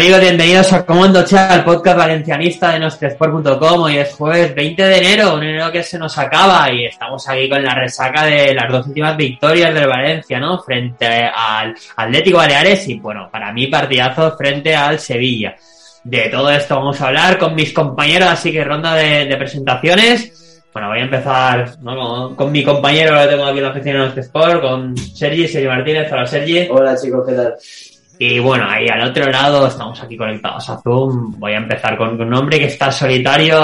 amigos, 0.00 0.20
bienvenidos 0.22 0.72
a 0.72 0.86
Comando 0.86 1.22
Chat, 1.26 1.58
el 1.58 1.62
podcast 1.62 1.98
valencianista 1.98 2.72
de 2.72 2.78
nuestresport.com. 2.78 3.82
Hoy 3.82 3.98
es 3.98 4.14
jueves 4.14 4.54
20 4.54 4.82
de 4.82 4.96
enero, 4.96 5.34
un 5.34 5.42
enero 5.42 5.70
que 5.70 5.82
se 5.82 5.98
nos 5.98 6.16
acaba 6.16 6.72
y 6.72 6.86
estamos 6.86 7.28
aquí 7.28 7.50
con 7.50 7.62
la 7.62 7.74
resaca 7.74 8.24
de 8.24 8.54
las 8.54 8.72
dos 8.72 8.86
últimas 8.86 9.14
victorias 9.14 9.74
del 9.74 9.86
Valencia, 9.86 10.40
¿no? 10.40 10.58
Frente 10.62 11.06
al 11.06 11.74
Atlético 11.96 12.38
Baleares 12.38 12.88
y, 12.88 12.98
bueno, 12.98 13.28
para 13.30 13.52
mí 13.52 13.66
partidazo 13.66 14.38
frente 14.38 14.74
al 14.74 14.98
Sevilla. 14.98 15.54
De 16.02 16.30
todo 16.30 16.50
esto 16.50 16.76
vamos 16.76 16.98
a 16.98 17.08
hablar 17.08 17.36
con 17.36 17.54
mis 17.54 17.70
compañeros, 17.74 18.30
así 18.30 18.52
que 18.52 18.64
ronda 18.64 18.94
de, 18.94 19.36
presentaciones. 19.36 20.62
Bueno, 20.72 20.88
voy 20.88 21.00
a 21.00 21.02
empezar 21.02 21.74
con, 22.36 22.50
mi 22.50 22.64
compañero 22.64 23.20
que 23.20 23.26
tengo 23.26 23.44
aquí 23.44 23.58
en 23.58 23.64
la 23.64 23.70
oficina 23.70 23.92
de 23.92 23.98
Nuestro 23.98 24.22
Sport, 24.22 24.62
con 24.62 24.96
Sergi, 24.96 25.46
Sergi 25.46 25.68
Martínez. 25.68 26.10
Hola 26.10 26.26
Sergi. 26.26 26.68
Hola 26.70 26.96
chicos, 26.96 27.22
¿qué 27.28 27.34
tal? 27.34 27.54
Y 28.22 28.38
bueno, 28.38 28.66
ahí 28.68 28.86
al 28.86 29.08
otro 29.08 29.30
lado 29.30 29.66
estamos 29.66 29.98
aquí 30.02 30.14
conectados 30.14 30.68
a 30.68 30.76
Zoom. 30.82 31.38
Voy 31.38 31.54
a 31.54 31.56
empezar 31.56 31.96
con 31.96 32.20
un 32.20 32.34
hombre 32.34 32.58
que 32.58 32.66
está 32.66 32.92
solitario, 32.92 33.56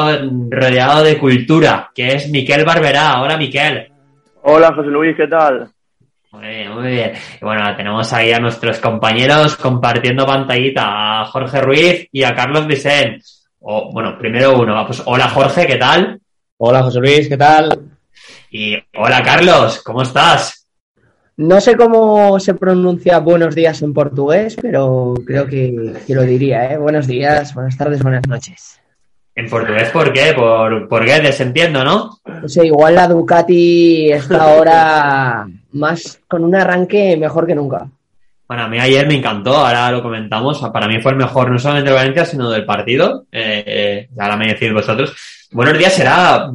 rodeado 0.50 1.02
de 1.02 1.18
cultura, 1.18 1.90
que 1.94 2.14
es 2.14 2.30
Miquel 2.30 2.64
Barberá. 2.64 3.20
Hola, 3.20 3.36
Miquel. 3.36 3.92
Hola, 4.44 4.72
José 4.74 4.88
Luis, 4.88 5.14
¿qué 5.14 5.26
tal? 5.26 5.68
Muy 6.32 6.46
bien, 6.46 6.72
muy 6.72 6.90
bien. 6.90 7.12
Y 7.38 7.44
bueno, 7.44 7.76
tenemos 7.76 8.10
ahí 8.14 8.32
a 8.32 8.38
nuestros 8.38 8.78
compañeros 8.78 9.56
compartiendo 9.56 10.24
pantallita, 10.24 11.20
a 11.20 11.26
Jorge 11.26 11.60
Ruiz 11.60 12.08
y 12.10 12.22
a 12.22 12.34
Carlos 12.34 12.66
Vicent. 12.66 13.22
O, 13.60 13.92
bueno, 13.92 14.16
primero 14.18 14.58
uno. 14.58 14.86
Pues 14.86 15.02
hola, 15.04 15.28
Jorge, 15.28 15.66
¿qué 15.66 15.76
tal? 15.76 16.18
Hola, 16.56 16.82
José 16.82 17.00
Luis, 17.00 17.28
¿qué 17.28 17.36
tal? 17.36 17.78
Y 18.50 18.74
hola, 18.94 19.22
Carlos, 19.22 19.82
¿cómo 19.84 20.00
estás? 20.00 20.65
No 21.38 21.60
sé 21.60 21.76
cómo 21.76 22.40
se 22.40 22.54
pronuncia 22.54 23.18
buenos 23.18 23.54
días 23.54 23.82
en 23.82 23.92
portugués, 23.92 24.56
pero 24.60 25.12
creo 25.26 25.46
que, 25.46 25.92
lo 26.08 26.22
diría, 26.22 26.72
¿eh? 26.72 26.78
Buenos 26.78 27.06
días, 27.06 27.52
buenas 27.52 27.76
tardes, 27.76 28.02
buenas 28.02 28.26
noches. 28.26 28.80
¿En 29.34 29.46
portugués 29.50 29.90
por 29.90 30.14
qué? 30.14 30.32
Por, 30.34 30.88
por 30.88 31.04
qué 31.04 31.20
desentiendo, 31.20 31.84
¿no? 31.84 32.18
No 32.24 32.48
sé, 32.48 32.64
igual 32.64 32.94
la 32.94 33.06
Ducati 33.06 34.12
está 34.12 34.44
ahora 34.44 35.46
más 35.72 36.20
con 36.26 36.42
un 36.42 36.54
arranque 36.54 37.18
mejor 37.18 37.46
que 37.46 37.54
nunca. 37.54 37.86
Bueno, 38.48 38.62
a 38.62 38.68
mí 38.68 38.78
ayer 38.78 39.06
me 39.06 39.16
encantó, 39.16 39.56
ahora 39.56 39.90
lo 39.90 40.02
comentamos. 40.02 40.58
Para 40.72 40.88
mí 40.88 41.02
fue 41.02 41.12
el 41.12 41.18
mejor 41.18 41.50
no 41.50 41.58
solamente 41.58 41.90
de 41.90 41.96
Valencia, 41.96 42.24
sino 42.24 42.48
del 42.48 42.64
partido. 42.64 43.26
Eh, 43.30 43.62
eh, 43.66 44.08
ahora 44.18 44.38
me 44.38 44.46
decís 44.46 44.72
vosotros. 44.72 45.14
Buenos 45.52 45.78
días 45.78 45.92
será 45.94 46.50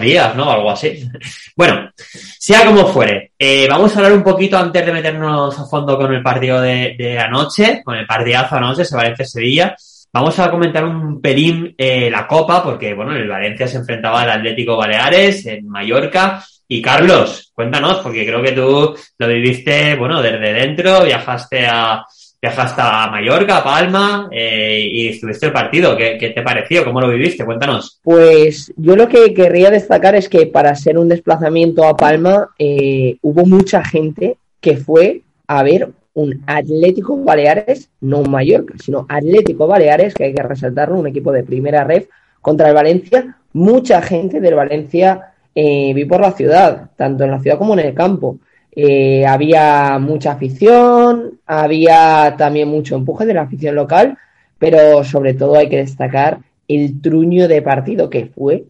días, 0.00 0.34
¿no? 0.34 0.50
Algo 0.50 0.70
así. 0.70 1.08
Bueno, 1.54 1.90
sea 1.96 2.64
como 2.64 2.86
fuere, 2.86 3.31
eh, 3.44 3.66
vamos 3.68 3.92
a 3.92 3.98
hablar 3.98 4.12
un 4.12 4.22
poquito 4.22 4.56
antes 4.56 4.86
de 4.86 4.92
meternos 4.92 5.58
a 5.58 5.64
fondo 5.64 5.96
con 5.98 6.14
el 6.14 6.22
partido 6.22 6.60
de, 6.60 7.18
anoche, 7.18 7.82
con 7.84 7.96
el 7.96 8.06
partidazo 8.06 8.54
anoche, 8.54 8.84
se 8.84 8.94
Valencia-Sevilla. 8.94 9.74
Vamos 10.12 10.38
a 10.38 10.48
comentar 10.48 10.84
un 10.84 11.20
pelín 11.20 11.74
eh, 11.76 12.08
la 12.08 12.24
Copa, 12.28 12.62
porque, 12.62 12.94
bueno, 12.94 13.16
el 13.16 13.26
Valencia 13.26 13.66
se 13.66 13.78
enfrentaba 13.78 14.22
al 14.22 14.30
Atlético 14.30 14.76
Baleares 14.76 15.44
en 15.46 15.66
Mallorca. 15.66 16.40
Y 16.68 16.80
Carlos, 16.80 17.50
cuéntanos, 17.52 17.98
porque 17.98 18.24
creo 18.24 18.40
que 18.40 18.52
tú 18.52 18.96
lo 19.18 19.26
viviste, 19.26 19.96
bueno, 19.96 20.22
desde 20.22 20.52
dentro, 20.52 21.02
viajaste 21.02 21.66
a, 21.66 22.04
viajaste 22.42 22.82
a 22.82 23.08
Mallorca, 23.08 23.62
Palma 23.62 24.28
eh, 24.32 24.84
y 24.90 25.08
estuviste 25.10 25.46
el 25.46 25.52
partido. 25.52 25.96
¿Qué, 25.96 26.32
te 26.34 26.42
pareció? 26.42 26.84
¿Cómo 26.84 27.00
lo 27.00 27.08
viviste? 27.08 27.44
Cuéntanos. 27.44 28.00
Pues 28.02 28.72
yo 28.76 28.96
lo 28.96 29.06
que 29.06 29.32
querría 29.32 29.70
destacar 29.70 30.16
es 30.16 30.28
que 30.28 30.46
para 30.46 30.74
ser 30.74 30.98
un 30.98 31.08
desplazamiento 31.08 31.84
a 31.84 31.96
Palma 31.96 32.48
eh, 32.58 33.16
hubo 33.22 33.46
mucha 33.46 33.84
gente 33.84 34.38
que 34.60 34.76
fue 34.76 35.22
a 35.46 35.62
ver 35.62 35.90
un 36.14 36.42
Atlético 36.48 37.16
Baleares, 37.16 37.88
no 38.00 38.18
un 38.18 38.30
Mallorca, 38.32 38.74
sino 38.76 39.06
Atlético 39.08 39.68
Baleares, 39.68 40.12
que 40.12 40.24
hay 40.24 40.34
que 40.34 40.42
resaltarlo, 40.42 40.98
un 40.98 41.06
equipo 41.06 41.30
de 41.30 41.44
primera 41.44 41.84
red 41.84 42.06
contra 42.40 42.68
el 42.68 42.74
Valencia. 42.74 43.36
Mucha 43.52 44.02
gente 44.02 44.40
del 44.40 44.56
Valencia 44.56 45.32
eh, 45.54 45.92
vi 45.94 46.04
por 46.06 46.20
la 46.20 46.32
ciudad, 46.32 46.90
tanto 46.96 47.22
en 47.22 47.30
la 47.30 47.40
ciudad 47.40 47.56
como 47.56 47.74
en 47.74 47.86
el 47.86 47.94
campo. 47.94 48.38
Eh, 48.74 49.26
había 49.26 49.98
mucha 49.98 50.32
afición, 50.32 51.38
había 51.46 52.34
también 52.38 52.68
mucho 52.68 52.96
empuje 52.96 53.26
de 53.26 53.34
la 53.34 53.42
afición 53.42 53.74
local, 53.74 54.16
pero 54.58 55.04
sobre 55.04 55.34
todo 55.34 55.56
hay 55.56 55.68
que 55.68 55.76
destacar 55.76 56.38
el 56.68 57.00
truño 57.02 57.48
de 57.48 57.60
partido 57.62 58.08
que 58.08 58.26
fue. 58.26 58.64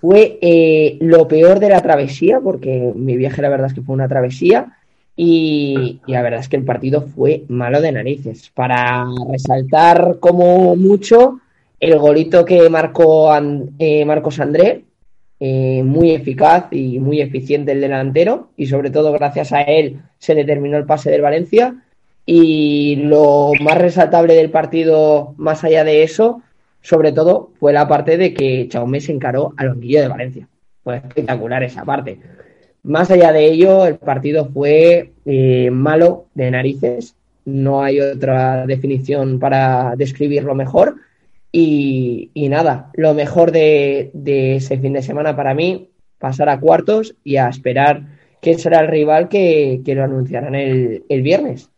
Fue 0.00 0.38
eh, 0.42 0.98
lo 1.00 1.28
peor 1.28 1.60
de 1.60 1.68
la 1.68 1.80
travesía, 1.80 2.40
porque 2.40 2.92
mi 2.96 3.16
viaje 3.16 3.40
la 3.40 3.48
verdad 3.48 3.68
es 3.68 3.74
que 3.74 3.82
fue 3.82 3.94
una 3.94 4.08
travesía, 4.08 4.76
y, 5.14 6.00
la 6.06 6.22
verdad 6.22 6.40
es 6.40 6.48
que 6.48 6.56
el 6.56 6.64
partido 6.64 7.02
fue 7.02 7.44
malo 7.48 7.80
de 7.80 7.92
narices. 7.92 8.50
Para 8.50 9.06
resaltar 9.30 10.16
como 10.18 10.74
mucho 10.74 11.40
el 11.78 11.98
golito 11.98 12.44
que 12.44 12.68
marcó 12.70 13.30
eh, 13.78 14.04
Marcos 14.04 14.40
André, 14.40 14.84
eh, 15.44 15.82
muy 15.82 16.12
eficaz 16.12 16.66
y 16.70 17.00
muy 17.00 17.20
eficiente 17.20 17.72
el 17.72 17.80
delantero 17.80 18.50
y 18.56 18.66
sobre 18.66 18.90
todo 18.90 19.10
gracias 19.10 19.52
a 19.52 19.62
él 19.62 20.00
se 20.18 20.36
determinó 20.36 20.76
el 20.76 20.86
pase 20.86 21.10
del 21.10 21.20
Valencia. 21.20 21.82
Y 22.24 22.94
lo 22.94 23.50
más 23.60 23.76
resaltable 23.76 24.34
del 24.34 24.50
partido 24.50 25.34
más 25.38 25.64
allá 25.64 25.82
de 25.82 26.04
eso 26.04 26.42
sobre 26.80 27.10
todo 27.10 27.50
fue 27.58 27.72
la 27.72 27.88
parte 27.88 28.16
de 28.16 28.32
que 28.32 28.68
Chaume 28.68 29.00
se 29.00 29.10
encaró 29.10 29.52
al 29.56 29.70
banquillo 29.70 30.02
de 30.02 30.06
Valencia. 30.06 30.48
Fue 30.84 30.98
espectacular 30.98 31.64
esa 31.64 31.84
parte. 31.84 32.20
Más 32.84 33.10
allá 33.10 33.32
de 33.32 33.46
ello 33.46 33.84
el 33.84 33.96
partido 33.96 34.46
fue 34.46 35.10
eh, 35.24 35.70
malo 35.72 36.26
de 36.34 36.52
narices. 36.52 37.16
No 37.44 37.82
hay 37.82 37.98
otra 37.98 38.64
definición 38.64 39.40
para 39.40 39.96
describirlo 39.96 40.54
mejor 40.54 40.98
y, 41.52 42.48
nada, 42.48 42.90
lo 42.94 43.12
mejor 43.12 43.52
de, 43.52 44.10
ese 44.56 44.78
fin 44.78 44.94
de 44.94 45.02
semana 45.02 45.36
para 45.36 45.52
mí, 45.52 45.90
pasar 46.18 46.48
a 46.48 46.58
cuartos 46.58 47.14
y 47.22 47.36
a 47.36 47.48
esperar 47.48 48.02
quién 48.40 48.58
será 48.58 48.80
el 48.80 48.88
rival 48.88 49.28
que, 49.28 49.82
lo 49.86 50.02
anunciarán 50.02 50.54
el, 50.54 51.22
viernes. 51.22 51.68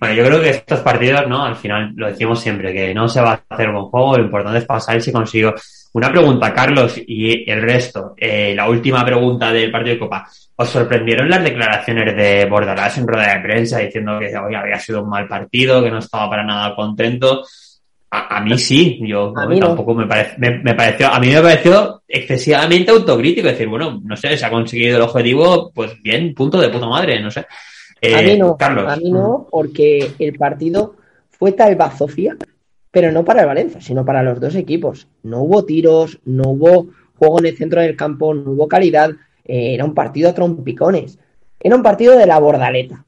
Bueno, 0.00 0.14
yo 0.14 0.24
creo 0.24 0.40
que 0.40 0.50
estos 0.50 0.80
partidos, 0.80 1.28
¿no? 1.28 1.44
Al 1.44 1.56
final 1.56 1.92
lo 1.96 2.06
decimos 2.06 2.40
siempre, 2.40 2.72
que 2.72 2.94
no 2.94 3.08
se 3.08 3.20
va 3.20 3.32
a 3.32 3.54
hacer 3.54 3.68
un 3.68 3.74
buen 3.74 3.86
juego, 3.86 4.16
lo 4.16 4.24
importante 4.24 4.58
es 4.58 4.64
pasar 4.64 4.96
y 4.96 5.00
si 5.00 5.10
consigo. 5.10 5.54
Una 5.94 6.12
pregunta, 6.12 6.52
Carlos, 6.52 7.00
y 7.04 7.50
el 7.50 7.62
resto. 7.62 8.14
Eh, 8.16 8.54
la 8.54 8.68
última 8.68 9.04
pregunta 9.04 9.50
del 9.52 9.72
partido 9.72 9.94
de 9.94 10.00
Copa. 10.00 10.28
¿Os 10.54 10.68
sorprendieron 10.68 11.28
las 11.28 11.42
declaraciones 11.42 12.16
de 12.16 12.44
Bordalás 12.44 12.98
en 12.98 13.06
rueda 13.06 13.34
de 13.34 13.40
prensa 13.40 13.78
diciendo 13.78 14.18
que 14.18 14.36
hoy 14.36 14.54
había 14.54 14.78
sido 14.78 15.02
un 15.02 15.08
mal 15.08 15.26
partido, 15.26 15.82
que 15.82 15.90
no 15.90 15.98
estaba 15.98 16.28
para 16.28 16.44
nada 16.44 16.76
contento? 16.76 17.42
A, 18.10 18.40
mí 18.40 18.56
sí, 18.56 18.98
yo 19.06 19.34
tampoco 19.34 19.94
me, 19.94 20.06
me, 20.06 20.74
pareció, 20.74 21.08
a 21.08 21.20
mí 21.20 21.28
me 21.28 21.42
pareció 21.42 22.02
excesivamente 22.08 22.90
autocrítico, 22.90 23.48
decir, 23.48 23.68
bueno, 23.68 24.00
no 24.02 24.16
sé, 24.16 24.34
se 24.34 24.46
ha 24.46 24.50
conseguido 24.50 24.96
el 24.96 25.02
objetivo, 25.02 25.70
pues 25.74 26.00
bien, 26.02 26.34
punto 26.34 26.58
de 26.58 26.70
puta 26.70 26.86
madre, 26.86 27.20
no 27.20 27.30
sé. 27.30 27.40
a 27.40 28.22
mí 28.22 28.38
no, 28.38 28.56
Carlos. 28.56 28.90
a 28.90 28.96
mí 28.96 29.10
no, 29.10 29.46
porque 29.50 30.12
el 30.18 30.38
partido 30.38 30.94
fue 31.30 31.52
tal 31.52 31.76
bazofia, 31.76 32.36
pero 32.90 33.12
no 33.12 33.24
para 33.24 33.42
el 33.42 33.46
Valencia, 33.46 33.80
sino 33.80 34.04
para 34.04 34.22
los 34.22 34.40
dos 34.40 34.54
equipos. 34.54 35.06
No 35.22 35.42
hubo 35.42 35.64
tiros, 35.66 36.18
no 36.24 36.50
hubo 36.50 36.88
juego 37.16 37.40
en 37.40 37.46
el 37.46 37.56
centro 37.56 37.82
del 37.82 37.94
campo, 37.94 38.32
no 38.32 38.52
hubo 38.52 38.68
calidad, 38.68 39.10
eh, 39.44 39.74
era 39.74 39.84
un 39.84 39.94
partido 39.94 40.30
a 40.30 40.34
trompicones. 40.34 41.18
Era 41.60 41.76
un 41.76 41.82
partido 41.82 42.16
de 42.16 42.26
la 42.26 42.38
bordaleta. 42.38 43.04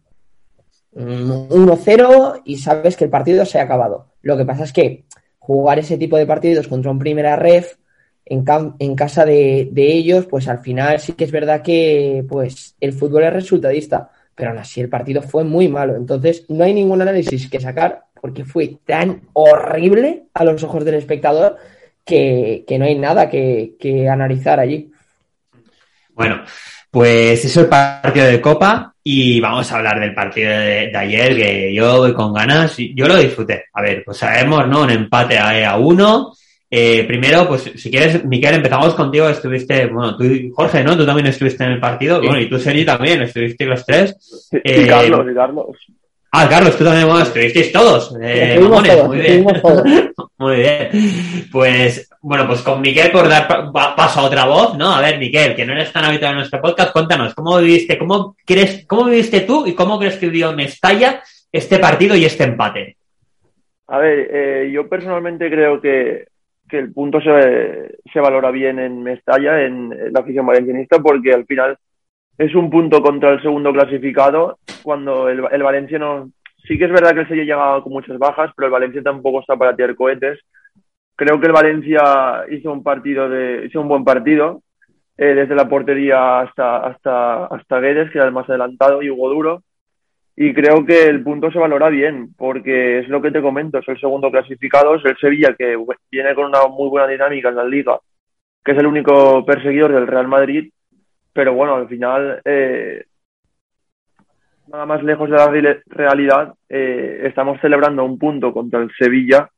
1-0 0.92 2.42
y 2.44 2.58
sabes 2.58 2.96
que 2.96 3.04
el 3.04 3.10
partido 3.10 3.46
se 3.46 3.60
ha 3.60 3.62
acabado. 3.62 4.09
Lo 4.22 4.36
que 4.36 4.44
pasa 4.44 4.64
es 4.64 4.72
que 4.72 5.04
jugar 5.38 5.78
ese 5.78 5.98
tipo 5.98 6.16
de 6.16 6.26
partidos 6.26 6.68
contra 6.68 6.90
un 6.90 6.98
primera 6.98 7.36
ref 7.36 7.76
en, 8.26 8.44
casa 8.94 9.24
de, 9.24 9.70
ellos, 9.74 10.26
pues 10.26 10.46
al 10.46 10.60
final 10.60 11.00
sí 11.00 11.14
que 11.14 11.24
es 11.24 11.32
verdad 11.32 11.62
que 11.62 12.24
pues 12.28 12.76
el 12.80 12.92
fútbol 12.92 13.24
es 13.24 13.32
resultadista, 13.32 14.10
pero 14.34 14.50
aún 14.50 14.58
así 14.58 14.80
el 14.80 14.88
partido 14.88 15.20
fue 15.22 15.42
muy 15.42 15.68
malo. 15.68 15.96
Entonces 15.96 16.44
no 16.48 16.62
hay 16.62 16.72
ningún 16.72 17.02
análisis 17.02 17.50
que 17.50 17.58
sacar 17.58 18.04
porque 18.20 18.44
fue 18.44 18.78
tan 18.86 19.22
horrible 19.32 20.26
a 20.34 20.44
los 20.44 20.62
ojos 20.62 20.84
del 20.84 20.94
espectador 20.94 21.56
que, 22.04 22.64
no 22.78 22.84
hay 22.84 22.96
nada 22.96 23.28
que 23.28 24.08
analizar 24.08 24.60
allí. 24.60 24.92
Bueno, 26.14 26.42
pues 26.90 27.44
eso 27.44 27.60
es 27.60 27.64
el 27.64 27.68
partido 27.68 28.26
de 28.26 28.40
Copa 28.40 28.94
y 29.02 29.40
vamos 29.40 29.70
a 29.70 29.76
hablar 29.78 30.00
del 30.00 30.14
partido 30.14 30.50
de, 30.50 30.88
de 30.88 30.96
ayer 30.96 31.36
que 31.36 31.74
yo 31.74 31.98
voy 31.98 32.12
con 32.12 32.34
ganas 32.34 32.78
y 32.78 32.94
yo 32.94 33.06
lo 33.06 33.16
disfruté. 33.16 33.64
A 33.72 33.82
ver, 33.82 34.02
pues 34.04 34.18
sabemos, 34.18 34.66
¿no? 34.68 34.82
Un 34.82 34.90
empate 34.90 35.38
a, 35.38 35.70
a 35.70 35.76
uno. 35.78 36.32
Eh, 36.72 37.02
primero, 37.04 37.48
pues 37.48 37.72
si 37.74 37.90
quieres, 37.90 38.24
Miquel, 38.24 38.54
empezamos 38.54 38.94
contigo. 38.94 39.28
Estuviste, 39.28 39.86
bueno, 39.86 40.16
tú 40.16 40.24
y 40.24 40.50
Jorge, 40.54 40.84
¿no? 40.84 40.96
Tú 40.96 41.04
también 41.04 41.26
estuviste 41.26 41.64
en 41.64 41.72
el 41.72 41.80
partido. 41.80 42.20
Sí. 42.20 42.26
Bueno, 42.26 42.40
y 42.40 42.48
tú, 42.48 42.58
Sergi, 42.58 42.84
también. 42.84 43.22
Estuviste 43.22 43.64
los 43.64 43.84
tres. 43.84 44.16
Sí, 44.50 44.58
Eh, 44.62 44.82
y 44.84 44.86
Carlos, 44.86 45.26
y 45.30 45.34
Carlos. 45.34 45.66
Ah, 46.32 46.48
Carlos, 46.48 46.76
tú 46.78 46.84
también, 46.84 47.06
bueno, 47.08 47.22
estuvisteis 47.22 47.72
todos. 47.72 48.16
Eh, 48.22 48.56
mamones, 48.60 48.92
todos, 48.96 49.08
muy 49.08 49.18
bien. 49.18 49.46
todos. 49.60 49.82
Muy 50.38 50.56
bien. 50.56 50.88
Pues, 51.52 52.08
bueno, 52.22 52.46
pues 52.46 52.62
con 52.62 52.80
Miquel 52.80 53.10
por 53.10 53.28
dar 53.28 53.46
pa- 53.46 53.70
pa- 53.70 53.94
paso 53.94 54.20
a 54.20 54.22
otra 54.24 54.46
voz, 54.46 54.74
¿no? 54.78 54.90
A 54.94 55.00
ver, 55.02 55.18
Miquel, 55.18 55.54
que 55.54 55.66
no 55.66 55.74
eres 55.74 55.92
tan 55.92 56.04
habitual 56.04 56.30
en 56.30 56.36
nuestro 56.38 56.62
podcast, 56.62 56.92
cuéntanos, 56.92 57.34
¿cómo 57.34 57.58
viviste, 57.58 57.98
cómo 57.98 58.36
crees, 58.46 58.86
cómo 58.86 59.04
viviste 59.04 59.40
tú 59.42 59.66
y 59.66 59.74
cómo 59.74 59.98
crees 59.98 60.16
que 60.16 60.26
vivió 60.30 60.52
Mestalla 60.54 61.22
este 61.52 61.78
partido 61.78 62.16
y 62.16 62.24
este 62.24 62.44
empate? 62.44 62.96
A 63.88 63.98
ver, 63.98 64.28
eh, 64.32 64.70
yo 64.72 64.88
personalmente 64.88 65.50
creo 65.50 65.78
que, 65.78 66.28
que 66.66 66.78
el 66.78 66.90
punto 66.92 67.20
se, 67.20 67.98
se 68.10 68.20
valora 68.20 68.50
bien 68.50 68.78
en 68.78 69.02
Mestalla, 69.02 69.60
en, 69.62 69.92
en 69.92 70.12
la 70.12 70.20
afición 70.20 70.46
valencianista, 70.46 71.00
porque 71.00 71.34
al 71.34 71.44
final 71.44 71.76
es 72.40 72.54
un 72.54 72.70
punto 72.70 73.02
contra 73.02 73.32
el 73.32 73.42
segundo 73.42 73.70
clasificado, 73.70 74.58
cuando 74.82 75.28
el, 75.28 75.44
el 75.52 75.62
Valencia 75.62 75.98
no... 75.98 76.30
Sí 76.66 76.78
que 76.78 76.86
es 76.86 76.90
verdad 76.90 77.12
que 77.12 77.20
el 77.20 77.28
Sevilla 77.28 77.44
llega 77.54 77.82
con 77.82 77.92
muchas 77.92 78.18
bajas, 78.18 78.50
pero 78.56 78.66
el 78.66 78.72
Valencia 78.72 79.02
tampoco 79.02 79.40
está 79.40 79.56
para 79.56 79.76
tirar 79.76 79.94
cohetes. 79.94 80.38
Creo 81.16 81.38
que 81.38 81.48
el 81.48 81.52
Valencia 81.52 82.46
hizo 82.50 82.72
un 82.72 82.82
partido 82.82 83.28
de, 83.28 83.66
hizo 83.66 83.82
un 83.82 83.88
buen 83.88 84.04
partido, 84.04 84.62
eh, 85.18 85.34
desde 85.34 85.54
la 85.54 85.68
portería 85.68 86.40
hasta, 86.40 86.78
hasta, 86.78 87.44
hasta 87.44 87.78
Guedes, 87.78 88.10
que 88.10 88.16
era 88.16 88.26
el 88.28 88.32
más 88.32 88.48
adelantado, 88.48 89.02
y 89.02 89.10
Hugo 89.10 89.28
Duro. 89.28 89.62
Y 90.34 90.54
creo 90.54 90.86
que 90.86 91.08
el 91.08 91.22
punto 91.22 91.50
se 91.50 91.58
valora 91.58 91.90
bien, 91.90 92.32
porque 92.38 93.00
es 93.00 93.08
lo 93.10 93.20
que 93.20 93.32
te 93.32 93.42
comento, 93.42 93.80
es 93.80 93.88
el 93.88 94.00
segundo 94.00 94.30
clasificado, 94.30 94.94
es 94.94 95.04
el 95.04 95.18
Sevilla 95.18 95.54
que 95.58 95.76
viene 96.10 96.34
con 96.34 96.46
una 96.46 96.66
muy 96.68 96.88
buena 96.88 97.06
dinámica 97.06 97.50
en 97.50 97.56
la 97.56 97.64
liga, 97.64 97.98
que 98.64 98.72
es 98.72 98.78
el 98.78 98.86
único 98.86 99.44
perseguidor 99.44 99.92
del 99.92 100.06
Real 100.06 100.26
Madrid, 100.26 100.70
pero 101.32 101.54
bueno, 101.54 101.74
al 101.76 101.88
final, 101.88 102.40
eh, 102.44 103.04
nada 104.68 104.86
más 104.86 105.02
lejos 105.02 105.28
de 105.30 105.36
la 105.36 105.48
reali- 105.48 105.82
realidad, 105.86 106.54
eh, 106.68 107.22
estamos 107.24 107.60
celebrando 107.60 108.04
un 108.04 108.18
punto 108.18 108.52
contra 108.52 108.80
el 108.80 108.90
Sevilla, 108.98 109.48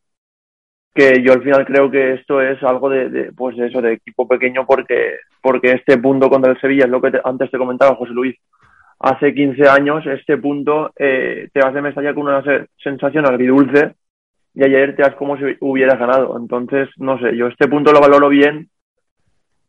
que 0.95 1.23
yo 1.23 1.33
al 1.33 1.43
final 1.43 1.65
creo 1.65 1.91
que 1.91 2.15
esto 2.15 2.41
es 2.43 2.63
algo 2.63 2.91
de, 2.91 3.33
pues 3.37 3.59
eso, 3.59 3.81
de 3.81 3.95
equipo 3.95 4.29
pequeño, 4.29 4.67
porque, 4.67 5.17
porque 5.41 5.73
este 5.73 5.97
punto 5.99 6.29
contra 6.29 6.53
el 6.53 6.61
Sevilla 6.61 6.85
es 6.85 6.91
lo 6.91 7.01
que 7.01 7.13
te- 7.13 7.21
antes 7.25 7.51
te 7.51 7.59
comentaba 7.59 7.97
José 7.97 8.13
Luis, 8.13 8.37
hace 9.01 9.35
15 9.35 9.69
años 9.69 10.05
este 10.07 10.39
punto 10.39 10.93
eh, 10.99 11.49
te 11.53 11.61
vas 11.61 11.75
de 11.75 12.15
con 12.15 12.25
una 12.27 12.43
se- 12.45 12.67
sensación 12.83 13.27
agridulce 13.27 13.95
y 14.55 14.65
ayer 14.65 14.97
te 14.97 15.03
das 15.03 15.15
como 15.17 15.37
si 15.39 15.45
hubieras 15.61 15.99
ganado. 15.99 16.37
Entonces, 16.39 16.89
no 16.99 17.19
sé, 17.21 17.37
yo 17.37 17.49
este 17.49 17.69
punto 17.69 17.93
lo 17.93 18.01
valoro 18.01 18.29
bien, 18.29 18.69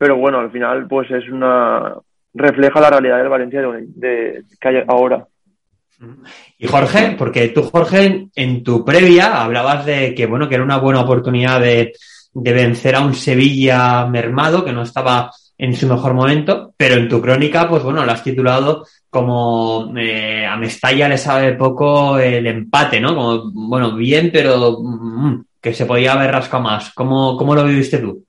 pero 0.03 0.17
bueno, 0.17 0.39
al 0.39 0.51
final 0.51 0.85
pues 0.85 1.09
es 1.11 1.29
una 1.29 1.93
refleja 2.33 2.81
la 2.81 2.89
realidad 2.89 3.19
del 3.19 3.29
Valencia 3.29 3.61
de, 3.61 3.85
de- 3.95 4.43
que 4.59 4.67
hay 4.67 4.83
ahora. 4.85 5.25
Y 6.57 6.67
Jorge, 6.67 7.15
porque 7.17 7.47
tú, 7.49 7.63
Jorge, 7.63 8.27
en 8.35 8.63
tu 8.63 8.83
previa 8.83 9.41
hablabas 9.41 9.85
de 9.85 10.13
que, 10.13 10.25
bueno, 10.25 10.49
que 10.49 10.55
era 10.55 10.63
una 10.65 10.77
buena 10.79 10.99
oportunidad 10.99 11.61
de, 11.61 11.93
de 12.33 12.51
vencer 12.53 12.95
a 12.95 13.05
un 13.05 13.13
Sevilla 13.13 14.05
mermado, 14.07 14.65
que 14.65 14.73
no 14.73 14.81
estaba 14.81 15.31
en 15.57 15.73
su 15.73 15.87
mejor 15.87 16.13
momento, 16.13 16.73
pero 16.75 16.95
en 16.95 17.07
tu 17.07 17.21
crónica, 17.21 17.69
pues 17.69 17.81
bueno, 17.81 18.03
lo 18.03 18.11
has 18.11 18.25
titulado 18.25 18.85
como 19.09 19.93
eh, 19.97 20.45
a 20.45 20.57
Mestalla 20.57 21.07
le 21.07 21.17
sabe 21.17 21.53
poco 21.53 22.19
el 22.19 22.45
empate, 22.45 22.99
¿no? 22.99 23.15
Como, 23.15 23.51
bueno, 23.53 23.95
bien, 23.95 24.31
pero 24.33 24.79
mm, 24.81 25.45
que 25.61 25.73
se 25.73 25.85
podía 25.85 26.11
haber 26.11 26.31
rascado 26.31 26.63
más. 26.63 26.91
¿Cómo, 26.93 27.37
cómo 27.37 27.55
lo 27.55 27.63
viviste 27.63 27.99
tú? 27.99 28.25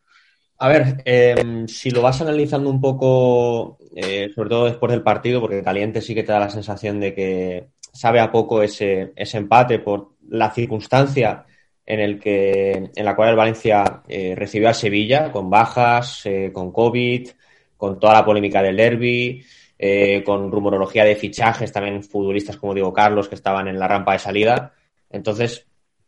A 0.64 0.68
ver, 0.68 1.02
eh, 1.04 1.66
si 1.68 1.90
lo 1.90 2.00
vas 2.00 2.22
analizando 2.22 2.70
un 2.70 2.80
poco, 2.80 3.76
eh, 3.94 4.30
sobre 4.34 4.48
todo 4.48 4.64
después 4.64 4.90
del 4.90 5.02
partido, 5.02 5.42
porque 5.42 5.62
caliente 5.62 6.00
sí 6.00 6.14
que 6.14 6.22
te 6.22 6.32
da 6.32 6.40
la 6.40 6.48
sensación 6.48 7.00
de 7.00 7.12
que 7.12 7.66
sabe 7.92 8.18
a 8.18 8.30
poco 8.30 8.62
ese, 8.62 9.12
ese 9.14 9.36
empate 9.36 9.78
por 9.80 10.12
la 10.26 10.50
circunstancia 10.52 11.44
en, 11.84 12.00
el 12.00 12.18
que, 12.18 12.90
en 12.96 13.04
la 13.04 13.14
cual 13.14 13.28
el 13.28 13.36
Valencia 13.36 14.04
eh, 14.08 14.32
recibió 14.34 14.70
a 14.70 14.72
Sevilla, 14.72 15.30
con 15.30 15.50
bajas, 15.50 16.24
eh, 16.24 16.50
con 16.50 16.72
COVID, 16.72 17.28
con 17.76 18.00
toda 18.00 18.14
la 18.14 18.24
polémica 18.24 18.62
del 18.62 18.78
derby, 18.78 19.44
eh, 19.78 20.22
con 20.24 20.50
rumorología 20.50 21.04
de 21.04 21.16
fichajes, 21.16 21.72
también 21.72 22.02
futbolistas 22.02 22.56
como 22.56 22.72
Diego 22.72 22.94
Carlos, 22.94 23.28
que 23.28 23.34
estaban 23.34 23.68
en 23.68 23.78
la 23.78 23.86
rampa 23.86 24.14
de 24.14 24.18
salida. 24.18 24.72
Entonces, 25.10 25.66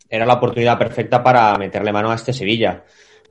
era 0.08 0.24
la 0.24 0.34
oportunidad 0.34 0.78
perfecta 0.78 1.22
para 1.22 1.58
meterle 1.58 1.92
mano 1.92 2.10
a 2.10 2.14
este 2.14 2.32
Sevilla. 2.32 2.84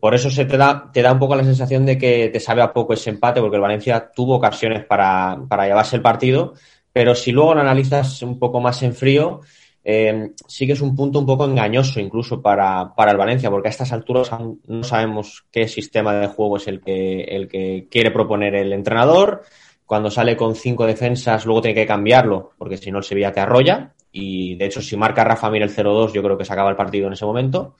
Por 0.06 0.13
eso 0.13 0.30
se 0.30 0.46
te 0.46 0.56
da, 0.56 0.92
te 0.94 1.02
da 1.02 1.13
un 1.13 1.18
poco 1.18 1.36
la 1.36 1.44
sensación 1.44 1.84
de 1.84 1.98
que 1.98 2.30
te 2.30 2.40
sabe 2.40 2.62
a 2.62 2.72
poco 2.72 2.94
ese 2.94 3.10
empate, 3.10 3.42
porque 3.42 3.56
el 3.56 3.62
Valencia 3.63 4.12
tuvo 4.16 4.36
ocasiones 4.36 4.86
para, 4.86 5.36
para 5.50 5.66
llevarse 5.66 5.96
el 5.96 6.04
partido, 6.04 6.54
pero 6.94 7.16
si 7.16 7.31
luego 7.31 7.56
lo 7.56 7.62
analizas 7.62 8.22
un 8.22 8.38
poco 8.38 8.62
más 8.62 8.84
en 8.84 8.94
frío, 8.94 9.42
eh, 9.84 10.30
sí 10.48 10.68
que 10.68 10.74
es 10.74 10.81
un 10.81 10.96
punto 10.96 11.18
un 11.18 11.25
poco 11.25 11.46
engañoso 11.46 12.00
incluso 12.00 12.40
para, 12.40 12.94
para 12.94 13.13
el 13.13 13.18
Valencia, 13.18 13.50
porque 13.50 13.69
a 13.69 13.72
estas 13.72 13.92
alturas 13.94 14.30
no 14.68 14.84
sabemos 14.84 15.48
qué 15.52 15.68
sistema 15.68 16.13
de 16.13 16.28
juego 16.28 16.58
es 16.58 16.68
el 16.68 16.81
que, 16.81 17.24
el 17.24 17.48
que 17.48 17.88
quiere 17.90 18.12
proponer 18.12 18.54
el 18.54 18.74
entrenador. 18.74 19.42
Cuando 19.88 20.12
sale 20.12 20.38
con 20.38 20.54
cinco 20.54 20.86
defensas, 20.86 21.48
luego 21.48 21.63
tiene 21.63 21.81
que 21.81 21.88
cambiarlo, 21.88 22.51
porque 22.60 22.78
si 22.78 22.92
no 22.92 23.00
el 23.00 23.04
Sevilla 23.04 23.31
te 23.31 23.40
arrolla. 23.40 23.96
Y 24.12 24.54
de 24.54 24.66
hecho, 24.66 24.84
si 24.84 24.98
marca 24.98 25.24
Rafa 25.24 25.50
Mir 25.50 25.63
el 25.63 25.75
0-2, 25.75 26.13
yo 26.13 26.22
creo 26.22 26.38
que 26.38 26.46
se 26.46 26.54
acaba 26.54 26.69
el 26.69 26.75
partido 26.75 27.08
en 27.08 27.13
ese 27.13 27.25
momento. 27.25 27.75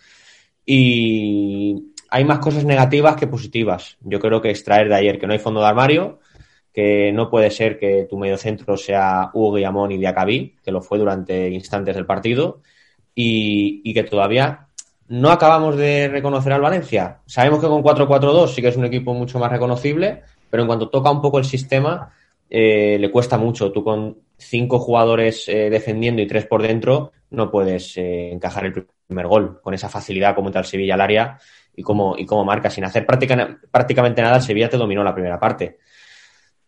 Y 0.66 1.94
hay 2.10 2.24
más 2.24 2.40
cosas 2.40 2.66
negativas 2.66 3.16
que 3.16 3.28
positivas. 3.28 3.98
Yo 4.02 4.20
creo 4.20 4.42
que 4.42 4.50
extraer 4.50 4.90
de 4.90 4.96
ayer 4.96 5.20
que 5.20 5.28
no 5.28 5.34
hay 5.34 5.40
fondo 5.40 5.62
de 5.62 5.68
armario, 5.68 6.20
que 6.74 7.12
no 7.14 7.30
puede 7.30 7.52
ser 7.52 7.80
que 7.80 8.06
tu 8.10 8.18
mediocentro 8.18 8.76
sea 8.76 9.30
Hugo 9.34 9.54
Guillamón 9.54 9.94
y 9.94 9.98
Diacabí, 9.98 10.58
que 10.64 10.72
lo 10.72 10.82
fue 10.82 11.00
durante 11.00 11.50
instantes 11.50 11.96
del 11.96 12.06
partido, 12.06 12.62
y, 13.16 13.94
que 13.94 14.04
todavía 14.04 14.68
no 15.08 15.32
acabamos 15.32 15.78
de 15.78 16.10
reconocer 16.10 16.52
al 16.52 16.62
Valencia. 16.62 17.22
Sabemos 17.26 17.62
que 17.62 17.68
con 17.68 17.82
4-4-2 17.82 18.48
sí 18.50 18.62
que 18.62 18.68
es 18.68 18.78
un 18.78 18.86
equipo 18.86 19.14
mucho 19.14 19.40
más 19.40 19.52
reconocible, 19.52 20.24
pero 20.50 20.64
en 20.64 20.68
cuanto 20.68 20.90
toca 20.90 21.12
un 21.12 21.22
poco 21.22 21.40
el 21.40 21.46
sistema, 21.46 22.12
eh, 22.50 22.98
le 23.00 23.10
cuesta 23.10 23.38
mucho. 23.38 23.72
Tú 23.72 23.82
con 23.82 24.18
cinco 24.38 24.80
jugadores 24.80 25.48
eh, 25.48 25.70
defendiendo 25.70 26.22
y 26.22 26.28
tres 26.28 26.46
por 26.46 26.62
dentro, 26.62 27.14
no 27.30 27.50
puedes 27.50 27.96
eh, 27.98 28.32
encajar 28.32 28.66
el 28.66 28.86
primer 29.08 29.28
gol 29.28 29.62
con 29.62 29.74
esa 29.74 29.88
facilidad 29.88 30.36
como 30.36 30.50
entra 30.50 30.62
el 30.62 30.68
Sevilla 30.68 30.96
al 30.96 31.02
área 31.02 31.40
y 31.76 31.84
como, 31.84 32.16
y 32.18 32.26
como 32.26 32.44
marca. 32.46 32.70
Sin 32.70 32.84
hacer 32.86 33.06
práctica, 33.06 33.58
prácticamente 33.72 34.22
nada, 34.22 34.38
el 34.38 34.42
Sevilla 34.42 34.70
te 34.70 34.78
dominó 34.78 35.04
la 35.04 35.14
primera 35.14 35.40
parte. 35.40 35.78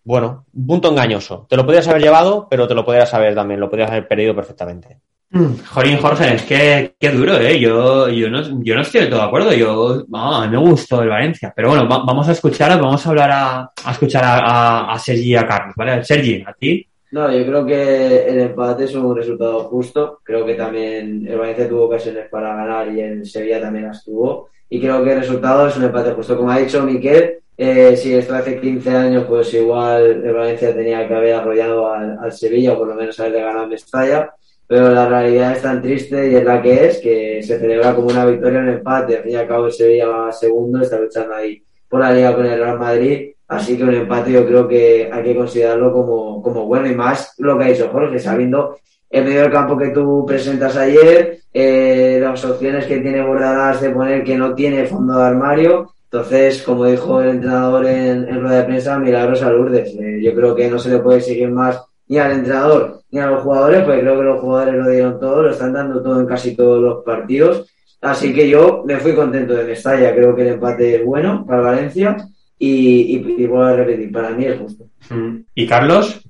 Bueno, 0.04 0.46
punto 0.66 0.90
engañoso. 0.90 1.46
Te 1.50 1.58
lo 1.58 1.66
podrías 1.66 1.88
haber 1.88 2.02
llevado, 2.02 2.48
pero 2.50 2.68
te 2.68 2.74
lo 2.74 2.86
podrías 2.86 3.14
haber 3.14 3.36
también, 3.36 3.60
lo 3.60 3.70
podrías 3.70 3.92
haber 3.92 4.08
perdido 4.08 4.34
perfectamente. 4.34 5.00
Mm, 5.30 5.56
Jorín, 5.74 5.98
Jorge, 5.98 6.36
es 6.36 6.44
que 6.44 6.96
qué 6.98 7.10
duro, 7.12 7.38
¿eh? 7.38 7.60
Yo, 7.60 8.08
yo, 8.08 8.30
no, 8.30 8.42
yo 8.64 8.76
no 8.76 8.82
estoy 8.82 9.02
de 9.02 9.08
todo 9.08 9.20
de 9.20 9.26
acuerdo. 9.26 9.52
Yo, 9.54 10.06
ah, 10.14 10.48
me 10.50 10.58
gustó 10.58 11.02
el 11.02 11.10
Valencia. 11.10 11.52
Pero 11.54 11.68
bueno, 11.70 11.90
va- 11.90 12.04
vamos 12.06 12.30
a 12.30 12.32
escuchar, 12.32 12.80
vamos 12.80 13.06
a 13.06 13.10
hablar 13.10 13.32
a, 13.32 13.72
a 13.84 13.92
escuchar 13.92 14.24
a, 14.24 14.38
a, 14.40 14.94
a 14.94 15.00
Sergi 15.00 15.32
y 15.32 15.36
a 15.36 15.46
Carlos, 15.46 15.74
¿vale? 15.76 16.02
Sergi, 16.06 16.42
a 16.48 16.54
ti. 16.54 16.88
No, 17.12 17.30
yo 17.30 17.46
creo 17.46 17.66
que 17.66 18.28
el 18.30 18.40
empate 18.40 18.86
es 18.86 18.96
un 18.96 19.14
resultado 19.14 19.66
justo. 19.66 20.20
Creo 20.24 20.46
que 20.46 20.54
también 20.56 21.28
el 21.28 21.38
Valencia 21.38 21.68
tuvo 21.68 21.86
ocasiones 21.88 22.30
para 22.30 22.56
ganar 22.56 22.90
y 22.94 23.02
el 23.02 23.26
Sevilla 23.26 23.60
también 23.60 23.88
las 23.88 24.06
tuvo. 24.06 24.50
Y 24.70 24.82
creo 24.82 25.04
que 25.04 25.14
el 25.14 25.20
resultado 25.20 25.68
es 25.68 25.78
un 25.78 25.84
empate 25.84 26.12
justo. 26.12 26.38
Como 26.38 26.52
ha 26.52 26.60
dicho 26.60 26.84
Miquel, 26.84 27.40
eh, 27.58 27.96
si 27.98 28.14
esto 28.14 28.36
hace 28.36 28.60
15 28.60 28.90
años, 28.92 29.26
pues 29.28 29.54
igual 29.54 30.24
el 30.24 30.34
Valencia 30.34 30.76
tenía 30.76 31.08
que 31.08 31.16
haber 31.16 31.36
arrollado 31.36 31.92
al, 31.92 32.18
al 32.22 32.32
Sevilla 32.32 32.74
o 32.74 32.78
por 32.78 32.88
lo 32.90 32.96
menos 32.96 33.20
haberle 33.20 33.42
ganado 33.42 33.64
en 33.64 33.70
Mestalla. 33.70 34.34
Pero 34.68 34.90
la 34.90 35.08
realidad 35.08 35.54
es 35.54 35.62
tan 35.62 35.82
triste 35.82 36.30
y 36.30 36.36
es 36.36 36.44
la 36.44 36.62
que 36.62 36.86
es, 36.86 36.98
que 37.00 37.42
se 37.42 37.58
celebra 37.58 37.96
como 37.96 38.10
una 38.10 38.26
victoria 38.26 38.60
en 38.60 38.70
empate. 38.70 39.18
Al 39.18 39.24
fin 39.24 39.32
y 39.32 39.36
al 39.36 39.48
cabo 39.48 39.68
el 39.68 39.72
Sevilla 39.72 40.08
va 40.08 40.32
segundo, 40.32 40.82
está 40.82 41.00
luchando 41.00 41.34
ahí 41.34 41.64
por 41.88 42.02
la 42.02 42.12
liga 42.12 42.36
con 42.36 42.46
el 42.46 42.60
Real 42.60 42.78
Madrid. 42.78 43.32
Así 43.48 43.78
que 43.78 43.84
un 43.84 43.94
empate 43.94 44.34
yo 44.34 44.46
creo 44.46 44.68
que 44.68 45.10
hay 45.12 45.24
que 45.24 45.36
considerarlo 45.36 45.94
como, 45.94 46.42
como 46.42 46.66
bueno 46.66 46.88
y 46.90 46.96
más 46.96 47.34
lo 47.38 47.58
que 47.58 47.64
ha 47.64 47.68
dicho 47.68 47.90
Jorge, 47.90 48.20
sabiendo 48.20 48.78
el 49.10 49.24
medio 49.24 49.42
del 49.42 49.52
campo 49.52 49.78
que 49.78 49.90
tú 49.90 50.26
presentas 50.28 50.76
ayer, 50.76 51.40
eh, 51.54 52.20
las 52.22 52.44
opciones 52.46 52.86
que 52.86 53.00
tiene 53.00 53.26
Bordalas 53.26 53.82
de 53.82 53.90
poner 53.90 54.24
que 54.24 54.38
no 54.38 54.54
tiene 54.54 54.86
fondo 54.86 55.18
de 55.18 55.24
armario. 55.24 55.94
Entonces, 56.12 56.62
como 56.64 56.86
dijo 56.86 57.22
el 57.22 57.30
entrenador 57.30 57.86
en, 57.86 58.28
en 58.30 58.42
rueda 58.42 58.60
de 58.60 58.64
prensa, 58.64 59.00
milagros 59.00 59.44
a 59.44 59.52
Lourdes. 59.52 59.94
Eh, 60.00 60.20
yo 60.22 60.34
creo 60.34 60.56
que 60.56 60.70
no 60.70 60.80
se 60.80 60.90
le 60.90 61.00
puede 61.00 61.18
exigir 61.18 61.50
más 61.50 61.82
ni 62.08 62.18
al 62.18 62.32
entrenador 62.32 63.02
ni 63.12 63.20
a 63.20 63.28
los 63.28 63.42
jugadores, 63.42 63.84
porque 63.84 64.02
creo 64.02 64.18
que 64.18 64.24
los 64.24 64.40
jugadores 64.40 64.76
lo 64.76 64.90
dieron 64.90 65.20
todo, 65.20 65.44
lo 65.44 65.52
están 65.52 65.74
dando 65.74 66.02
todo 66.02 66.20
en 66.20 66.26
casi 66.26 66.56
todos 66.56 66.82
los 66.82 67.04
partidos. 67.04 67.66
Así 68.02 68.34
que 68.34 68.48
yo 68.48 68.84
me 68.86 68.98
fui 68.98 69.14
contento 69.14 69.54
de 69.54 69.64
Mestalla, 69.64 70.14
creo 70.14 70.36
que 70.36 70.44
el 70.44 70.48
empate 70.50 70.96
es 70.96 71.06
bueno 71.06 71.46
para 71.46 71.62
Valencia 71.62 72.18
y, 72.60 73.18
y, 73.18 73.44
y 73.44 73.48
vuelvo 73.48 73.64
a 73.64 73.74
repetir, 73.74 74.12
para 74.12 74.32
mí 74.32 74.46
es 74.46 74.60
justo. 74.60 74.86
Mm. 75.10 75.38
¿Y 75.56 75.68
Carlos? 75.68 76.22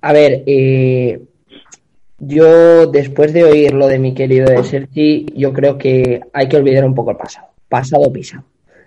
A 0.00 0.12
ver, 0.12 0.42
eh, 0.46 1.20
yo 2.18 2.86
después 2.86 3.32
de 3.32 3.44
oír 3.44 3.74
lo 3.74 3.88
de 3.88 3.98
mi 3.98 4.14
querido 4.14 4.48
de 4.48 4.64
Sergi, 4.64 5.26
yo 5.34 5.52
creo 5.52 5.76
que 5.76 6.20
hay 6.32 6.48
que 6.48 6.56
olvidar 6.56 6.84
un 6.84 6.94
poco 6.94 7.10
el 7.10 7.16
pasado. 7.16 7.48
Pasado 7.68 8.12
pisa. 8.12 8.42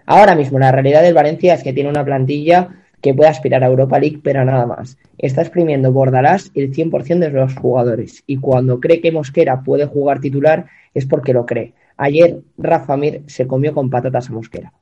Ahora 0.05 0.35
mismo 0.35 0.57
la 0.57 0.71
realidad 0.71 1.03
del 1.03 1.13
Valencia 1.13 1.53
es 1.53 1.63
que 1.63 1.73
tiene 1.73 1.89
una 1.89 2.03
plantilla 2.03 2.69
que 3.01 3.13
puede 3.13 3.29
aspirar 3.29 3.63
a 3.63 3.67
Europa 3.67 3.99
League, 3.99 4.19
pero 4.23 4.43
nada 4.43 4.65
más. 4.65 4.97
Está 5.17 5.41
exprimiendo 5.41 5.91
Bordalás 5.91 6.51
el 6.55 6.73
100% 6.73 7.19
de 7.19 7.29
los 7.29 7.55
jugadores 7.55 8.23
y 8.25 8.37
cuando 8.37 8.79
cree 8.79 9.01
que 9.01 9.11
Mosquera 9.11 9.61
puede 9.61 9.85
jugar 9.85 10.19
titular 10.19 10.65
es 10.93 11.05
porque 11.05 11.33
lo 11.33 11.45
cree. 11.45 11.73
Ayer 11.97 12.39
Rafa 12.57 12.97
Mir 12.97 13.23
se 13.27 13.45
comió 13.45 13.73
con 13.73 13.89
patatas 13.89 14.29
a 14.29 14.33
Mosquera. 14.33 14.73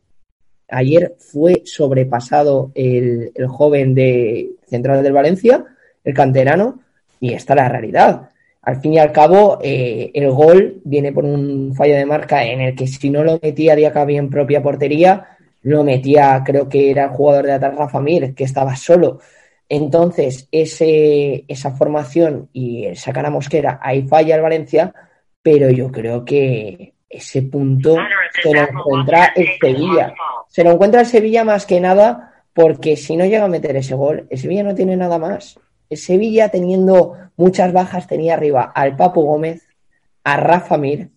Ayer 0.69 1.15
fue 1.17 1.61
sobrepasado 1.65 2.71
el, 2.75 3.31
el 3.35 3.47
joven 3.47 3.93
de 3.93 4.51
Central 4.67 5.03
del 5.03 5.13
Valencia, 5.13 5.65
el 6.03 6.13
canterano, 6.13 6.79
y 7.19 7.33
está 7.33 7.55
la 7.55 7.69
realidad. 7.69 8.29
Al 8.67 8.81
fin 8.81 8.95
y 8.95 8.99
al 8.99 9.13
cabo, 9.13 9.59
eh, 9.61 10.11
el 10.13 10.29
gol 10.29 10.81
viene 10.83 11.13
por 11.13 11.23
un 11.23 11.73
fallo 11.73 11.95
de 11.95 12.05
marca 12.05 12.43
en 12.43 12.59
el 12.59 12.75
que 12.75 12.85
si 12.85 13.09
no 13.09 13.23
lo 13.23 13.39
metía 13.41 13.77
Diacabí 13.77 14.17
en 14.17 14.29
propia 14.29 14.61
portería, 14.61 15.37
lo 15.61 15.85
metía, 15.85 16.43
creo 16.45 16.67
que 16.67 16.91
era 16.91 17.05
el 17.05 17.09
jugador 17.11 17.45
de 17.45 17.53
atrás, 17.53 17.77
Rafa 17.77 18.01
Mir, 18.01 18.35
que 18.35 18.43
estaba 18.43 18.75
solo. 18.75 19.21
Entonces, 19.69 20.49
ese, 20.51 21.45
esa 21.47 21.71
formación 21.71 22.49
y 22.51 22.93
sacar 22.95 23.25
a 23.25 23.29
Mosquera, 23.29 23.79
ahí 23.81 24.05
falla 24.05 24.35
el 24.35 24.41
Valencia, 24.41 24.93
pero 25.41 25.69
yo 25.69 25.89
creo 25.89 26.25
que 26.25 26.93
ese 27.09 27.43
punto 27.43 27.95
se 28.43 28.53
lo 28.53 28.63
encuentra 28.63 29.31
el 29.33 29.47
Sevilla. 29.61 30.13
Se 30.49 30.65
lo 30.65 30.71
encuentra 30.71 30.99
el 30.99 31.07
Sevilla 31.07 31.45
más 31.45 31.65
que 31.65 31.79
nada 31.79 32.43
porque 32.51 32.97
si 32.97 33.15
no 33.15 33.23
llega 33.23 33.45
a 33.45 33.47
meter 33.47 33.77
ese 33.77 33.95
gol, 33.95 34.27
el 34.29 34.37
Sevilla 34.37 34.63
no 34.63 34.75
tiene 34.75 34.97
nada 34.97 35.17
más. 35.17 35.57
Sevilla, 35.91 36.49
teniendo 36.49 37.13
muchas 37.37 37.71
bajas, 37.73 38.07
tenía 38.07 38.33
arriba 38.33 38.63
al 38.75 38.95
Papu 38.95 39.21
Gómez, 39.21 39.67
a 40.23 40.37
Rafa 40.37 40.77
Mir 40.77 41.09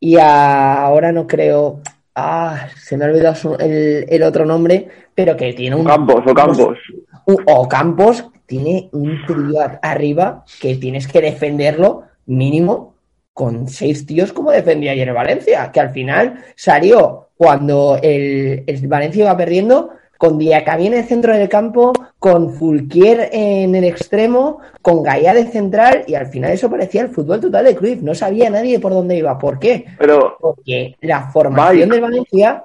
y 0.00 0.16
a, 0.16 0.82
ahora 0.82 1.12
no 1.12 1.26
creo, 1.26 1.80
ah, 2.14 2.66
se 2.76 2.96
me 2.96 3.04
ha 3.04 3.08
olvidado 3.08 3.34
su- 3.34 3.54
el, 3.54 4.06
el 4.08 4.22
otro 4.22 4.44
nombre, 4.44 4.88
pero 5.14 5.36
que 5.36 5.52
tiene 5.52 5.76
un... 5.76 5.84
Campos 5.86 6.22
o 6.26 6.34
Campos. 6.34 6.78
un- 7.26 7.42
o 7.46 7.68
Campos 7.68 8.24
tiene 8.46 8.88
un 8.92 9.24
trío 9.26 9.60
arriba 9.82 10.44
que 10.60 10.76
tienes 10.76 11.06
que 11.08 11.20
defenderlo 11.20 12.02
mínimo 12.26 12.94
con 13.32 13.68
seis 13.68 14.06
tíos 14.06 14.32
como 14.32 14.50
defendía 14.50 14.92
ayer 14.92 15.08
el 15.08 15.14
Valencia, 15.14 15.70
que 15.72 15.80
al 15.80 15.90
final 15.90 16.42
salió 16.54 17.28
cuando 17.36 17.98
el, 18.02 18.64
el 18.66 18.86
Valencia 18.88 19.24
iba 19.24 19.36
perdiendo 19.36 19.90
con 20.18 20.38
Diacabí 20.38 20.86
en 20.86 20.94
el 20.94 21.04
centro 21.04 21.36
del 21.36 21.48
campo, 21.48 21.92
con 22.18 22.52
Fulquier 22.52 23.30
en 23.32 23.74
el 23.74 23.84
extremo, 23.84 24.60
con 24.82 25.02
Gaia 25.02 25.34
de 25.34 25.46
central 25.46 26.04
y 26.06 26.14
al 26.14 26.26
final 26.26 26.52
eso 26.52 26.70
parecía 26.70 27.02
el 27.02 27.10
fútbol 27.10 27.40
total 27.40 27.64
de 27.64 27.76
Cruyff, 27.76 28.02
no 28.02 28.14
sabía 28.14 28.50
nadie 28.50 28.78
por 28.78 28.92
dónde 28.92 29.16
iba. 29.16 29.38
¿Por 29.38 29.58
qué? 29.58 29.84
Pero, 29.98 30.36
Porque 30.40 30.96
la 31.00 31.28
formación 31.30 31.88
Mike. 31.88 31.92
del 31.92 32.00
Valencia, 32.00 32.64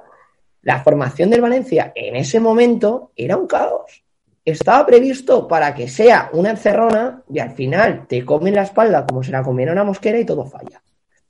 la 0.63 0.83
formación 0.83 1.29
del 1.29 1.41
Valencia 1.41 1.91
en 1.95 2.15
ese 2.15 2.39
momento 2.39 3.11
era 3.15 3.37
un 3.37 3.47
caos. 3.47 4.03
Estaba 4.43 4.85
previsto 4.85 5.47
para 5.47 5.75
que 5.75 5.87
sea 5.87 6.29
una 6.33 6.51
encerrona 6.51 7.21
y 7.31 7.39
al 7.39 7.51
final 7.51 8.07
te 8.07 8.25
comen 8.25 8.55
la 8.55 8.63
espalda 8.63 9.05
como 9.05 9.21
se 9.23 9.31
la 9.31 9.43
comieron 9.43 9.77
a 9.77 9.83
Mosquera 9.83 10.19
y 10.19 10.25
todo 10.25 10.45
falla. 10.45 10.81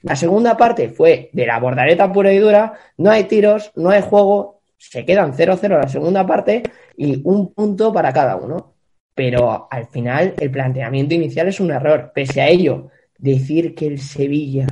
La 0.04 0.16
segunda 0.16 0.58
parte 0.58 0.90
fue 0.90 1.30
de 1.34 1.46
la 1.46 1.60
bordaleta 1.60 2.12
pura 2.12 2.34
y 2.34 2.40
dura, 2.40 2.74
no 2.98 3.12
hay 3.12 3.25
tiros, 3.25 3.72
no 3.75 3.92
hay 3.92 4.01
juego, 4.01 4.61
se 4.82 5.06
quedan 5.06 5.34
0-0 5.34 5.70
la 5.80 5.88
segunda 5.88 6.26
parte 6.26 6.64
y 6.98 7.22
un 7.24 7.54
punto 7.54 7.94
para 7.94 8.12
cada 8.12 8.36
uno. 8.36 8.74
Pero 9.14 9.68
al 9.70 9.86
final 9.88 10.34
el 10.40 10.50
planteamiento 10.50 11.14
inicial 11.14 11.48
es 11.50 11.60
un 11.60 11.72
error. 11.72 12.12
Pese 12.16 12.42
a 12.42 12.48
ello, 12.48 12.88
decir 13.18 13.76
que 13.76 13.86
el 13.88 14.00
Sevilla 14.00 14.66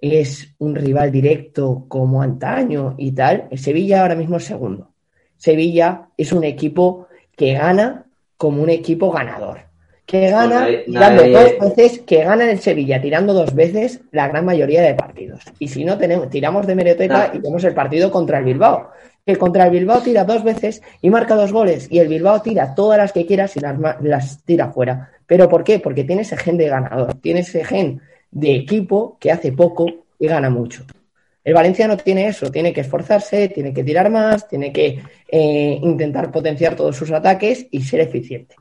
es 0.00 0.54
un 0.58 0.74
rival 0.74 1.12
directo 1.12 1.84
como 1.88 2.22
antaño 2.22 2.94
y 2.96 3.12
tal, 3.12 3.48
el 3.50 3.58
Sevilla 3.58 4.00
ahora 4.02 4.14
mismo 4.14 4.38
es 4.38 4.44
segundo. 4.44 4.94
Sevilla 5.36 6.08
es 6.16 6.32
un 6.32 6.44
equipo 6.44 7.08
que 7.36 7.52
gana 7.54 8.06
como 8.38 8.62
un 8.62 8.70
equipo 8.70 9.10
ganador. 9.10 9.60
Que 10.06 10.30
gana 10.30 10.60
Pues 10.60 10.60
nadie- 10.60 10.84
tirando 10.86 11.22
nadie- 11.22 11.32
dos 11.32 11.76
veces, 11.76 11.98
que 12.00 12.24
gana 12.24 12.50
el 12.50 12.58
Sevilla 12.60 13.00
tirando 13.02 13.34
dos 13.34 13.54
veces 13.54 14.00
la 14.10 14.28
gran 14.28 14.44
mayoría 14.46 14.80
de 14.82 14.94
partidos. 15.10 15.40
Y 15.58 15.68
si 15.68 15.84
no 15.84 15.98
tenemos, 15.98 16.30
tiramos 16.30 16.66
de 16.66 16.74
meroteca 16.74 17.18
Nah. 17.18 17.34
y 17.34 17.40
tenemos 17.40 17.64
el 17.64 17.74
partido 17.74 18.10
contra 18.10 18.38
el 18.38 18.44
Bilbao. 18.44 18.90
Que 19.26 19.36
contra 19.36 19.64
el 19.64 19.70
Bilbao 19.70 20.00
tira 20.00 20.24
dos 20.24 20.42
veces 20.42 20.82
y 21.02 21.10
marca 21.10 21.34
dos 21.34 21.52
goles. 21.52 21.88
Y 21.90 21.98
el 21.98 22.08
Bilbao 22.08 22.40
tira 22.40 22.74
todas 22.74 22.98
las 22.98 23.12
que 23.12 23.26
quieras 23.26 23.56
y 23.56 23.60
las, 23.60 23.76
las 24.00 24.42
tira 24.44 24.70
fuera. 24.72 25.10
¿Pero 25.26 25.48
por 25.48 25.62
qué? 25.62 25.78
Porque 25.78 26.04
tiene 26.04 26.22
ese 26.22 26.36
gen 26.36 26.56
de 26.56 26.68
ganador, 26.68 27.14
tiene 27.14 27.40
ese 27.40 27.64
gen 27.64 28.00
de 28.30 28.54
equipo 28.54 29.16
que 29.20 29.30
hace 29.30 29.52
poco 29.52 29.86
y 30.18 30.26
gana 30.26 30.50
mucho. 30.50 30.84
El 31.42 31.54
Valencia 31.54 31.88
no 31.88 31.96
tiene 31.96 32.28
eso, 32.28 32.50
tiene 32.50 32.72
que 32.72 32.82
esforzarse, 32.82 33.48
tiene 33.48 33.72
que 33.72 33.82
tirar 33.82 34.10
más, 34.10 34.46
tiene 34.46 34.72
que 34.72 35.02
eh, 35.28 35.78
intentar 35.82 36.30
potenciar 36.30 36.76
todos 36.76 36.96
sus 36.96 37.10
ataques 37.10 37.66
y 37.70 37.82
ser 37.82 38.00
eficiente. 38.00 38.54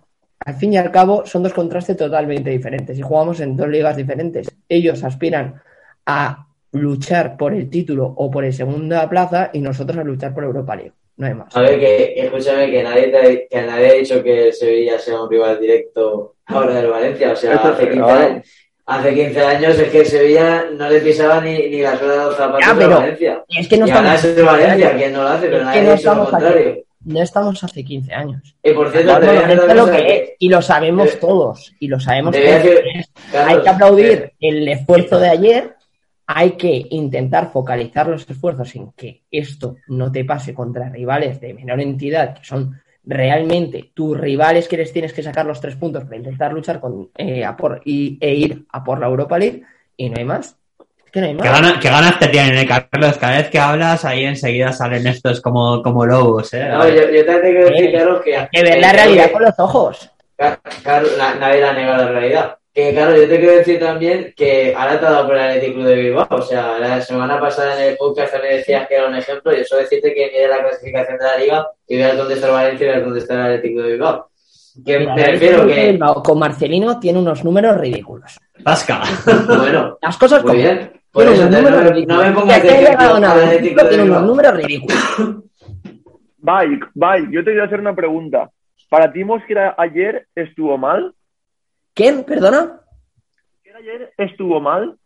Al 0.46 0.56
fin 0.56 0.74
y 0.74 0.78
al 0.78 0.90
cabo, 0.90 1.26
son 1.26 1.44
dos 1.44 1.54
contrastes 1.54 1.98
totalmente 1.98 2.50
diferentes 2.50 2.98
y 2.98 3.02
jugamos 3.02 3.40
en 3.42 3.58
dos 3.58 3.68
ligas 3.68 3.98
diferentes. 3.98 4.50
Ellos 4.70 5.04
aspiran 5.04 5.62
a 6.10 6.46
luchar 6.72 7.38
por 7.38 7.54
el 7.54 7.70
título 7.70 8.14
o 8.16 8.30
por 8.30 8.44
el 8.46 8.54
segunda 8.54 9.08
plaza 9.10 9.50
y 9.54 9.60
nosotros 9.62 9.98
a 9.98 10.04
luchar 10.04 10.34
por 10.34 10.44
Europa 10.44 10.76
League. 10.76 10.94
No 11.18 11.28
hay 11.28 11.34
más. 11.34 11.56
A 11.56 11.62
ver, 11.62 11.80
que 11.80 12.14
escúchame, 12.18 12.72
que 12.72 12.82
nadie, 12.82 13.08
te- 13.10 13.48
que 13.50 13.62
nadie 13.62 13.90
ha 13.90 13.94
dicho 13.94 14.24
que 14.24 14.48
el 14.48 14.54
Sevilla 14.54 14.98
sea 14.98 15.22
un 15.22 15.30
rival 15.30 15.60
directo 15.60 16.36
ahora 16.46 16.76
del 16.76 16.88
Valencia. 16.88 17.32
O 17.34 17.36
sea, 17.36 17.56
hace 17.56 17.84
es 17.84 17.90
15, 17.90 18.00
verdad. 18.06 18.22
años, 18.32 18.46
hace 18.86 19.14
15 19.14 19.42
años 19.42 19.80
es 19.80 19.90
que 19.90 20.00
el 20.00 20.06
Sevilla 20.06 20.66
no 20.78 20.90
le 20.90 21.00
pisaba 21.02 21.42
ni, 21.42 21.58
ni 21.70 21.82
la 21.82 21.98
suela 21.98 22.14
de 22.14 22.20
los 22.26 22.36
zapatos 22.38 22.66
Ya, 22.66 22.74
pero 22.78 22.90
Valencia. 22.96 23.44
Y 23.50 23.60
es 23.60 23.68
que 23.68 23.78
no 23.78 23.88
y 23.88 23.92
ahora 23.92 24.16
estamos, 24.16 24.24
es 24.32 24.38
el 24.38 24.46
Valencia 24.46 24.96
quien 24.96 25.14
no 25.14 25.22
lo 25.24 25.28
hace, 25.30 25.46
pero 25.48 25.58
es 25.58 25.64
nadie 25.66 25.80
que 25.82 25.86
ha 25.88 25.90
no 25.90 25.96
dicho 25.98 26.06
lo 26.08 26.12
estamos 26.24 26.30
contrario. 26.30 26.70
hace, 26.72 26.86
no 27.06 27.22
estamos 27.22 27.64
hace 27.66 27.84
15 27.84 28.14
años. 28.14 28.56
Y 28.64 28.72
por 28.72 28.92
cierto, 28.92 29.20
lo 29.76 29.86
que 29.92 30.16
es, 30.16 30.30
y 30.40 30.48
lo 30.50 30.62
sabemos 30.62 31.12
Te- 31.12 31.18
todos, 31.18 31.74
y 31.80 31.88
lo 31.90 32.00
sabemos 32.00 32.32
todos. 32.34 32.46
decir- 32.46 32.80
Carlos, 33.32 33.52
hay 33.58 33.62
que 33.62 33.70
aplaudir 33.70 34.06
eh, 34.12 34.34
el 34.40 34.68
esfuerzo 34.70 35.20
de 35.20 35.30
ayer, 35.30 35.76
hay 36.32 36.52
que 36.52 36.86
intentar 36.92 37.52
focalizar 37.52 38.08
los 38.08 38.30
esfuerzos 38.30 38.76
en 38.76 38.92
que 38.92 39.24
esto 39.32 39.78
no 39.88 40.12
te 40.12 40.24
pase 40.24 40.54
contra 40.54 40.88
rivales 40.88 41.42
de 41.42 41.56
menor 41.56 41.82
entidad, 41.82 42.36
que 42.36 42.46
son 42.46 42.80
realmente 43.04 43.90
tus 43.96 44.16
rivales 44.16 44.68
que 44.68 44.78
les 44.78 44.94
tienes 44.94 45.12
que 45.12 45.24
sacar 45.24 45.48
los 45.48 45.60
tres 45.60 45.76
puntos 45.76 46.04
para 46.04 46.18
intentar 46.18 46.54
luchar 46.54 46.80
con, 46.80 47.10
eh, 47.18 47.44
a 47.44 47.58
por, 47.58 47.82
y, 47.84 48.20
e 48.22 48.36
ir 48.36 48.66
a 48.72 48.84
por 48.84 49.00
la 49.00 49.08
Europa 49.08 49.40
League, 49.40 49.64
y 49.98 50.08
no 50.12 50.18
hay 50.20 50.26
más. 50.26 50.56
Que 51.12 51.20
no 51.22 51.26
hay 51.26 51.34
más. 51.34 51.42
¿Qué, 51.42 51.50
gana- 51.50 51.80
qué 51.80 51.90
ganas 51.90 52.20
te 52.20 52.28
tienen, 52.28 52.56
eh, 52.60 52.68
Carlos? 52.68 53.18
Cada 53.18 53.38
vez 53.38 53.50
que 53.50 53.58
hablas, 53.58 54.06
ahí 54.06 54.26
enseguida 54.26 54.72
salen 54.72 55.08
estos 55.08 55.42
como, 55.42 55.82
como 55.82 56.06
lobos, 56.06 56.54
¿eh? 56.54 56.70
No, 56.70 56.88
yo, 56.88 57.10
yo 57.10 57.26
te 57.26 57.40
tengo 57.40 57.42
que 57.42 57.72
decir, 57.72 57.86
Eh, 57.86 57.94
Carlos, 57.98 58.22
que... 58.24 58.48
que 58.52 58.62
ver 58.64 58.80
la 58.82 58.92
que- 58.92 58.98
realidad 58.98 59.32
con 59.32 59.42
los 59.42 59.58
ojos. 59.60 60.12
Carlos, 60.84 61.12
na- 61.18 61.34
nadie 61.36 61.62
la 61.62 61.74
nega 61.74 61.98
la 61.98 62.08
realidad. 62.12 62.56
Que 62.74 62.92
claro, 62.94 63.16
yo 63.16 63.28
te 63.28 63.40
quiero 63.40 63.56
decir 63.58 63.80
también 63.80 64.32
que 64.38 64.74
ahora 64.78 65.00
te 65.00 65.06
ha 65.06 65.10
dado 65.12 65.28
por 65.28 65.36
el 65.36 65.42
Athletic 65.42 65.74
Club 65.74 65.86
de 65.86 65.96
Bilbao. 65.96 66.28
O 66.30 66.42
sea, 66.42 66.78
la 66.80 67.02
semana 67.02 67.40
pasada 67.40 67.76
en 67.82 67.90
el 67.92 67.98
podcast 67.98 68.32
también 68.32 68.58
decías 68.58 68.88
que 68.88 68.96
era 68.96 69.08
un 69.08 69.16
ejemplo. 69.16 69.52
Yo 69.52 69.64
solo 69.64 69.82
decirte 69.82 70.14
que 70.14 70.30
mire 70.32 70.48
la 70.48 70.60
clasificación 70.62 71.18
de 71.18 71.24
la 71.26 71.38
liga 71.38 71.68
y 71.88 71.98
veas 71.98 72.16
dónde 72.18 72.36
está 72.36 72.48
el 72.48 72.54
Valencia 72.54 72.86
y 72.86 72.90
veas 72.90 73.04
dónde 73.04 73.20
está 73.20 73.34
el 73.34 73.42
Athletic 73.42 73.72
Club 73.74 73.84
de 73.86 73.92
Bilbao. 73.94 74.30
Que 74.86 75.00
me 75.00 75.26
refiero 75.26 75.68
que, 75.68 75.92
Bilbao 75.92 76.24
con 76.24 76.40
Marcelino 76.40 77.00
tiene 77.00 77.20
unos 77.20 77.44
números 77.44 77.76
ridículos. 77.78 78.38
Tasca. 78.64 79.02
bueno, 79.48 79.98
Las 80.02 80.18
cosas 80.18 80.44
muy 80.44 80.52
como 80.52 80.64
bien. 80.64 80.92
Por 81.12 81.24
tiene 81.24 81.38
eso 81.38 81.48
unos 81.48 81.56
te- 81.56 81.62
números 81.64 81.80
no, 81.80 81.84
me, 81.86 81.92
ridículos. 81.92 82.18
no 82.18 82.24
me 82.24 82.30
Y 82.30 82.34
pongas 82.34 82.62
de 82.64 82.70
ejemplo 82.70 83.20
nada, 83.20 83.50
tiene 83.90 84.04
unos 84.04 84.22
números 84.24 84.54
ridículos. 84.58 84.98
Mike, 86.42 86.86
Mike, 86.96 87.28
yo 87.32 87.40
te 87.44 87.52
quiero 87.52 87.66
hacer 87.66 87.80
una 87.80 87.96
pregunta. 87.96 88.50
¿Para 88.90 89.12
ti 89.12 89.24
Mosquera 89.24 89.76
ayer 89.78 90.28
estuvo 90.36 90.78
mal? 90.78 91.14
¿Quién? 92.00 92.24
¿Perdona? 92.24 92.80
¿Mosquera 93.58 93.80
ayer 93.80 94.14
estuvo 94.18 94.62
mal? 94.62 94.98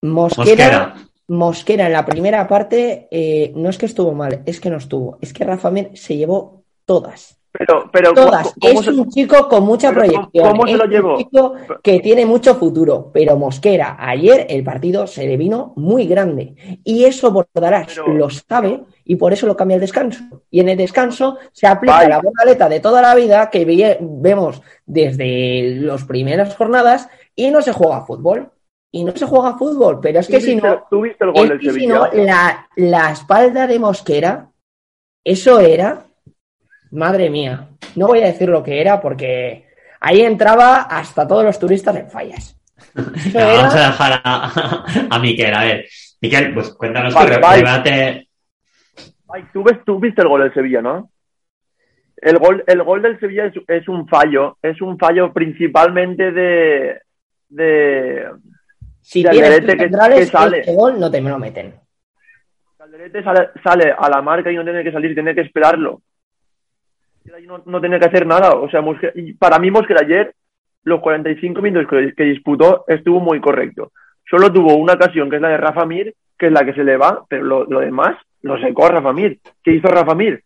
Mosquera, 0.00 0.94
Mosquera 1.28 1.86
en 1.88 1.92
la 1.92 2.06
primera 2.06 2.48
parte 2.48 3.06
eh, 3.10 3.52
no 3.54 3.68
es 3.68 3.76
que 3.76 3.84
estuvo 3.84 4.14
mal, 4.14 4.42
es 4.46 4.58
que 4.58 4.70
no 4.70 4.78
estuvo. 4.78 5.18
Es 5.20 5.34
que 5.34 5.44
Rafa 5.44 5.70
Mir 5.70 5.90
se 5.92 6.16
llevó 6.16 6.62
todas. 6.86 7.38
Pero, 7.52 7.90
pero 7.92 8.14
Todas. 8.14 8.54
¿cómo 8.58 8.80
Es 8.80 8.86
se- 8.86 8.92
un 8.92 9.10
chico 9.10 9.46
con 9.46 9.64
mucha 9.64 9.90
pero 9.92 10.06
¿cómo- 10.06 10.30
proyección. 10.30 10.48
cómo 10.56 10.66
se 10.66 10.72
es 10.72 10.78
lo 10.78 10.84
un 10.86 10.90
llevó? 10.90 11.18
chico 11.18 11.54
que 11.82 12.00
tiene 12.00 12.24
mucho 12.24 12.54
futuro. 12.54 13.10
Pero 13.12 13.36
Mosquera, 13.36 13.96
ayer 14.00 14.46
el 14.48 14.64
partido 14.64 15.06
se 15.06 15.26
le 15.26 15.36
vino 15.36 15.74
muy 15.76 16.06
grande. 16.06 16.54
Y 16.82 17.04
eso 17.04 17.30
Bordalás 17.30 17.88
Pero- 17.88 18.08
lo 18.08 18.30
sabe 18.30 18.80
y 19.04 19.16
por 19.16 19.32
eso 19.32 19.46
lo 19.46 19.56
cambia 19.56 19.74
el 19.76 19.80
descanso. 19.80 20.22
Y 20.50 20.60
en 20.60 20.68
el 20.68 20.76
descanso 20.76 21.38
se 21.52 21.66
aplica 21.66 21.94
Vale. 21.96 22.08
la 22.08 22.20
bordaleta 22.20 22.68
de 22.68 22.80
toda 22.80 23.02
la 23.02 23.14
vida 23.14 23.50
que 23.50 23.64
ve- 23.64 23.98
vemos 24.00 24.62
desde 24.86 25.74
las 25.80 26.04
primeras 26.04 26.54
jornadas 26.56 27.08
y 27.34 27.50
no 27.50 27.62
se 27.62 27.72
juega 27.72 28.04
fútbol. 28.06 28.50
Y 28.94 29.04
no 29.04 29.16
se 29.16 29.24
juega 29.24 29.56
fútbol. 29.56 30.00
Pero 30.02 30.20
es 30.20 30.26
¿Tú 30.26 30.32
que 30.34 30.40
si 30.40 30.56
no, 30.56 30.84
¿Tú 30.90 31.00
viste 31.02 31.24
el 31.24 31.32
gol 31.32 31.44
es 31.44 31.48
del 31.50 31.60
que 31.60 31.70
si 31.72 31.86
no, 31.86 32.06
la, 32.12 32.68
la 32.76 33.10
espalda 33.12 33.66
de 33.66 33.78
Mosquera, 33.78 34.50
eso 35.24 35.58
era, 35.60 36.04
madre 36.90 37.30
mía, 37.30 37.68
no 37.96 38.06
voy 38.08 38.20
a 38.22 38.26
decir 38.26 38.48
lo 38.48 38.62
que 38.62 38.80
era 38.80 39.00
porque 39.00 39.66
ahí 40.00 40.20
entraba 40.20 40.82
hasta 40.82 41.26
todos 41.26 41.42
los 41.44 41.58
turistas 41.58 41.96
en 41.96 42.10
fallas. 42.10 42.56
Vamos 42.94 43.74
a 43.74 43.86
dejar 43.86 44.20
a, 44.24 44.84
a 45.10 45.18
Miquel. 45.18 45.54
A 45.54 45.64
ver, 45.64 45.86
Miquel, 46.20 46.52
pues 46.52 46.70
cuéntanos 46.74 47.14
Vale, 47.14 47.36
tu 47.36 47.40
vale. 47.40 47.56
debate. 47.58 48.28
Ay, 49.32 49.44
¿tú, 49.52 49.62
ves, 49.62 49.78
tú 49.84 49.98
viste 49.98 50.22
el 50.22 50.28
gol 50.28 50.42
del 50.42 50.54
Sevilla, 50.54 50.82
¿no? 50.82 51.10
El 52.16 52.38
gol, 52.38 52.62
el 52.66 52.82
gol 52.82 53.02
del 53.02 53.18
Sevilla 53.18 53.46
es, 53.46 53.54
es 53.66 53.88
un 53.88 54.06
fallo, 54.08 54.56
es 54.62 54.80
un 54.80 54.98
fallo 54.98 55.32
principalmente 55.32 56.30
de, 56.30 57.00
de 57.48 58.28
si 59.00 59.22
de 59.22 59.30
tienes 59.30 59.60
que- 59.60 60.26
sale. 60.26 60.60
este 60.60 60.74
gol 60.74 61.00
no 61.00 61.10
te 61.10 61.20
me 61.20 61.30
lo 61.30 61.38
meten. 61.38 61.74
Calderete 62.78 63.22
sale, 63.24 63.48
sale 63.64 63.94
a 63.96 64.08
la 64.08 64.22
marca 64.22 64.50
y 64.52 64.56
no 64.56 64.64
tiene 64.64 64.84
que 64.84 64.92
salir, 64.92 65.14
tiene 65.14 65.34
que 65.34 65.40
esperarlo. 65.42 66.02
No, 67.46 67.62
no 67.66 67.80
tiene 67.80 67.98
que 67.98 68.06
hacer 68.06 68.26
nada. 68.26 68.54
O 68.54 68.68
sea, 68.70 68.80
Mosquera- 68.82 69.12
y 69.14 69.32
para 69.34 69.58
mí 69.58 69.70
Mosquera 69.70 70.00
ayer, 70.02 70.34
los 70.84 71.00
45 71.00 71.62
minutos 71.62 71.88
que, 71.88 72.14
que 72.14 72.24
disputó, 72.24 72.84
estuvo 72.88 73.20
muy 73.20 73.40
correcto. 73.40 73.92
Solo 74.28 74.52
tuvo 74.52 74.74
una 74.76 74.94
ocasión, 74.94 75.30
que 75.30 75.36
es 75.36 75.42
la 75.42 75.50
de 75.50 75.56
Rafa 75.56 75.86
Mir, 75.86 76.14
que 76.38 76.46
es 76.46 76.52
la 76.52 76.64
que 76.64 76.74
se 76.74 76.82
le 76.84 76.96
va, 76.96 77.24
pero 77.28 77.44
lo, 77.44 77.64
lo 77.64 77.80
demás 77.80 78.16
lo 78.42 78.60
secó 78.60 78.86
a 78.86 78.90
Rafa 78.90 79.12
Mir. 79.12 79.40
¿Qué 79.62 79.72
hizo 79.74 79.88
Rafa 79.88 80.14
Mir? 80.14 80.42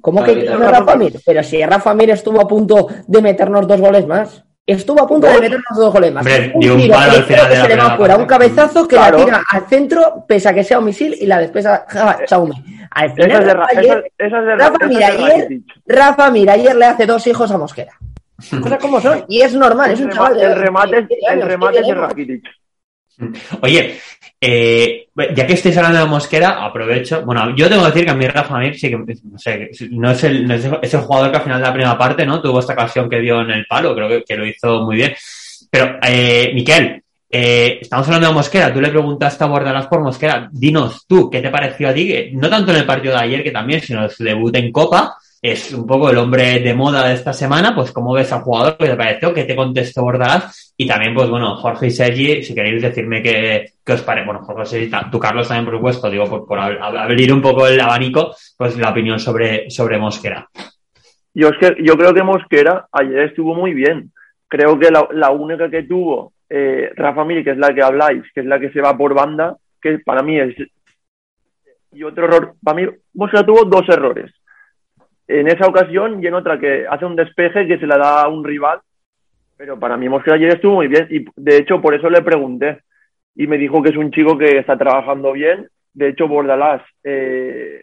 ¿Cómo 0.00 0.22
que 0.22 0.34
no 0.44 0.58
Rafa 0.70 0.96
Mir. 0.96 1.14
Pero 1.24 1.42
si 1.42 1.64
Rafa 1.64 1.94
Mir 1.94 2.10
estuvo 2.10 2.40
a 2.40 2.46
punto 2.48 2.86
de 3.06 3.22
meternos 3.22 3.66
dos 3.66 3.80
goles 3.80 4.06
más. 4.06 4.44
Estuvo 4.66 5.02
a 5.02 5.06
punto 5.08 5.26
de 5.26 5.40
meternos 5.40 5.64
dos 5.74 5.90
goles 5.94 6.12
más. 6.12 6.26
Hombre, 6.26 6.52
un 6.54 6.60
tiro 6.60 6.76
que 7.26 7.34
se 7.34 7.68
le 7.68 7.76
va 7.76 7.96
fuera, 7.96 8.16
un 8.18 8.26
cabezazo 8.26 8.86
que 8.86 8.96
Claro. 8.96 9.18
la 9.20 9.24
tira 9.24 9.42
al 9.50 9.66
centro, 9.66 10.24
pese 10.28 10.46
a 10.50 10.52
que 10.54 10.62
sea 10.62 10.78
un 10.78 10.84
misil, 10.84 11.16
y 11.18 11.24
la 11.24 11.38
despeja 11.38 11.86
ja, 11.88 12.18
Chaume. 12.26 12.54
Al 12.90 13.10
final, 13.14 13.30
Esa 13.30 13.38
es 13.40 13.46
de, 13.46 13.54
Ra- 13.54 13.66
ayer- 13.74 14.12
esa- 14.18 14.26
esa 14.26 14.38
es 14.40 14.44
de, 14.44 14.56
Ra- 14.56 14.68
Rafa 14.68 14.86
Mir 14.86 15.04
ayer. 15.04 15.48
Rafa 15.86 16.30
Mir 16.30 16.50
ayer 16.50 16.76
le 16.76 16.84
hace 16.84 17.06
dos 17.06 17.26
hijos 17.26 17.50
a 17.50 17.56
Mosquera. 17.56 17.92
Cosas 18.62 18.78
como 18.78 19.00
son. 19.00 19.24
Y 19.26 19.40
es 19.40 19.54
normal, 19.54 19.90
es 19.92 20.00
un 20.00 20.10
chaval 20.10 20.34
de 20.36 20.44
el 20.44 20.54
remate, 20.56 20.96
17 20.96 21.18
el 21.24 21.32
años, 21.32 21.44
¿qué 21.44 21.48
remate 21.50 21.78
es 21.80 21.86
de? 21.86 21.94
Rakitic. 21.94 22.44
Oye, 23.62 23.98
eh, 24.40 25.06
ya 25.34 25.46
que 25.46 25.52
estáis 25.54 25.76
hablando 25.76 25.98
de 26.00 26.06
Mosquera, 26.06 26.64
aprovecho. 26.64 27.22
Bueno, 27.24 27.54
yo 27.56 27.68
tengo 27.68 27.82
que 27.82 27.88
decir 27.88 28.04
que 28.04 28.10
a 28.10 28.14
mí 28.14 28.26
Rafa 28.26 28.58
Mir 28.58 28.78
sí 28.78 28.88
que, 28.88 28.96
no 28.96 29.38
sé, 29.38 29.70
no 29.90 30.10
es 30.10 30.24
el, 30.24 30.46
no 30.46 30.54
es 30.54 30.94
el- 30.94 31.00
jugador 31.00 31.30
que 31.30 31.36
al 31.38 31.42
final 31.42 31.60
de 31.60 31.66
la 31.66 31.72
primera 31.72 31.98
parte, 31.98 32.24
¿no? 32.24 32.40
Tuvo 32.40 32.60
esta 32.60 32.74
ocasión 32.74 33.08
que 33.10 33.20
dio 33.20 33.40
en 33.40 33.50
el 33.50 33.66
palo, 33.66 33.94
creo 33.94 34.08
que, 34.08 34.22
que 34.22 34.36
lo 34.36 34.46
hizo 34.46 34.82
muy 34.84 34.96
bien. 34.96 35.14
Pero, 35.70 35.98
eh, 36.02 36.52
Miquel, 36.54 37.02
eh, 37.30 37.78
estamos 37.82 38.06
hablando 38.06 38.28
de 38.28 38.34
Mosquera, 38.34 38.72
tú 38.72 38.80
le 38.80 38.88
preguntaste 38.88 39.44
a 39.44 39.48
Bordalás 39.48 39.86
por 39.88 40.00
Mosquera, 40.02 40.48
dinos 40.52 41.04
tú, 41.06 41.28
¿qué 41.28 41.40
te 41.40 41.50
pareció 41.50 41.88
a 41.88 41.94
ti? 41.94 42.30
No 42.32 42.48
tanto 42.48 42.70
en 42.70 42.78
el 42.78 42.86
partido 42.86 43.14
de 43.14 43.20
ayer, 43.20 43.42
que 43.42 43.50
también, 43.50 43.80
sino 43.80 44.08
su 44.08 44.22
debut 44.24 44.54
en 44.56 44.70
Copa, 44.72 45.16
es 45.40 45.72
un 45.72 45.86
poco 45.86 46.10
el 46.10 46.18
hombre 46.18 46.58
de 46.60 46.74
moda 46.74 47.06
de 47.06 47.14
esta 47.14 47.32
semana, 47.32 47.74
pues 47.74 47.92
cómo 47.92 48.12
ves 48.12 48.32
al 48.32 48.40
jugador, 48.40 48.76
qué 48.76 48.86
te 48.86 48.96
pareció, 48.96 49.32
qué 49.32 49.44
te 49.44 49.54
contestó 49.54 50.02
Bordalás, 50.02 50.74
y 50.76 50.86
también, 50.86 51.14
pues 51.14 51.28
bueno, 51.30 51.56
Jorge 51.56 51.86
y 51.86 51.90
Sergi, 51.90 52.42
si 52.42 52.54
queréis 52.54 52.82
decirme 52.82 53.22
qué, 53.22 53.72
qué 53.84 53.92
os 53.92 54.02
parece, 54.02 54.26
bueno, 54.26 54.42
Jorge 54.42 54.82
y 54.82 54.90
tú 55.10 55.18
Carlos 55.18 55.46
también, 55.46 55.64
por 55.64 55.74
supuesto, 55.76 56.10
digo, 56.10 56.24
por, 56.26 56.46
por 56.46 56.58
ab- 56.58 56.78
ab- 56.80 56.98
abrir 56.98 57.32
un 57.32 57.40
poco 57.40 57.66
el 57.66 57.80
abanico, 57.80 58.34
pues 58.56 58.76
la 58.76 58.90
opinión 58.90 59.18
sobre, 59.18 59.70
sobre 59.70 59.98
Mosquera. 59.98 60.48
Yo, 61.34 61.48
es 61.48 61.58
que, 61.58 61.82
yo 61.84 61.96
creo 61.96 62.12
que 62.12 62.22
Mosquera 62.22 62.88
ayer 62.90 63.20
estuvo 63.20 63.54
muy 63.54 63.72
bien. 63.72 64.12
Creo 64.48 64.78
que 64.78 64.90
la, 64.90 65.30
única 65.30 65.70
que 65.70 65.84
tuvo 65.84 66.32
eh, 66.48 66.90
Rafa 66.96 67.24
Mir, 67.24 67.44
que 67.44 67.50
es 67.50 67.58
la 67.58 67.72
que 67.72 67.82
habláis, 67.82 68.24
que 68.34 68.40
es 68.40 68.46
la 68.46 68.58
que 68.58 68.70
se 68.72 68.80
va 68.80 68.96
por 68.96 69.14
banda, 69.14 69.56
que 69.80 69.98
para 70.00 70.22
mí 70.22 70.40
es. 70.40 70.56
Y 71.92 72.02
otro 72.02 72.24
error, 72.24 72.54
para 72.62 72.76
mí, 72.76 72.88
Mosquera 73.14 73.46
tuvo 73.46 73.64
dos 73.64 73.88
errores. 73.88 74.32
En 75.28 75.46
esa 75.46 75.66
ocasión 75.66 76.22
y 76.22 76.26
en 76.26 76.34
otra 76.34 76.58
que 76.58 76.86
hace 76.88 77.04
un 77.04 77.14
despeje 77.14 77.66
que 77.66 77.78
se 77.78 77.86
la 77.86 77.98
da 77.98 78.22
a 78.22 78.28
un 78.28 78.42
rival. 78.42 78.80
Pero 79.58 79.78
para 79.78 79.96
mí 79.96 80.08
Mosquera 80.08 80.36
ayer 80.36 80.54
estuvo 80.54 80.76
muy 80.76 80.88
bien 80.88 81.06
y 81.10 81.24
de 81.36 81.58
hecho 81.58 81.80
por 81.80 81.94
eso 81.94 82.08
le 82.08 82.22
pregunté. 82.22 82.80
Y 83.34 83.46
me 83.46 83.58
dijo 83.58 83.82
que 83.82 83.90
es 83.90 83.96
un 83.96 84.10
chico 84.10 84.38
que 84.38 84.58
está 84.58 84.76
trabajando 84.76 85.32
bien. 85.32 85.68
De 85.92 86.08
hecho, 86.08 86.26
Bordalás 86.26 86.82
eh, 87.04 87.82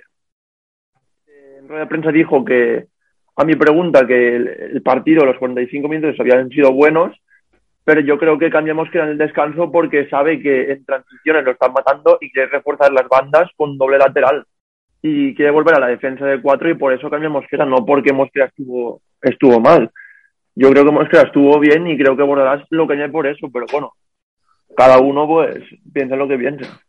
en 1.59 1.67
rueda 1.67 1.83
de 1.83 1.87
prensa 1.89 2.11
dijo 2.11 2.43
que 2.43 2.87
a 3.35 3.43
mi 3.43 3.55
pregunta 3.55 4.07
que 4.07 4.35
el, 4.35 4.81
partido, 4.81 5.25
los 5.25 5.37
45 5.37 5.87
minutos 5.87 6.19
habían 6.19 6.49
sido 6.49 6.71
buenos, 6.71 7.15
pero 7.83 8.01
yo 8.01 8.17
creo 8.17 8.39
que 8.39 8.49
cambiamos 8.49 8.89
que 8.89 8.99
en 8.99 9.09
el 9.09 9.17
descanso 9.17 9.71
porque 9.71 10.07
sabe 10.09 10.41
que 10.41 10.71
en 10.71 10.85
transiciones 10.85 11.43
lo 11.43 11.51
están 11.51 11.73
matando 11.73 12.17
y 12.21 12.31
quiere 12.31 12.49
reforzar 12.49 12.91
las 12.91 13.07
bandas 13.07 13.49
con 13.55 13.77
doble 13.77 13.97
lateral 13.97 14.45
y 15.07 15.35
quiere 15.35 15.51
volver 15.51 15.75
a 15.75 15.79
la 15.79 15.87
defensa 15.87 16.25
de 16.25 16.41
cuatro 16.41 16.67
y 16.67 16.73
por 16.73 16.91
eso 16.91 17.11
cambia 17.11 17.29
Mosquera, 17.29 17.63
no 17.63 17.85
porque 17.85 18.11
Mosquera 18.11 18.47
estuvo, 18.47 19.01
estuvo 19.21 19.59
mal. 19.59 19.91
Yo 20.55 20.71
creo 20.71 20.83
que 20.83 20.91
Mosquera 20.91 21.23
estuvo 21.23 21.59
bien 21.59 21.85
y 21.85 21.95
creo 21.95 22.17
que 22.17 22.23
Bordalás 22.23 22.65
lo 22.71 22.87
cambia 22.87 23.07
por 23.09 23.27
eso, 23.27 23.47
pero 23.53 23.67
bueno, 23.71 23.93
cada 24.75 24.97
uno 24.97 25.27
pues 25.27 25.63
piensa 25.93 26.15
lo 26.15 26.27
que 26.27 26.39
piensa. 26.39 26.81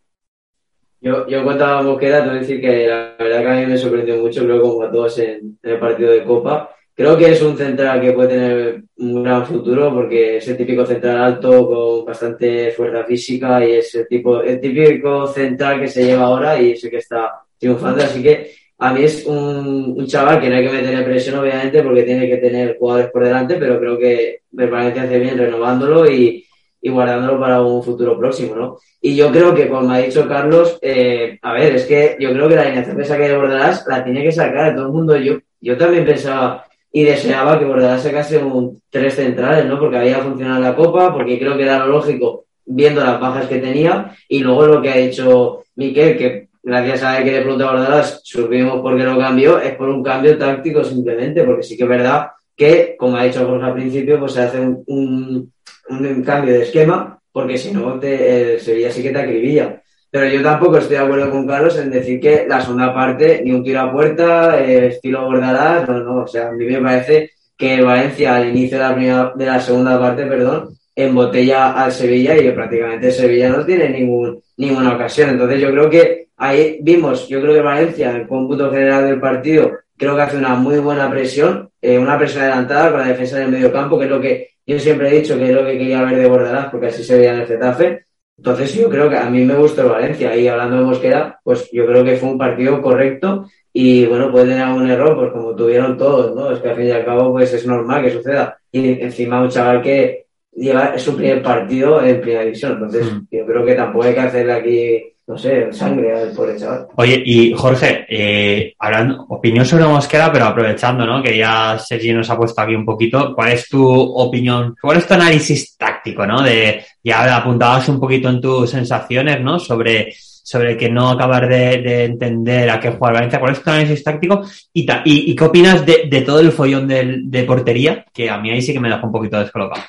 Yo, 0.98 1.26
yo 1.28 1.38
en 1.38 1.44
cuanto 1.44 1.66
a 1.66 1.82
Mosquera, 1.82 2.22
te 2.22 2.28
voy 2.28 2.38
a 2.38 2.40
decir 2.40 2.58
que 2.58 2.86
la 2.86 3.16
verdad 3.18 3.40
que 3.42 3.48
a 3.48 3.54
mí 3.56 3.66
me 3.66 3.76
sorprendió 3.76 4.16
mucho, 4.16 4.44
creo 4.44 4.62
como 4.62 4.82
a 4.82 4.90
todos 4.90 5.18
en, 5.18 5.58
el 5.62 5.78
partido 5.78 6.10
de 6.10 6.24
Copa. 6.24 6.70
Creo 6.94 7.18
que 7.18 7.32
es 7.32 7.42
un 7.42 7.54
central 7.54 8.00
que 8.00 8.12
puede 8.12 8.28
tener 8.28 8.82
un 8.96 9.22
gran 9.22 9.44
futuro 9.44 9.92
porque 9.92 10.38
es 10.38 10.48
el 10.48 10.56
típico 10.56 10.86
central 10.86 11.18
alto 11.18 11.68
con 11.68 12.06
bastante 12.06 12.70
fuerza 12.70 13.04
física 13.04 13.62
y 13.62 13.72
es 13.72 13.94
el, 13.94 14.08
tipo, 14.08 14.40
el 14.40 14.58
típico 14.58 15.26
central 15.26 15.80
que 15.80 15.88
se 15.88 16.02
lleva 16.02 16.24
ahora 16.24 16.58
y 16.58 16.74
sé 16.74 16.88
que 16.88 16.96
está 16.96 17.45
triunfando. 17.58 18.02
Así 18.02 18.22
que 18.22 18.52
a 18.78 18.92
mí 18.92 19.04
es 19.04 19.24
un, 19.26 19.94
un 19.96 20.06
chaval 20.06 20.40
que 20.40 20.50
no 20.50 20.56
hay 20.56 20.66
que 20.66 20.72
meterle 20.72 21.02
presión, 21.02 21.38
obviamente, 21.38 21.82
porque 21.82 22.02
tiene 22.02 22.28
que 22.28 22.36
tener 22.36 22.76
jugadores 22.78 23.10
por 23.10 23.24
delante, 23.24 23.56
pero 23.56 23.78
creo 23.78 23.98
que 23.98 24.40
el 24.56 24.70
Valencia 24.70 25.02
hace 25.02 25.18
bien 25.18 25.38
renovándolo 25.38 26.10
y, 26.10 26.44
y 26.80 26.90
guardándolo 26.90 27.40
para 27.40 27.62
un 27.62 27.82
futuro 27.82 28.18
próximo, 28.18 28.54
¿no? 28.54 28.78
Y 29.00 29.16
yo 29.16 29.30
creo 29.30 29.54
que, 29.54 29.68
como 29.68 29.90
ha 29.90 29.98
dicho 29.98 30.28
Carlos, 30.28 30.78
eh, 30.82 31.38
a 31.42 31.52
ver, 31.52 31.76
es 31.76 31.86
que 31.86 32.16
yo 32.20 32.32
creo 32.32 32.48
que 32.48 32.56
la 32.56 32.62
alineación 32.62 32.96
que 32.96 33.04
saque 33.04 33.28
de 33.28 33.36
Bordalás 33.36 33.84
la 33.88 34.04
tiene 34.04 34.22
que 34.22 34.32
sacar 34.32 34.74
todo 34.74 34.86
el 34.86 34.92
mundo. 34.92 35.16
Yo, 35.16 35.38
yo 35.60 35.76
también 35.76 36.04
pensaba 36.04 36.66
y 36.92 37.04
deseaba 37.04 37.58
que 37.58 37.64
Bordalás 37.64 38.02
sacase 38.02 38.38
un 38.38 38.82
tres 38.90 39.14
centrales, 39.14 39.66
¿no? 39.66 39.78
Porque 39.78 39.96
había 39.96 40.18
funcionado 40.18 40.60
la 40.60 40.74
Copa, 40.74 41.12
porque 41.12 41.38
creo 41.38 41.56
que 41.56 41.62
era 41.62 41.78
lo 41.78 41.86
lógico 41.88 42.44
viendo 42.64 43.02
las 43.02 43.20
bajas 43.20 43.46
que 43.46 43.58
tenía 43.58 44.16
y 44.28 44.40
luego 44.40 44.66
lo 44.66 44.82
que 44.82 44.90
ha 44.90 44.96
hecho 44.96 45.64
Miquel, 45.76 46.18
que 46.18 46.48
gracias 46.66 47.04
a 47.04 47.18
él 47.18 47.24
que 47.24 47.30
le 47.30 47.40
preguntó 47.42 47.68
a 47.68 47.72
Bordalás, 47.72 48.20
supimos 48.24 48.80
por 48.80 48.96
qué 48.96 49.04
lo 49.04 49.16
cambió, 49.16 49.60
es 49.60 49.76
por 49.76 49.88
un 49.88 50.02
cambio 50.02 50.36
táctico 50.36 50.82
simplemente, 50.82 51.44
porque 51.44 51.62
sí 51.62 51.76
que 51.76 51.84
es 51.84 51.88
verdad 51.88 52.30
que, 52.56 52.96
como 52.98 53.16
ha 53.16 53.24
dicho 53.24 53.46
Jorge 53.46 53.66
al 53.66 53.74
principio, 53.74 54.18
pues 54.18 54.32
se 54.32 54.42
hace 54.42 54.58
un, 54.58 54.82
un, 54.88 55.52
un 55.88 56.22
cambio 56.24 56.54
de 56.54 56.62
esquema, 56.64 57.20
porque 57.30 57.56
si 57.56 57.72
no, 57.72 58.00
te, 58.00 58.54
el 58.54 58.60
Sevilla 58.60 58.90
sí 58.90 59.00
que 59.00 59.10
te 59.10 59.18
acribilla. 59.18 59.80
Pero 60.10 60.26
yo 60.28 60.42
tampoco 60.42 60.78
estoy 60.78 60.96
de 60.96 61.04
acuerdo 61.04 61.30
con 61.30 61.46
Carlos 61.46 61.78
en 61.78 61.90
decir 61.90 62.18
que 62.18 62.46
la 62.48 62.60
segunda 62.60 62.92
parte, 62.92 63.42
ni 63.44 63.52
un 63.52 63.62
tiro 63.62 63.80
a 63.82 63.92
puerta, 63.92 64.60
eh, 64.60 64.88
estilo 64.88 65.24
Bordalás, 65.24 65.88
no, 65.88 66.00
no, 66.00 66.22
o 66.22 66.26
sea, 66.26 66.48
a 66.48 66.52
mí 66.52 66.64
me 66.64 66.80
parece 66.80 67.30
que 67.56 67.80
Valencia 67.80 68.34
al 68.34 68.48
inicio 68.48 68.78
de 68.78 68.84
la, 68.84 68.94
primera, 68.94 69.32
de 69.36 69.46
la 69.46 69.60
segunda 69.60 70.00
parte, 70.00 70.26
perdón, 70.26 70.70
embotella 70.96 71.74
al 71.74 71.92
Sevilla 71.92 72.36
y 72.36 72.40
que 72.40 72.52
prácticamente 72.52 73.12
Sevilla 73.12 73.50
no 73.50 73.64
tiene 73.64 73.88
ningún, 73.90 74.40
ninguna 74.56 74.94
ocasión. 74.94 75.30
Entonces 75.30 75.60
yo 75.60 75.70
creo 75.70 75.88
que 75.88 76.25
ahí 76.36 76.78
vimos, 76.82 77.28
yo 77.28 77.40
creo 77.40 77.54
que 77.54 77.60
Valencia, 77.62 78.10
en 78.10 78.16
el 78.16 78.28
cómputo 78.28 78.70
general 78.70 79.04
del 79.04 79.20
partido, 79.20 79.72
creo 79.96 80.14
que 80.16 80.22
hace 80.22 80.36
una 80.36 80.54
muy 80.54 80.78
buena 80.78 81.10
presión, 81.10 81.70
eh, 81.80 81.98
una 81.98 82.18
presión 82.18 82.44
adelantada 82.44 82.90
con 82.90 83.00
la 83.00 83.08
defensa 83.08 83.38
del 83.38 83.50
medio 83.50 83.72
campo, 83.72 83.98
que 83.98 84.04
es 84.04 84.10
lo 84.10 84.20
que 84.20 84.48
yo 84.66 84.78
siempre 84.78 85.08
he 85.08 85.20
dicho 85.20 85.38
que 85.38 85.44
es 85.48 85.54
lo 85.54 85.64
que 85.64 85.78
quería 85.78 86.02
ver 86.02 86.18
de 86.18 86.28
Bordalás, 86.28 86.66
porque 86.70 86.86
así 86.86 87.04
se 87.04 87.16
veía 87.16 87.34
en 87.34 87.40
el 87.40 87.46
Getafe. 87.46 88.04
Entonces 88.36 88.74
yo 88.74 88.90
creo 88.90 89.08
que 89.08 89.16
a 89.16 89.30
mí 89.30 89.44
me 89.44 89.54
gustó 89.54 89.82
el 89.82 89.88
Valencia 89.88 90.36
y 90.36 90.46
hablando 90.48 90.76
de 90.76 90.84
Mosquera, 90.84 91.40
pues 91.42 91.70
yo 91.72 91.86
creo 91.86 92.04
que 92.04 92.16
fue 92.16 92.28
un 92.28 92.36
partido 92.36 92.82
correcto 92.82 93.46
y 93.72 94.04
bueno, 94.06 94.30
puede 94.30 94.46
tener 94.48 94.62
algún 94.64 94.90
error, 94.90 95.16
pues 95.16 95.32
como 95.32 95.54
tuvieron 95.54 95.96
todos, 95.96 96.34
¿no? 96.34 96.50
Es 96.50 96.58
que 96.58 96.68
al 96.68 96.76
fin 96.76 96.86
y 96.86 96.90
al 96.90 97.04
cabo 97.04 97.32
pues 97.32 97.52
es 97.54 97.66
normal 97.66 98.02
que 98.04 98.10
suceda. 98.10 98.58
Y 98.70 99.00
encima 99.00 99.40
un 99.40 99.48
chaval 99.48 99.80
que 99.80 100.26
lleva 100.52 100.98
su 100.98 101.16
primer 101.16 101.42
partido 101.42 102.02
en 102.04 102.20
primera 102.20 102.42
división, 102.42 102.72
entonces 102.72 103.10
Mm. 103.10 103.26
yo 103.30 103.46
creo 103.46 103.64
que 103.64 103.74
tampoco 103.74 104.04
hay 104.04 104.14
que 104.14 104.20
hacerle 104.20 104.52
aquí 104.52 105.15
no 105.26 105.36
sé, 105.36 105.72
sangre 105.72 106.12
al 106.12 106.30
pobre 106.30 106.56
chaval. 106.56 106.86
Oye, 106.94 107.20
y 107.24 107.52
Jorge, 107.52 108.06
eh, 108.08 108.74
hablando, 108.78 109.26
opinión 109.28 109.66
sobre 109.66 109.84
Mosquera, 109.84 110.32
pero 110.32 110.44
aprovechando, 110.44 111.04
¿no? 111.04 111.20
Que 111.20 111.36
ya 111.36 111.78
Sergi 111.78 112.12
nos 112.12 112.30
ha 112.30 112.36
puesto 112.36 112.60
aquí 112.60 112.76
un 112.76 112.84
poquito, 112.84 113.34
¿cuál 113.34 113.52
es 113.52 113.68
tu 113.68 113.84
opinión, 113.84 114.76
cuál 114.80 114.98
es 114.98 115.06
tu 115.06 115.14
análisis 115.14 115.76
táctico, 115.76 116.24
¿no? 116.24 116.42
De, 116.42 116.84
ya 117.02 117.36
apuntabas 117.36 117.88
un 117.88 117.98
poquito 117.98 118.28
en 118.28 118.40
tus 118.40 118.70
sensaciones, 118.70 119.40
¿no? 119.40 119.58
Sobre, 119.58 120.14
sobre 120.14 120.76
que 120.76 120.88
no 120.88 121.10
acabar 121.10 121.48
de, 121.48 121.82
de 121.82 122.04
entender 122.04 122.70
a 122.70 122.78
qué 122.78 122.92
jugar 122.92 123.14
Valencia, 123.14 123.40
¿cuál 123.40 123.52
es 123.52 123.62
tu 123.62 123.70
análisis 123.70 124.04
táctico? 124.04 124.42
Y, 124.72 124.86
y, 125.04 125.34
qué 125.34 125.44
opinas 125.44 125.84
de, 125.84 126.06
de 126.08 126.20
todo 126.22 126.38
el 126.38 126.52
follón 126.52 126.86
del, 126.86 127.28
de 127.28 127.42
portería, 127.42 128.04
que 128.12 128.30
a 128.30 128.38
mí 128.38 128.52
ahí 128.52 128.62
sí 128.62 128.72
que 128.72 128.78
me 128.78 128.88
deja 128.88 129.04
un 129.04 129.12
poquito 129.12 129.40
descolocado. 129.40 129.82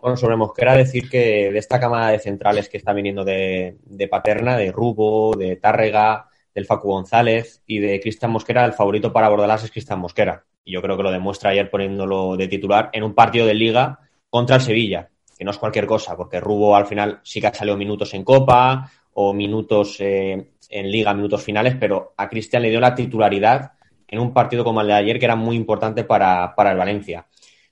Bueno, 0.00 0.16
sobre 0.16 0.36
Mosquera 0.36 0.76
decir 0.76 1.08
que 1.08 1.50
de 1.50 1.58
esta 1.58 1.80
camada 1.80 2.10
de 2.10 2.18
centrales 2.18 2.68
que 2.68 2.76
está 2.76 2.92
viniendo 2.92 3.24
de, 3.24 3.78
de 3.84 4.08
Paterna, 4.08 4.56
de 4.56 4.72
Rubo, 4.72 5.34
de 5.36 5.56
Tárrega, 5.56 6.28
del 6.54 6.66
Facu 6.66 6.88
González 6.88 7.62
y 7.66 7.78
de 7.78 8.00
Cristian 8.00 8.30
Mosquera, 8.30 8.64
el 8.64 8.72
favorito 8.72 9.12
para 9.12 9.28
Bordalás 9.28 9.64
es 9.64 9.70
Cristian 9.70 10.00
Mosquera. 10.00 10.44
Y 10.64 10.72
yo 10.72 10.82
creo 10.82 10.96
que 10.96 11.02
lo 11.02 11.10
demuestra 11.10 11.50
ayer 11.50 11.70
poniéndolo 11.70 12.36
de 12.36 12.48
titular 12.48 12.90
en 12.92 13.02
un 13.02 13.14
partido 13.14 13.46
de 13.46 13.54
liga 13.54 13.98
contra 14.28 14.56
el 14.56 14.62
Sevilla, 14.62 15.08
que 15.36 15.44
no 15.44 15.50
es 15.50 15.58
cualquier 15.58 15.86
cosa, 15.86 16.16
porque 16.16 16.40
Rubo 16.40 16.76
al 16.76 16.86
final 16.86 17.20
sí 17.22 17.40
que 17.40 17.46
ha 17.46 17.54
salido 17.54 17.76
minutos 17.76 18.12
en 18.14 18.24
Copa 18.24 18.90
o 19.14 19.32
minutos 19.32 19.96
eh, 20.00 20.52
en 20.68 20.90
liga, 20.90 21.14
minutos 21.14 21.42
finales, 21.42 21.76
pero 21.78 22.14
a 22.16 22.28
Cristian 22.28 22.62
le 22.62 22.70
dio 22.70 22.80
la 22.80 22.94
titularidad 22.94 23.72
en 24.06 24.18
un 24.18 24.32
partido 24.32 24.64
como 24.64 24.80
el 24.80 24.88
de 24.88 24.94
ayer 24.94 25.18
que 25.18 25.24
era 25.24 25.36
muy 25.36 25.56
importante 25.56 26.04
para, 26.04 26.54
para 26.54 26.72
el 26.72 26.78
Valencia. 26.78 27.26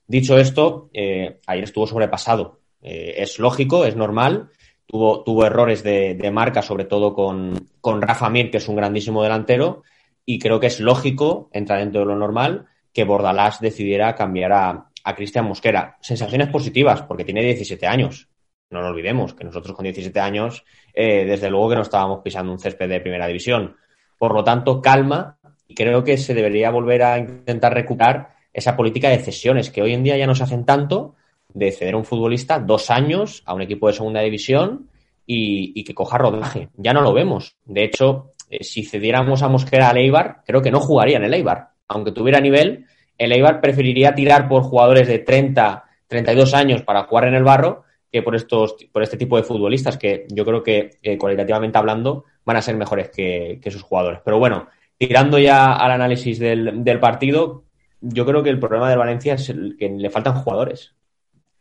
Dicho 0.09 0.39
esto, 0.39 0.89
eh, 0.95 1.39
ayer 1.47 1.65
estuvo 1.65 1.87
sobrepasado. 1.87 2.61
Eh, 2.81 3.17
es 3.19 3.39
lógico, 3.39 3.85
es 3.85 3.95
normal. 3.95 4.49
Tuvo, 4.87 5.23
tuvo 5.23 5.45
errores 5.45 5.83
de, 5.83 6.15
de 6.15 6.31
marca, 6.31 6.63
sobre 6.63 6.87
todo 6.87 7.13
con, 7.13 7.69
con, 7.83 8.01
Rafa 8.01 8.31
Mir, 8.31 8.51
que 8.51 8.57
es 8.57 8.69
un 8.69 8.77
grandísimo 8.77 9.23
delantero. 9.23 9.83
Y 10.25 10.39
creo 10.39 10.61
que 10.61 10.69
es 10.69 10.81
lógico, 10.81 11.51
entra 11.53 11.77
dentro 11.77 12.01
de 12.01 12.07
lo 12.07 12.17
normal, 12.17 12.69
que 12.91 13.05
Bordalás 13.05 13.61
decidiera 13.61 14.15
cambiar 14.15 14.53
a, 14.53 14.89
a 15.05 15.15
Cristian 15.15 15.45
Mosquera. 15.45 15.99
Sensaciones 16.01 16.49
positivas, 16.49 17.03
porque 17.03 17.27
tiene 17.27 17.43
17 17.43 17.87
años. 17.87 18.31
No 18.71 18.81
lo 18.81 18.89
olvidemos, 18.89 19.35
que 19.35 19.45
nosotros 19.45 19.77
con 19.77 19.85
17 19.85 20.19
años, 20.21 20.65
eh, 20.95 21.27
desde 21.27 21.51
luego 21.51 21.69
que 21.69 21.77
no 21.77 21.83
estábamos 21.83 22.21
pisando 22.25 22.51
un 22.51 22.59
césped 22.59 22.89
de 22.89 23.01
primera 23.01 23.27
división. 23.27 23.77
Por 24.17 24.33
lo 24.33 24.43
tanto, 24.43 24.81
calma. 24.81 25.39
Y 25.67 25.75
creo 25.75 26.03
que 26.03 26.17
se 26.17 26.33
debería 26.33 26.71
volver 26.71 27.03
a 27.03 27.19
intentar 27.19 27.75
recuperar 27.75 28.38
esa 28.53 28.77
política 28.77 29.09
de 29.11 29.19
cesiones 29.19 29.71
que 29.71 29.83
hoy 29.83 29.95
en 29.95 30.03
día 30.03 30.17
ya 30.17 30.27
no 30.27 30.35
se 30.35 30.45
hacen 30.45 30.65
tanto, 30.65 31.15
de 31.53 31.73
ceder 31.73 31.95
a 31.95 31.99
un 31.99 32.05
futbolista 32.05 32.59
dos 32.59 32.91
años 32.91 33.43
a 33.47 33.55
un 33.55 33.63
equipo 33.63 33.89
de 33.89 33.95
segunda 33.95 34.21
división 34.21 34.89
y, 35.27 35.85
que 35.85 35.95
coja 35.95 36.19
rodaje. 36.19 36.69
Ya 36.77 36.93
no 36.93 37.03
lo 37.03 37.13
vemos. 37.13 37.57
De 37.65 37.85
hecho, 37.85 38.33
eh, 38.49 38.65
si 38.65 38.85
cediéramos 38.85 39.43
a 39.43 39.49
Mosquera 39.49 39.91
al 39.91 39.99
Eibar, 39.99 40.43
creo 40.47 40.63
que 40.63 40.71
no 40.71 40.81
jugaría 40.81 41.19
en 41.19 41.25
el 41.25 41.35
Eibar. 41.35 41.71
Aunque 41.89 42.13
tuviera 42.13 42.41
nivel, 42.41 42.87
el 43.19 43.33
Eibar 43.33 43.61
preferiría 43.61 44.15
tirar 44.15 44.49
por 44.49 44.63
jugadores 44.63 45.07
de 45.07 45.19
30, 45.19 45.85
32 46.07 46.55
años 46.55 46.83
para 46.83 47.05
jugar 47.05 47.29
en 47.29 47.35
el 47.35 47.45
barro 47.45 47.85
que 48.11 48.23
por 48.23 48.35
estos, 48.35 48.77
por 48.91 49.03
este 49.03 49.19
tipo 49.19 49.37
de 49.37 49.43
futbolistas 49.43 49.99
que 49.99 50.27
yo 50.31 50.45
creo 50.47 50.63
que 50.63 50.99
eh, 51.03 51.19
cualitativamente 51.19 51.77
hablando 51.77 52.25
van 52.45 52.57
a 52.57 52.63
ser 52.63 52.77
mejores 52.77 53.11
que, 53.11 53.61
sus 53.71 53.83
jugadores. 53.83 54.21
Pero 54.25 54.39
bueno, 54.39 54.69
tirando 54.97 55.39
ya 55.39 55.75
al 55.75 55.91
análisis 55.91 56.39
del 56.39 57.01
partido, 57.01 57.65
yo 58.01 58.25
creo 58.27 58.43
que 58.43 58.51
el 58.51 58.59
problema 58.59 58.89
de 58.91 58.97
Valencia 58.97 59.35
es 59.35 59.49
el 59.49 59.77
que 59.79 59.89
le 59.89 60.11
faltan 60.11 60.35
jugadores. 60.35 60.95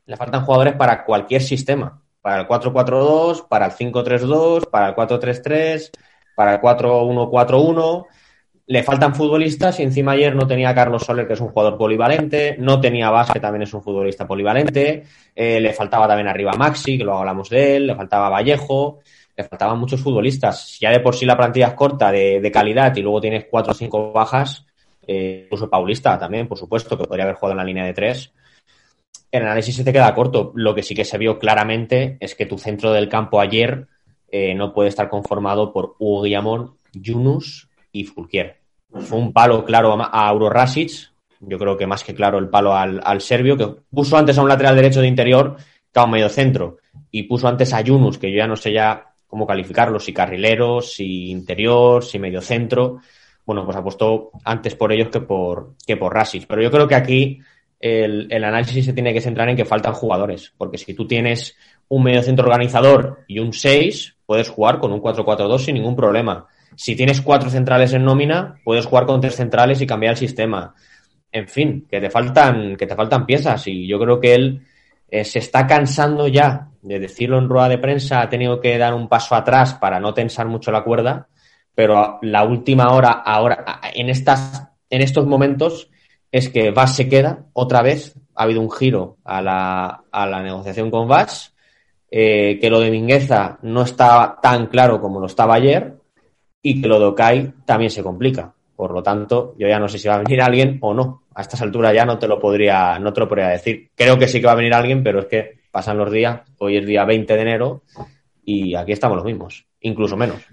Le 0.05 0.15
faltan 0.15 0.45
jugadores 0.45 0.75
para 0.75 1.03
cualquier 1.03 1.41
sistema. 1.41 2.01
Para 2.21 2.41
el 2.41 2.47
4-4-2, 2.47 3.47
para 3.47 3.67
el 3.67 3.71
5-3-2, 3.71 4.69
para 4.69 4.89
el 4.89 4.95
4-3-3, 4.95 5.91
para 6.35 6.55
el 6.55 6.61
4-1-4-1. 6.61 8.05
Le 8.67 8.83
faltan 8.83 9.15
futbolistas 9.15 9.79
y 9.79 9.83
encima 9.83 10.11
ayer 10.11 10.35
no 10.35 10.45
tenía 10.45 10.75
Carlos 10.75 11.03
Soler, 11.03 11.25
que 11.25 11.33
es 11.33 11.39
un 11.39 11.47
jugador 11.47 11.77
polivalente, 11.77 12.57
no 12.59 12.81
tenía 12.81 13.07
a 13.07 13.25
que 13.33 13.39
también 13.39 13.63
es 13.63 13.73
un 13.73 13.81
futbolista 13.81 14.27
polivalente, 14.27 15.03
eh, 15.33 15.61
le 15.61 15.73
faltaba 15.73 16.05
también 16.05 16.27
arriba 16.27 16.51
Maxi, 16.51 16.97
que 16.97 17.05
luego 17.05 17.19
hablamos 17.19 17.49
de 17.49 17.77
él, 17.77 17.87
le 17.87 17.95
faltaba 17.95 18.29
Vallejo, 18.29 18.99
le 19.37 19.43
faltaban 19.45 19.79
muchos 19.79 20.01
futbolistas. 20.01 20.77
Ya 20.81 20.91
de 20.91 20.99
por 20.99 21.15
sí 21.15 21.25
la 21.25 21.37
plantilla 21.37 21.67
es 21.67 21.73
corta 21.75 22.11
de, 22.11 22.41
de 22.41 22.51
calidad 22.51 22.93
y 22.93 23.01
luego 23.01 23.21
tienes 23.21 23.45
cuatro 23.49 23.71
o 23.71 23.75
cinco 23.75 24.11
bajas, 24.11 24.66
eh, 25.07 25.43
incluso 25.45 25.69
Paulista 25.69 26.19
también, 26.19 26.47
por 26.47 26.57
supuesto, 26.57 26.97
que 26.97 27.05
podría 27.05 27.23
haber 27.23 27.35
jugado 27.35 27.53
en 27.53 27.57
la 27.57 27.63
línea 27.63 27.85
de 27.85 27.93
tres. 27.93 28.33
El 29.31 29.43
análisis 29.43 29.75
se 29.75 29.83
te 29.83 29.93
queda 29.93 30.13
corto. 30.13 30.51
Lo 30.55 30.75
que 30.75 30.83
sí 30.83 30.93
que 30.93 31.05
se 31.05 31.17
vio 31.17 31.39
claramente 31.39 32.17
es 32.19 32.35
que 32.35 32.45
tu 32.45 32.57
centro 32.57 32.91
del 32.91 33.07
campo 33.07 33.39
ayer 33.39 33.87
eh, 34.29 34.53
no 34.53 34.73
puede 34.73 34.89
estar 34.89 35.09
conformado 35.09 35.71
por 35.71 35.95
Hugo 35.99 36.23
Guillamón, 36.23 36.77
Yunus 36.93 37.69
y 37.91 38.03
Fulquier. 38.03 38.59
Fue 38.91 39.17
un 39.17 39.31
palo 39.31 39.63
claro 39.63 39.93
a, 40.01 40.27
Auro 40.27 40.49
Rasic, 40.49 41.11
yo 41.39 41.57
creo 41.57 41.77
que 41.77 41.87
más 41.87 42.03
que 42.03 42.15
claro 42.15 42.37
el 42.37 42.49
palo 42.49 42.73
al, 42.73 43.01
al, 43.03 43.21
serbio, 43.21 43.57
que 43.57 43.67
puso 43.93 44.17
antes 44.17 44.37
a 44.37 44.41
un 44.41 44.49
lateral 44.49 44.75
derecho 44.75 45.01
de 45.01 45.07
interior 45.07 45.57
que 45.93 45.99
a 45.99 46.07
medio 46.07 46.29
centro, 46.29 46.77
y 47.11 47.23
puso 47.23 47.47
antes 47.47 47.73
a 47.73 47.81
Yunus, 47.81 48.17
que 48.17 48.31
yo 48.31 48.37
ya 48.37 48.47
no 48.47 48.55
sé 48.55 48.71
ya 48.71 49.13
cómo 49.27 49.45
calificarlo, 49.45 49.99
si 49.99 50.13
carrilero, 50.13 50.81
si 50.81 51.29
interior, 51.29 52.03
si 52.03 52.17
medio 52.17 52.41
centro 52.41 53.01
bueno, 53.47 53.63
pues 53.63 53.77
apostó 53.77 54.31
antes 54.43 54.75
por 54.75 54.91
ellos 54.91 55.07
que 55.07 55.21
por, 55.21 55.75
que 55.87 55.95
por 55.95 56.13
Rasic. 56.13 56.45
Pero 56.45 56.61
yo 56.61 56.69
creo 56.69 56.85
que 56.85 56.95
aquí 56.95 57.39
el, 57.79 58.27
el, 58.29 58.43
análisis 58.43 58.83
se 58.83 58.91
tiene 58.91 59.13
que 59.13 59.21
centrar 59.21 59.47
en 59.47 59.55
que 59.55 59.63
faltan 59.63 59.93
jugadores, 59.93 60.53
porque 60.57 60.77
si 60.77 60.93
tú 60.93 61.07
tienes 61.07 61.55
un 61.87 62.03
medio 62.03 62.21
centro 62.21 62.43
organizador 62.43 63.23
y 63.25 63.39
un 63.39 63.53
6, 63.53 64.17
puedes 64.25 64.49
jugar 64.49 64.79
con 64.79 64.91
un 64.91 65.01
4-4-2 65.01 65.59
sin 65.59 65.75
ningún 65.75 65.95
problema. 65.95 66.45
Si 66.75 66.97
tienes 66.97 67.21
cuatro 67.21 67.49
centrales 67.49 67.93
en 67.93 68.03
nómina, 68.03 68.59
puedes 68.65 68.85
jugar 68.85 69.05
con 69.05 69.21
tres 69.21 69.35
centrales 69.35 69.81
y 69.81 69.87
cambiar 69.87 70.11
el 70.11 70.17
sistema. 70.17 70.75
En 71.31 71.47
fin, 71.47 71.87
que 71.89 72.01
te 72.01 72.09
faltan, 72.09 72.75
que 72.75 72.85
te 72.85 72.95
faltan 72.95 73.25
piezas 73.25 73.65
y 73.67 73.87
yo 73.87 73.97
creo 73.97 74.19
que 74.19 74.35
él 74.35 74.61
eh, 75.07 75.23
se 75.23 75.39
está 75.39 75.65
cansando 75.65 76.27
ya 76.27 76.67
de 76.81 76.99
decirlo 76.99 77.37
en 77.37 77.47
rueda 77.47 77.69
de 77.69 77.77
prensa, 77.77 78.21
ha 78.21 78.29
tenido 78.29 78.59
que 78.59 78.77
dar 78.77 78.93
un 78.93 79.07
paso 79.07 79.35
atrás 79.35 79.75
para 79.75 80.01
no 80.01 80.13
tensar 80.13 80.47
mucho 80.47 80.69
la 80.69 80.83
cuerda 80.83 81.29
pero 81.77 82.17
la 82.23 82.43
última 82.43 82.91
hora, 82.91 83.11
ahora, 83.11 83.79
en, 83.93 84.09
estas, 84.09 84.67
en 84.89 85.03
estos 85.03 85.27
momentos, 85.27 85.91
es 86.31 86.49
que 86.49 86.71
Vas 86.71 86.95
se 86.95 87.07
queda 87.07 87.45
otra 87.53 87.83
vez. 87.83 88.15
Ha 88.33 88.45
habido 88.45 88.61
un 88.61 88.71
giro 88.71 89.17
a 89.23 89.43
la, 89.43 90.03
a 90.11 90.25
la 90.25 90.41
negociación 90.41 90.89
con 90.89 91.07
Vas, 91.07 91.53
eh, 92.09 92.57
que 92.59 92.71
lo 92.71 92.79
de 92.79 92.89
Mingueza 92.89 93.59
no 93.61 93.83
está 93.83 94.39
tan 94.41 94.65
claro 94.65 94.99
como 94.99 95.19
lo 95.19 95.27
estaba 95.27 95.53
ayer, 95.53 95.97
y 96.63 96.81
que 96.81 96.87
lo 96.87 96.99
de 96.99 97.05
Okai 97.05 97.53
también 97.63 97.91
se 97.91 98.01
complica. 98.01 98.55
Por 98.75 98.91
lo 98.91 99.03
tanto, 99.03 99.53
yo 99.59 99.67
ya 99.67 99.77
no 99.77 99.87
sé 99.87 99.99
si 99.99 100.07
va 100.07 100.15
a 100.15 100.23
venir 100.23 100.41
alguien 100.41 100.79
o 100.81 100.95
no. 100.95 101.25
A 101.35 101.41
estas 101.41 101.61
alturas 101.61 101.93
ya 101.93 102.05
no 102.05 102.17
te 102.17 102.27
lo 102.27 102.39
podría, 102.39 102.97
no 102.97 103.13
te 103.13 103.19
lo 103.19 103.29
podría 103.29 103.49
decir. 103.49 103.91
Creo 103.93 104.17
que 104.17 104.27
sí 104.27 104.39
que 104.39 104.47
va 104.47 104.53
a 104.53 104.55
venir 104.55 104.73
alguien, 104.73 105.03
pero 105.03 105.19
es 105.19 105.25
que 105.27 105.59
pasan 105.69 105.99
los 105.99 106.11
días. 106.11 106.41
Hoy 106.57 106.77
es 106.77 106.87
día 106.87 107.05
20 107.05 107.35
de 107.35 107.41
enero 107.41 107.83
y 108.43 108.73
aquí 108.73 108.93
estamos 108.93 109.17
los 109.17 109.25
mismos, 109.25 109.67
incluso 109.81 110.17
menos. 110.17 110.43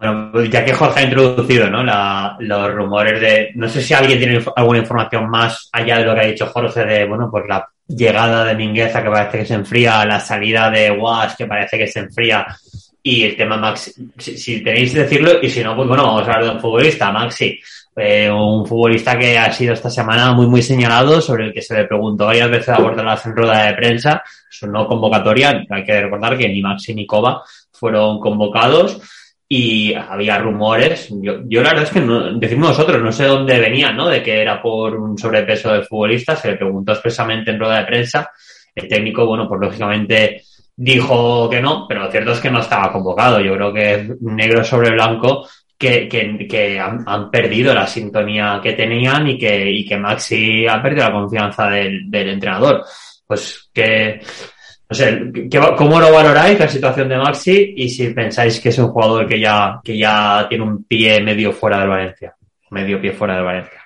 Bueno, 0.00 0.44
ya 0.44 0.64
que 0.64 0.72
Jorge 0.72 1.00
ha 1.00 1.02
introducido 1.02 1.68
¿no? 1.68 1.84
La, 1.84 2.34
los 2.38 2.72
rumores 2.72 3.20
de. 3.20 3.50
No 3.54 3.68
sé 3.68 3.82
si 3.82 3.92
alguien 3.92 4.18
tiene 4.18 4.42
alguna 4.56 4.78
información 4.78 5.28
más 5.28 5.68
allá 5.72 5.98
de 5.98 6.04
lo 6.06 6.14
que 6.14 6.20
ha 6.20 6.26
dicho 6.26 6.46
Jorge 6.46 6.86
de, 6.86 7.04
bueno, 7.04 7.28
pues 7.30 7.44
la 7.46 7.68
llegada 7.86 8.46
de 8.46 8.54
Mingueza 8.54 9.02
que 9.02 9.10
parece 9.10 9.38
que 9.38 9.44
se 9.44 9.54
enfría, 9.54 10.06
la 10.06 10.18
salida 10.18 10.70
de 10.70 10.90
Wash 10.90 11.34
que 11.36 11.44
parece 11.44 11.76
que 11.76 11.86
se 11.86 11.98
enfría 12.00 12.46
y 13.02 13.24
el 13.24 13.36
tema 13.36 13.58
Maxi. 13.58 13.92
Si, 14.16 14.64
tenéis 14.64 14.94
que 14.94 15.00
decirlo 15.00 15.32
y 15.42 15.50
si 15.50 15.62
no, 15.62 15.76
pues 15.76 15.86
bueno, 15.86 16.04
vamos 16.04 16.22
a 16.22 16.32
hablar 16.32 16.44
de 16.44 16.50
un 16.50 16.60
futbolista, 16.60 17.12
Maxi. 17.12 17.60
Eh, 17.94 18.30
un 18.30 18.66
futbolista 18.66 19.18
que 19.18 19.36
ha 19.36 19.52
sido 19.52 19.74
esta 19.74 19.90
semana 19.90 20.32
muy, 20.32 20.46
muy 20.46 20.62
señalado, 20.62 21.20
sobre 21.20 21.46
el 21.46 21.52
que 21.52 21.60
se 21.60 21.74
le 21.74 21.84
preguntó 21.84 22.24
varias 22.24 22.48
veces 22.48 22.70
a 22.70 22.78
Bordalás 22.78 23.26
en 23.26 23.36
rueda 23.36 23.66
de 23.66 23.74
prensa, 23.74 24.22
su 24.48 24.66
no 24.66 24.86
convocatoria. 24.86 25.62
Hay 25.68 25.84
que 25.84 26.00
recordar 26.00 26.38
que 26.38 26.48
ni 26.48 26.62
Maxi 26.62 26.94
ni 26.94 27.06
Kova 27.06 27.42
fueron 27.70 28.18
convocados 28.18 29.00
y 29.52 29.92
había 29.94 30.38
rumores. 30.38 31.08
Yo, 31.10 31.40
yo 31.44 31.60
la 31.60 31.70
verdad 31.70 31.84
es 31.84 31.90
que 31.90 32.00
no, 32.00 32.38
decimos 32.38 32.68
nosotros, 32.68 33.02
no 33.02 33.10
sé 33.10 33.24
dónde 33.24 33.58
venían, 33.58 33.96
¿no? 33.96 34.08
De 34.08 34.22
que 34.22 34.40
era 34.40 34.62
por 34.62 34.94
un 34.94 35.18
sobrepeso 35.18 35.72
del 35.72 35.84
futbolista, 35.84 36.36
se 36.36 36.52
le 36.52 36.56
preguntó 36.56 36.92
expresamente 36.92 37.50
en 37.50 37.58
rueda 37.58 37.80
de 37.80 37.86
prensa. 37.86 38.30
El 38.72 38.86
técnico, 38.86 39.26
bueno, 39.26 39.48
pues 39.48 39.60
lógicamente 39.60 40.42
dijo 40.76 41.50
que 41.50 41.60
no, 41.60 41.84
pero 41.88 42.04
lo 42.04 42.10
cierto 42.12 42.30
es 42.30 42.38
que 42.38 42.50
no 42.50 42.60
estaba 42.60 42.92
convocado. 42.92 43.40
Yo 43.40 43.56
creo 43.56 43.74
que 43.74 44.14
negro 44.20 44.62
sobre 44.62 44.92
blanco 44.92 45.48
que, 45.76 46.08
que, 46.08 46.46
que 46.48 46.78
han, 46.78 47.02
han, 47.04 47.28
perdido 47.28 47.74
la 47.74 47.88
sintonía 47.88 48.60
que 48.62 48.74
tenían 48.74 49.26
y 49.26 49.36
que, 49.36 49.68
y 49.68 49.84
que 49.84 49.96
Maxi 49.96 50.68
ha 50.68 50.80
perdido 50.80 51.08
la 51.08 51.12
confianza 51.12 51.68
del, 51.70 52.08
del 52.08 52.28
entrenador. 52.28 52.84
Pues 53.26 53.68
que 53.74 54.20
no 54.90 54.96
sé, 54.96 55.32
¿cómo 55.76 56.00
lo 56.00 56.12
valoráis 56.12 56.58
la 56.58 56.66
situación 56.66 57.08
de 57.08 57.16
Maxi 57.16 57.74
y 57.76 57.88
si 57.88 58.08
pensáis 58.08 58.58
que 58.58 58.70
es 58.70 58.78
un 58.78 58.88
jugador 58.88 59.28
que 59.28 59.38
ya, 59.38 59.80
que 59.84 59.96
ya 59.96 60.46
tiene 60.48 60.64
un 60.64 60.82
pie 60.82 61.22
medio 61.22 61.52
fuera 61.52 61.78
del 61.78 61.88
Valencia? 61.88 62.34
Medio 62.70 63.00
pie 63.00 63.12
fuera 63.12 63.36
del 63.36 63.44
Valencia. 63.44 63.80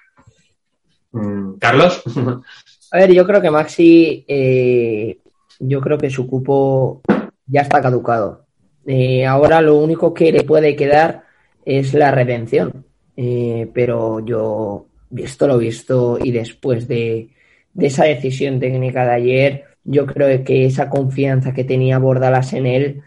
Mm, 1.12 1.58
¿Carlos? 1.58 2.02
A 2.92 2.98
ver, 2.98 3.12
yo 3.12 3.26
creo 3.26 3.42
que 3.42 3.50
Maxi, 3.50 4.24
eh, 4.26 5.18
yo 5.58 5.80
creo 5.82 5.98
que 5.98 6.08
su 6.08 6.26
cupo 6.26 7.02
ya 7.48 7.60
está 7.60 7.82
caducado. 7.82 8.46
Eh, 8.86 9.26
ahora 9.26 9.60
lo 9.60 9.76
único 9.76 10.14
que 10.14 10.32
le 10.32 10.44
puede 10.44 10.74
quedar 10.74 11.24
es 11.66 11.92
la 11.92 12.12
redención. 12.12 12.86
Eh, 13.14 13.68
pero 13.74 14.20
yo, 14.20 14.86
visto 15.10 15.46
lo 15.46 15.58
visto 15.58 16.18
y 16.22 16.32
después 16.32 16.88
de, 16.88 17.28
de, 17.74 17.86
esa 17.86 18.04
decisión 18.04 18.58
técnica 18.58 19.04
de 19.04 19.12
ayer, 19.12 19.64
yo 19.84 20.06
creo 20.06 20.44
que 20.44 20.66
esa 20.66 20.88
confianza 20.88 21.52
que 21.52 21.64
tenía 21.64 21.98
Bordalas 21.98 22.52
en 22.52 22.66
él 22.66 23.02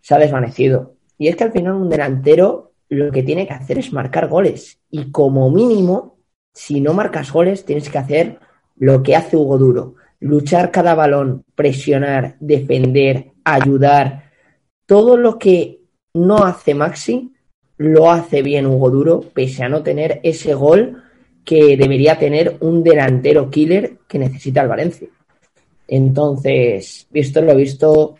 se 0.00 0.14
ha 0.14 0.18
desvanecido. 0.18 0.94
Y 1.18 1.28
es 1.28 1.36
que 1.36 1.44
al 1.44 1.52
final 1.52 1.74
un 1.74 1.88
delantero 1.88 2.72
lo 2.88 3.10
que 3.10 3.22
tiene 3.22 3.46
que 3.46 3.54
hacer 3.54 3.78
es 3.78 3.92
marcar 3.92 4.28
goles. 4.28 4.78
Y 4.90 5.10
como 5.10 5.50
mínimo, 5.50 6.18
si 6.52 6.80
no 6.80 6.94
marcas 6.94 7.32
goles, 7.32 7.64
tienes 7.64 7.88
que 7.88 7.98
hacer 7.98 8.38
lo 8.76 9.02
que 9.02 9.16
hace 9.16 9.36
Hugo 9.36 9.58
Duro. 9.58 9.94
Luchar 10.20 10.70
cada 10.70 10.94
balón, 10.94 11.44
presionar, 11.54 12.36
defender, 12.40 13.32
ayudar. 13.44 14.30
Todo 14.86 15.16
lo 15.16 15.38
que 15.38 15.80
no 16.14 16.44
hace 16.44 16.74
Maxi, 16.74 17.32
lo 17.76 18.10
hace 18.10 18.42
bien 18.42 18.66
Hugo 18.66 18.90
Duro, 18.90 19.20
pese 19.34 19.64
a 19.64 19.68
no 19.68 19.82
tener 19.82 20.20
ese 20.22 20.54
gol 20.54 21.02
que 21.44 21.76
debería 21.76 22.18
tener 22.18 22.56
un 22.60 22.82
delantero 22.82 23.50
killer 23.50 23.98
que 24.08 24.18
necesita 24.18 24.62
el 24.62 24.68
Valencia. 24.68 25.08
Entonces, 25.88 27.06
visto 27.10 27.40
lo 27.40 27.54
visto, 27.54 28.16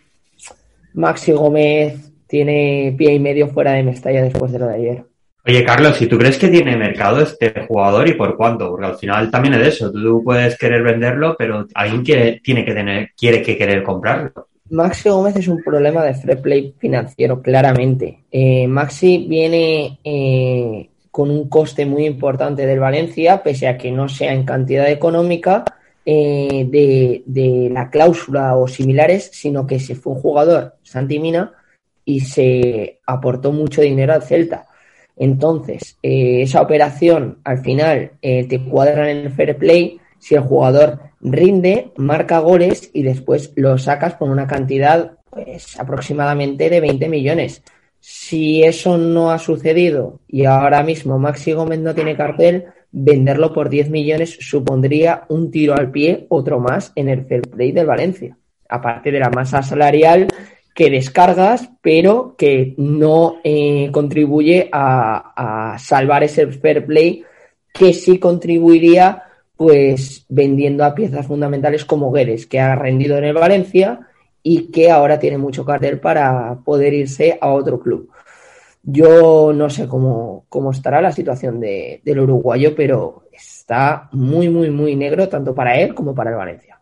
Maxi 0.94 1.32
Gómez 1.32 2.12
tiene 2.26 2.94
pie 2.96 3.14
y 3.14 3.20
medio 3.20 3.48
fuera 3.48 3.72
de 3.72 3.82
Mestalla 3.82 4.22
después 4.22 4.52
de 4.52 4.58
lo 4.58 4.66
de 4.66 4.74
ayer. 4.74 5.04
Oye, 5.48 5.64
Carlos, 5.64 5.96
si 5.96 6.08
tú 6.08 6.18
crees 6.18 6.38
que 6.38 6.48
tiene 6.48 6.76
mercado 6.76 7.20
este 7.20 7.66
jugador 7.68 8.08
y 8.08 8.14
por 8.14 8.36
cuánto, 8.36 8.68
porque 8.68 8.86
al 8.86 8.96
final 8.96 9.30
también 9.30 9.54
es 9.54 9.68
eso, 9.68 9.92
tú 9.92 10.22
puedes 10.24 10.58
querer 10.58 10.82
venderlo, 10.82 11.36
pero 11.38 11.66
alguien 11.74 12.02
quiere, 12.02 12.40
tiene 12.42 12.64
que 12.64 12.74
tener, 12.74 13.10
quiere 13.16 13.42
que 13.42 13.56
querer 13.56 13.84
comprarlo. 13.84 14.48
Maxi 14.70 15.08
Gómez 15.08 15.36
es 15.36 15.46
un 15.46 15.62
problema 15.62 16.02
de 16.02 16.14
free 16.14 16.36
play 16.36 16.74
financiero, 16.76 17.40
claramente. 17.40 18.24
Eh, 18.32 18.66
Maxi 18.66 19.26
viene 19.28 20.00
eh, 20.02 20.88
con 21.12 21.30
un 21.30 21.48
coste 21.48 21.86
muy 21.86 22.06
importante 22.06 22.66
del 22.66 22.80
Valencia, 22.80 23.40
pese 23.44 23.68
a 23.68 23.78
que 23.78 23.92
no 23.92 24.08
sea 24.08 24.32
en 24.32 24.44
cantidad 24.44 24.90
económica 24.90 25.64
eh, 26.06 26.66
de, 26.70 27.22
de, 27.26 27.68
la 27.68 27.90
cláusula 27.90 28.56
o 28.56 28.68
similares, 28.68 29.28
sino 29.32 29.66
que 29.66 29.80
se 29.80 29.96
fue 29.96 30.12
un 30.12 30.20
jugador, 30.20 30.76
Santi 30.82 31.18
Mina, 31.18 31.52
y 32.04 32.20
se 32.20 33.00
aportó 33.04 33.52
mucho 33.52 33.82
dinero 33.82 34.14
al 34.14 34.22
Celta. 34.22 34.68
Entonces, 35.16 35.98
eh, 36.02 36.42
esa 36.42 36.62
operación 36.62 37.38
al 37.42 37.58
final 37.58 38.12
eh, 38.22 38.46
te 38.46 38.62
cuadran 38.62 39.08
en 39.08 39.16
el 39.18 39.32
fair 39.32 39.56
play 39.56 39.98
si 40.18 40.34
el 40.34 40.42
jugador 40.42 41.00
rinde, 41.20 41.92
marca 41.96 42.38
goles 42.38 42.90
y 42.92 43.02
después 43.02 43.52
lo 43.56 43.76
sacas 43.78 44.14
por 44.14 44.30
una 44.30 44.46
cantidad 44.46 45.18
pues 45.30 45.78
aproximadamente 45.78 46.70
de 46.70 46.80
20 46.80 47.08
millones. 47.08 47.62
Si 47.98 48.62
eso 48.62 48.98
no 48.98 49.30
ha 49.32 49.38
sucedido 49.38 50.20
y 50.28 50.44
ahora 50.44 50.82
mismo 50.82 51.18
Maxi 51.18 51.52
Gómez 51.52 51.80
no 51.80 51.94
tiene 51.94 52.16
cartel, 52.16 52.66
venderlo 52.92 53.52
por 53.52 53.68
10 53.68 53.90
millones 53.90 54.36
supondría 54.40 55.24
un 55.28 55.50
tiro 55.50 55.74
al 55.74 55.90
pie, 55.90 56.26
otro 56.28 56.60
más 56.60 56.92
en 56.94 57.08
el 57.08 57.26
fair 57.26 57.42
play 57.42 57.72
del 57.72 57.86
Valencia. 57.86 58.36
Aparte 58.68 59.10
de 59.10 59.20
la 59.20 59.30
masa 59.30 59.62
salarial 59.62 60.28
que 60.74 60.90
descargas, 60.90 61.70
pero 61.80 62.34
que 62.36 62.74
no 62.76 63.36
eh, 63.44 63.88
contribuye 63.92 64.68
a, 64.72 65.72
a, 65.74 65.78
salvar 65.78 66.24
ese 66.24 66.46
fair 66.48 66.84
play 66.84 67.24
que 67.72 67.92
sí 67.92 68.18
contribuiría 68.18 69.22
pues 69.56 70.26
vendiendo 70.28 70.84
a 70.84 70.94
piezas 70.94 71.26
fundamentales 71.26 71.84
como 71.84 72.12
Guedes, 72.12 72.46
que 72.46 72.60
ha 72.60 72.74
rendido 72.74 73.16
en 73.16 73.24
el 73.24 73.34
Valencia 73.34 74.00
y 74.42 74.70
que 74.70 74.90
ahora 74.90 75.18
tiene 75.18 75.38
mucho 75.38 75.64
cartel 75.64 75.98
para 75.98 76.58
poder 76.64 76.92
irse 76.92 77.38
a 77.40 77.50
otro 77.50 77.80
club. 77.80 78.10
Yo 78.88 79.52
no 79.52 79.68
sé 79.68 79.88
cómo, 79.88 80.46
cómo 80.48 80.70
estará 80.70 81.00
la 81.00 81.10
situación 81.10 81.58
de, 81.58 82.00
del 82.04 82.20
uruguayo, 82.20 82.72
pero 82.76 83.24
está 83.32 84.08
muy, 84.12 84.48
muy, 84.48 84.70
muy 84.70 84.94
negro 84.94 85.28
tanto 85.28 85.52
para 85.52 85.76
él 85.76 85.92
como 85.92 86.14
para 86.14 86.30
el 86.30 86.36
Valencia. 86.36 86.78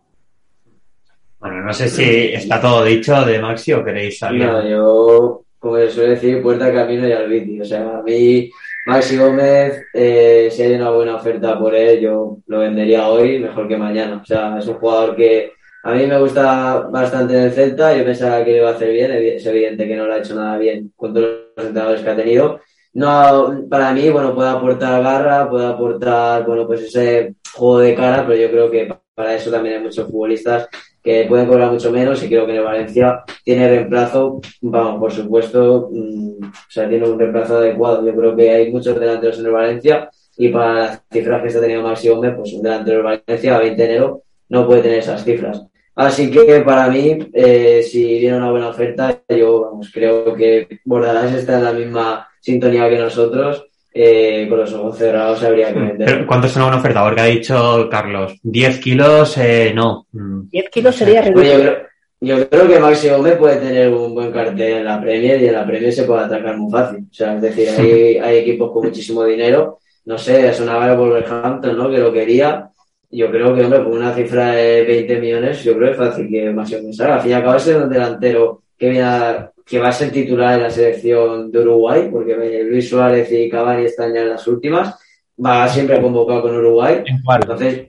Bueno, 1.41 1.63
no 1.63 1.73
sé 1.73 1.89
si 1.89 2.35
está 2.35 2.61
todo 2.61 2.85
dicho 2.85 3.25
de 3.25 3.39
Maxi 3.39 3.73
o 3.73 3.83
queréis 3.83 4.19
salir. 4.19 4.45
No, 4.45 4.69
yo, 4.69 5.45
como 5.59 5.77
se 5.79 5.91
suele 5.91 6.11
decir, 6.11 6.43
puerta 6.43 6.71
camino 6.71 7.09
y 7.09 7.13
al. 7.13 7.61
O 7.61 7.65
sea, 7.65 7.99
a 7.99 8.03
mí, 8.03 8.51
Maxi 8.85 9.17
Gómez, 9.17 9.87
eh, 9.95 10.49
si 10.51 10.63
hay 10.63 10.75
una 10.75 10.91
buena 10.91 11.17
oferta 11.17 11.59
por 11.59 11.75
él, 11.75 12.01
yo 12.01 12.37
lo 12.47 12.59
vendería 12.59 13.09
hoy 13.09 13.39
mejor 13.39 13.67
que 13.67 13.79
mañana. 13.79 14.21
O 14.23 14.25
sea, 14.27 14.59
es 14.59 14.67
un 14.67 14.75
jugador 14.75 15.17
que 15.17 15.54
a 15.85 15.93
mí 15.93 16.07
me 16.07 16.19
gusta 16.19 16.81
bastante 16.91 17.45
el 17.45 17.53
Celta. 17.53 17.95
Yo 17.95 18.05
pensaba 18.05 18.43
que 18.43 18.53
lo 18.53 18.57
iba 18.57 18.71
a 18.71 18.73
hacer 18.73 18.91
bien. 18.91 19.13
Es 19.13 19.45
evidente 19.45 19.87
que 19.87 19.97
no 19.97 20.07
lo 20.07 20.15
ha 20.15 20.19
hecho 20.19 20.35
nada 20.35 20.57
bien 20.57 20.91
con 20.97 21.13
todos 21.13 21.29
los 21.55 21.67
entrenadores 21.67 22.01
que 22.01 22.11
ha 22.11 22.17
tenido. 22.17 22.61
No, 22.95 23.67
para 23.69 23.93
mí, 23.93 24.09
bueno, 24.09 24.35
puede 24.35 24.49
aportar 24.49 25.03
garra, 25.03 25.51
puede 25.51 25.67
aportar, 25.67 26.47
bueno, 26.47 26.67
pues 26.67 26.83
ese 26.83 27.35
juego 27.53 27.81
de 27.81 27.95
cara, 27.95 28.25
pero 28.27 28.41
yo 28.41 28.51
creo 28.51 28.71
que 28.71 28.95
para 29.15 29.35
eso 29.35 29.51
también 29.51 29.77
hay 29.77 29.83
muchos 29.83 30.07
futbolistas 30.07 30.69
que 31.03 31.27
pueden 31.29 31.47
cobrar 31.47 31.71
mucho 31.71 31.91
menos 31.93 32.23
y 32.23 32.29
creo 32.29 32.47
que 32.47 32.57
en 32.57 32.65
Valencia 32.65 33.23
tiene 33.45 33.69
reemplazo, 33.69 34.41
vamos, 34.63 35.01
por 35.01 35.13
supuesto, 35.13 35.91
mmm, 35.93 36.45
o 36.45 36.71
sea, 36.71 36.89
tiene 36.89 37.07
un 37.07 37.19
reemplazo 37.19 37.59
adecuado. 37.59 38.07
Yo 38.07 38.17
creo 38.17 38.35
que 38.35 38.51
hay 38.51 38.73
muchos 38.73 38.99
delanteros 38.99 39.39
en 39.39 39.47
el 39.47 39.53
Valencia 39.53 40.09
y 40.39 40.49
para 40.49 40.75
las 40.75 41.03
cifras 41.13 41.43
que 41.43 41.49
está 41.49 41.61
teniendo 41.61 41.87
Maxi 41.87 42.09
Gómez, 42.09 42.35
pues 42.37 42.55
un 42.55 42.63
delantero 42.63 42.97
del 42.99 43.21
Valencia 43.27 43.57
a 43.57 43.59
20 43.59 43.83
de 43.83 43.89
enero 43.89 44.23
no 44.49 44.67
puede 44.67 44.83
tener 44.83 44.99
esas 44.99 45.25
cifras. 45.25 45.63
Así 45.97 46.31
que 46.31 46.61
para 46.61 46.89
mí, 46.89 47.19
eh, 47.33 47.83
si 47.83 48.19
viene 48.19 48.37
una 48.37 48.51
buena 48.51 48.69
oferta, 48.69 49.21
yo 49.29 49.61
vamos, 49.61 49.91
creo 49.93 50.35
que 50.35 50.81
Bordalás 50.85 51.33
está 51.33 51.59
en 51.59 51.65
la 51.65 51.73
misma 51.73 52.29
sintonía 52.41 52.89
que 52.89 52.99
nosotros 52.99 53.67
eh, 53.93 54.47
con 54.49 54.59
los 54.59 54.73
ojos 54.73 54.99
cerrados 54.99 55.43
habría 55.45 55.73
que 55.73 55.79
vender. 55.79 56.07
¿Pero 56.07 56.27
¿Cuánto 56.27 56.49
es 56.49 56.57
una 56.57 56.65
buena 56.65 56.81
oferta? 56.81 57.05
Porque 57.05 57.21
ha 57.21 57.27
dicho 57.27 57.89
Carlos, 57.89 58.35
10 58.43 58.81
kilos, 58.81 59.39
eh, 59.39 59.73
no. 59.73 60.07
10 60.11 60.69
kilos 60.71 60.97
sería 60.97 61.25
Yo 61.25 61.33
creo, 61.33 61.77
yo 62.21 62.49
creo 62.49 62.69
que 62.69 62.81
Maxi 62.81 63.09
Gómez 63.11 63.37
puede 63.37 63.57
tener 63.59 63.89
un 63.91 64.15
buen 64.15 64.33
cartel 64.33 64.79
en 64.79 64.85
la 64.85 65.01
Premier 65.01 65.41
y 65.41 65.47
en 65.47 65.55
la 65.55 65.65
Premier 65.65 65.93
se 65.93 66.03
puede 66.03 66.25
atracar 66.25 66.57
muy 66.57 66.73
fácil. 66.73 67.07
O 67.09 67.15
sea, 67.15 67.37
es 67.37 67.43
decir, 67.43 67.69
hay, 67.69 68.17
hay 68.17 68.39
equipos 68.39 68.73
con 68.73 68.87
muchísimo 68.87 69.25
dinero. 69.25 69.79
No 70.07 70.19
sé, 70.19 70.53
sonaba 70.53 70.93
Wolverhampton, 70.95 71.79
¿no? 71.79 71.89
Que 71.89 71.99
lo 71.99 72.13
quería. 72.13 72.69
Yo 73.15 73.31
creo 73.31 73.55
que, 73.55 73.65
hombre, 73.65 73.85
con 73.85 73.93
una 73.93 74.15
cifra 74.15 74.53
de 74.53 74.83
20 74.85 75.21
millones, 75.21 75.63
yo 75.63 75.77
creo 75.77 75.87
que 75.87 75.93
es 75.93 75.99
fácil 75.99 76.29
que 76.29 76.51
Maxi 76.51 76.93
salga. 76.93 77.15
Al 77.17 77.21
fin 77.21 77.31
y 77.31 77.35
al 77.35 77.43
cabo, 77.43 77.57
es 77.57 77.67
un 77.69 77.89
delantero 77.89 78.63
que 78.77 78.91
viene 78.91 79.05
a 79.05 79.51
que 79.65 79.79
va 79.79 79.89
a 79.89 79.93
ser 79.93 80.11
titular 80.11 80.57
en 80.57 80.65
la 80.65 80.71
selección 80.71 81.51
de 81.51 81.61
Uruguay, 81.61 82.09
porque 82.11 82.65
Luis 82.65 82.89
Suárez 82.89 83.33
y 83.33 83.49
Cavani 83.49 83.85
están 83.85 84.13
ya 84.13 84.21
en 84.21 84.31
las 84.31 84.47
últimas, 84.47 84.95
va 85.43 85.67
siempre 85.69 86.01
convocado 86.03 86.43
con 86.43 86.57
Uruguay. 86.57 87.03
¿En 87.07 87.23
cuál? 87.23 87.41
Entonces, 87.43 87.89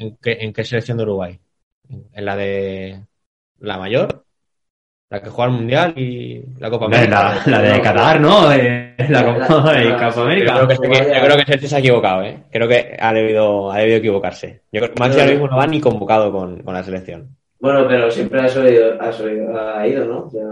¿En 0.00 0.16
qué, 0.16 0.38
¿En 0.40 0.52
qué 0.52 0.64
selección 0.64 0.96
de 0.96 1.02
Uruguay? 1.02 1.38
¿En 2.12 2.24
la 2.24 2.36
de 2.36 3.04
la 3.58 3.76
mayor? 3.76 4.24
La 5.10 5.20
que 5.20 5.28
juega 5.28 5.50
al 5.50 5.56
Mundial 5.58 5.92
y 5.96 6.40
la 6.60 6.70
Copa 6.70 6.86
América. 6.86 7.42
La, 7.46 7.58
la 7.60 7.72
de 7.72 7.80
Qatar, 7.82 8.20
¿no? 8.20 8.52
Eh, 8.52 8.94
la 9.08 9.24
Copa, 9.24 9.38
la- 9.40 9.46
Copa 9.48 10.10
Yo 10.14 10.22
América. 10.22 10.66
creo, 10.66 10.68
que, 10.68 10.98
yo 10.98 11.24
creo 11.24 11.36
que 11.36 11.44
Sergio 11.46 11.68
se 11.68 11.76
ha 11.76 11.78
equivocado, 11.80 12.22
¿eh? 12.22 12.44
Creo 12.52 12.68
que 12.68 12.96
ha 12.98 13.12
debido, 13.12 13.72
ha 13.72 13.78
debido 13.78 13.96
equivocarse. 13.98 14.62
Yo 14.70 14.80
creo 14.80 14.94
que 14.94 15.00
Maxi 15.00 15.18
ahora 15.20 15.32
mismo 15.32 15.48
no 15.48 15.56
va 15.56 15.66
ni 15.66 15.80
convocado 15.80 16.30
con, 16.30 16.62
con 16.62 16.74
la 16.74 16.84
selección. 16.84 17.36
bueno, 17.58 17.86
pero 17.88 18.08
siempre 18.10 18.40
has 18.40 18.56
oído, 18.56 19.02
has 19.02 19.18
oído, 19.20 19.60
ha 19.60 19.84
ido, 19.86 20.04
¿no? 20.04 20.18
O 20.26 20.30
sea, 20.30 20.42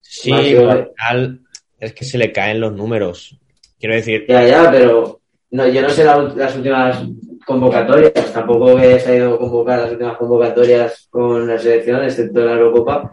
Sí, 0.00 0.32
al 0.32 0.88
final 0.96 1.40
es 1.78 1.92
que 1.92 2.04
se 2.04 2.18
le 2.18 2.32
caen 2.32 2.58
los 2.60 2.72
números. 2.72 3.38
Quiero 3.78 3.94
decir, 3.94 4.24
ya, 4.28 4.44
ya, 4.44 4.70
pero 4.72 5.20
no, 5.52 5.68
yo 5.68 5.82
no 5.82 5.88
sé 5.88 6.04
la- 6.04 6.18
las 6.34 6.56
últimas 6.56 7.00
convocatorias, 7.46 8.12
tampoco 8.32 8.76
he 8.78 8.98
sabido 8.98 9.38
convocar 9.38 9.78
las 9.80 9.92
últimas 9.92 10.16
convocatorias 10.16 11.06
con 11.10 11.46
la 11.46 11.58
selección, 11.58 12.02
excepto 12.04 12.40
la 12.44 12.52
Eurocopa, 12.52 13.10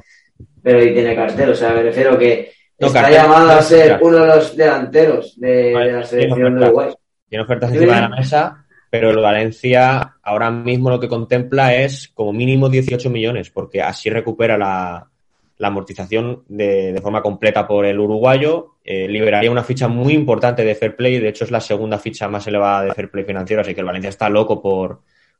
pero 0.67 0.79
ahí 0.79 0.93
tiene 0.93 1.15
cartel, 1.15 1.51
o 1.51 1.55
sea, 1.55 1.71
me 1.71 1.81
refiero 1.81 2.17
que 2.17 2.51
No, 2.77 2.87
está 2.87 3.03
cartel, 3.03 3.21
llamado 3.21 3.51
a 3.51 3.61
ser 3.61 3.99
uno 4.01 4.17
de 4.17 4.27
los 4.27 4.57
delanteros 4.57 5.39
de, 5.39 5.71
la 5.71 6.03
selección 6.03 6.59
de. 6.59 6.65
Uruguay. 6.65 6.93
tiene 7.29 7.45
ofertas 7.45 7.71
encima 7.71 7.95
de 7.95 8.01
la 8.01 8.09
mesa, 8.09 8.65
pero 8.89 9.11
el 9.11 9.19
Valencia 9.21 10.15
ahora 10.21 10.51
mismo 10.51 10.89
lo 10.89 10.99
que 10.99 11.07
contempla 11.07 11.73
es 11.73 12.09
como 12.13 12.33
mínimo 12.33 12.67
18 12.67 13.09
millones, 13.09 13.49
porque 13.49 13.81
así 13.81 14.09
recupera 14.09 14.57
la, 14.57 15.09
la 15.57 15.67
amortización 15.69 16.43
de, 16.49 16.91
de 16.91 17.01
forma 17.01 17.21
completa 17.21 17.65
por 17.65 17.85
el 17.85 17.97
uruguayo, 17.97 18.73
eh, 18.83 19.07
liberaría 19.07 19.49
una 19.49 19.63
ficha 19.63 19.87
muy 19.87 20.11
importante 20.11 20.65
de 20.65 20.75
fair 20.75 20.97
play, 20.97 21.17
de 21.17 21.29
hecho 21.29 21.45
es 21.45 21.51
la 21.51 21.61
segunda 21.61 21.97
ficha 21.97 22.27
más 22.27 22.45
elevada 22.45 22.83
de 22.83 22.93
fair 22.93 23.09
play 23.09 23.23
financiero, 23.23 23.61
así 23.61 23.73
que 23.73 23.79
el 23.79 23.87
Valencia 23.87 24.09
está 24.09 24.27
loco 24.27 24.61
por, 24.61 24.99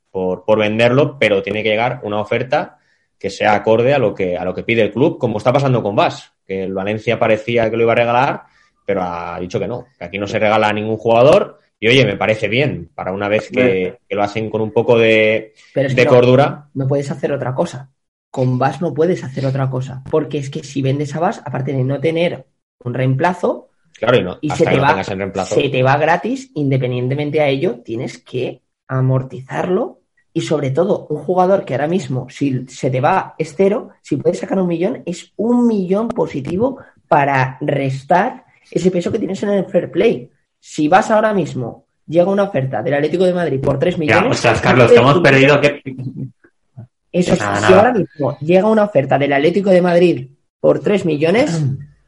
por, 0.10 0.46
por 0.46 0.58
venderlo, 0.58 1.20
pero 1.20 1.44
tiene 1.44 1.64
que 1.64 1.70
llegar 1.72 2.00
una 2.04 2.22
oferta 2.22 2.77
que 3.20 3.30
sea 3.30 3.56
acorde 3.56 3.94
a 3.94 4.00
lo 4.00 4.14
que, 4.14 4.38
a 4.38 4.46
lo 4.46 4.54
que 4.54 4.64
pide 4.64 4.82
el 4.84 4.92
club, 4.92 5.18
como 5.18 5.38
está 5.38 5.52
pasando 5.52 5.82
con 5.84 5.96
Vas, 5.96 6.34
que 6.46 6.64
el 6.64 6.74
Valencia 6.74 7.18
parecía 7.20 7.70
que 7.70 7.78
lo 7.78 7.84
iba 7.84 7.92
a 7.94 7.96
regalar, 7.96 8.44
pero 8.86 9.02
ha 9.04 9.40
dicho 9.40 9.60
que 9.60 9.68
no, 9.68 9.86
que 9.98 10.06
aquí 10.06 10.18
no 10.18 10.28
se 10.28 10.40
regala 10.40 10.70
a 10.70 10.74
ningún 10.74 10.98
jugador. 10.98 11.60
Y 11.80 11.88
oye, 11.90 12.06
me 12.06 12.18
parece 12.18 12.48
bien, 12.48 12.90
para 12.96 13.12
una 13.12 13.28
vez 13.28 13.50
que, 13.52 13.98
que 14.08 14.16
lo 14.16 14.24
hacen 14.24 14.50
con 14.50 14.62
un 14.62 14.72
poco 14.72 14.98
de, 14.98 15.54
Pero 15.74 15.88
es 15.88 15.96
de 15.96 16.04
que 16.04 16.08
cordura. 16.08 16.70
no 16.74 16.88
puedes 16.88 17.12
hacer 17.12 17.32
otra 17.32 17.54
cosa. 17.54 17.92
con 18.32 18.58
Vas 18.58 18.82
no 18.82 18.94
puedes 18.94 19.24
hacer 19.24 19.46
otra 19.46 19.70
cosa. 19.70 20.02
Porque 20.10 20.40
es 20.40 20.50
que 20.50 20.64
si 20.64 20.82
vendes 20.82 21.16
a 21.16 21.20
Vas, 21.20 21.42
aparte 21.46 21.74
de 21.74 21.84
no 21.84 22.00
tener 22.00 22.46
un 22.84 22.94
reemplazo, 22.94 23.70
Claro, 23.94 24.18
y 24.18 24.24
no, 24.24 24.38
y 24.42 24.50
se 24.52 24.64
te, 24.64 24.76
no 24.76 24.82
va, 24.84 25.04
se 25.04 25.70
te 25.70 25.82
va 25.84 25.98
gratis, 25.98 26.52
independientemente 26.54 27.42
a 27.42 27.48
ello, 27.48 27.82
tienes 27.84 28.20
que 28.20 28.62
amortizarlo. 28.88 30.02
Y 30.38 30.42
sobre 30.42 30.70
todo, 30.70 31.08
un 31.10 31.18
jugador 31.18 31.66
que 31.66 31.74
ahora 31.74 31.88
mismo, 31.88 32.28
si 32.30 32.68
se 32.68 32.92
te 32.92 33.02
va, 33.02 33.34
es 33.40 33.56
cero, 33.58 33.90
si 34.04 34.18
puedes 34.18 34.38
sacar 34.40 34.60
un 34.60 34.68
millón, 34.68 35.02
es 35.04 35.34
un 35.38 35.66
millón 35.66 36.10
positivo 36.10 36.78
para 37.08 37.58
restar 37.60 38.46
ese 38.70 38.92
peso 38.92 39.12
que 39.12 39.18
tienes 39.18 39.42
en 39.42 39.50
el 39.50 39.66
fair 39.66 39.90
play. 39.90 40.30
Si 40.60 40.88
vas 40.88 41.10
ahora 41.10 41.34
mismo, 41.34 41.86
llega 42.06 42.30
una 42.30 42.44
oferta 42.44 42.84
del 42.84 42.94
Atlético 42.94 43.26
de 43.26 43.34
Madrid 43.34 43.60
por 43.60 43.80
3 43.80 43.96
Ya, 43.96 44.00
millones. 44.00 44.32
ostras, 44.34 44.62
Carlos, 44.62 44.92
que 44.92 44.98
hemos 45.00 45.20
perdido. 45.22 45.60
que 45.60 45.82
Eso, 47.12 47.36
Nada, 47.36 47.56
si 47.56 47.62
nada. 47.64 47.78
ahora 47.78 47.94
mismo 47.94 48.38
llega 48.40 48.68
una 48.70 48.84
oferta 48.84 49.18
del 49.18 49.34
Atlético 49.34 49.72
de 49.72 49.82
Madrid 49.82 50.28
por 50.60 50.82
3 50.82 51.04
millones, 51.06 51.64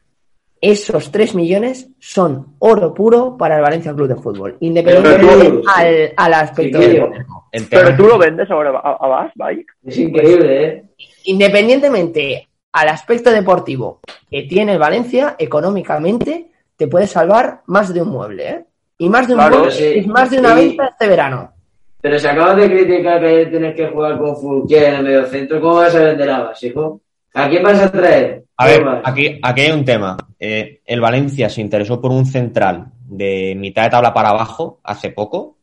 esos 0.60 1.10
3 1.10 1.34
millones 1.34 1.88
son 1.98 2.54
oro 2.60 2.92
puro 2.94 3.36
para 3.36 3.56
el 3.56 3.62
Valencia 3.62 3.92
Club 3.94 4.06
de 4.08 4.14
Fútbol, 4.16 4.56
independientemente 4.60 5.62
al, 5.74 6.12
al 6.16 6.34
aspecto 6.34 6.80
Sí, 6.80 6.88
deportivo. 6.88 7.39
El 7.52 7.68
tema- 7.68 7.82
Pero 7.84 7.96
tú 7.96 8.06
lo 8.06 8.18
vendes 8.18 8.50
ahora 8.50 8.70
a, 8.70 8.90
a 9.00 9.06
Bas, 9.08 9.32
Bike. 9.34 9.66
Es 9.84 9.98
increíble, 9.98 10.64
¿eh? 10.66 10.84
Independientemente 11.24 12.48
al 12.72 12.88
aspecto 12.88 13.30
deportivo 13.30 14.00
que 14.30 14.42
tiene 14.44 14.72
el 14.74 14.78
Valencia, 14.78 15.34
económicamente 15.38 16.50
te 16.76 16.86
puede 16.86 17.06
salvar 17.06 17.62
más 17.66 17.92
de 17.92 18.02
un 18.02 18.08
mueble, 18.10 18.48
¿eh? 18.48 18.64
Y 18.98 19.08
más 19.08 19.26
de 19.26 19.34
un 19.34 19.40
Claro, 19.40 19.56
mueble 19.58 19.72
sí. 19.72 19.84
es 19.98 20.06
más 20.06 20.30
de 20.30 20.38
una 20.38 20.54
Sí. 20.56 20.68
venta 20.68 20.86
este 20.88 21.08
verano. 21.08 21.52
Pero 22.00 22.18
si 22.18 22.26
acabas 22.26 22.56
de 22.56 22.70
criticar 22.70 23.20
que 23.20 23.46
tienes 23.46 23.74
que 23.74 23.86
jugar 23.88 24.16
con 24.18 24.36
Fulquier 24.36 24.84
en 24.84 24.94
el 24.94 25.02
medio 25.02 25.26
centro, 25.26 25.60
¿cómo 25.60 25.74
vas 25.76 25.94
a 25.94 26.00
vender 26.04 26.30
a 26.30 26.38
Bas, 26.44 26.62
hijo? 26.62 27.00
¿A 27.34 27.48
quién 27.48 27.62
vas 27.62 27.80
a 27.80 27.90
traer? 27.92 28.44
A 28.56 28.66
ver, 28.66 28.84
aquí, 29.04 29.38
aquí 29.42 29.60
hay 29.60 29.70
un 29.72 29.84
tema. 29.84 30.16
Eh, 30.38 30.80
el 30.84 31.00
Valencia 31.00 31.48
se 31.48 31.60
interesó 31.60 32.00
por 32.00 32.10
un 32.10 32.24
central 32.26 32.86
de 33.06 33.54
mitad 33.58 33.84
de 33.84 33.90
tabla 33.90 34.14
para 34.14 34.30
abajo 34.30 34.80
hace 34.84 35.10
poco 35.10 35.56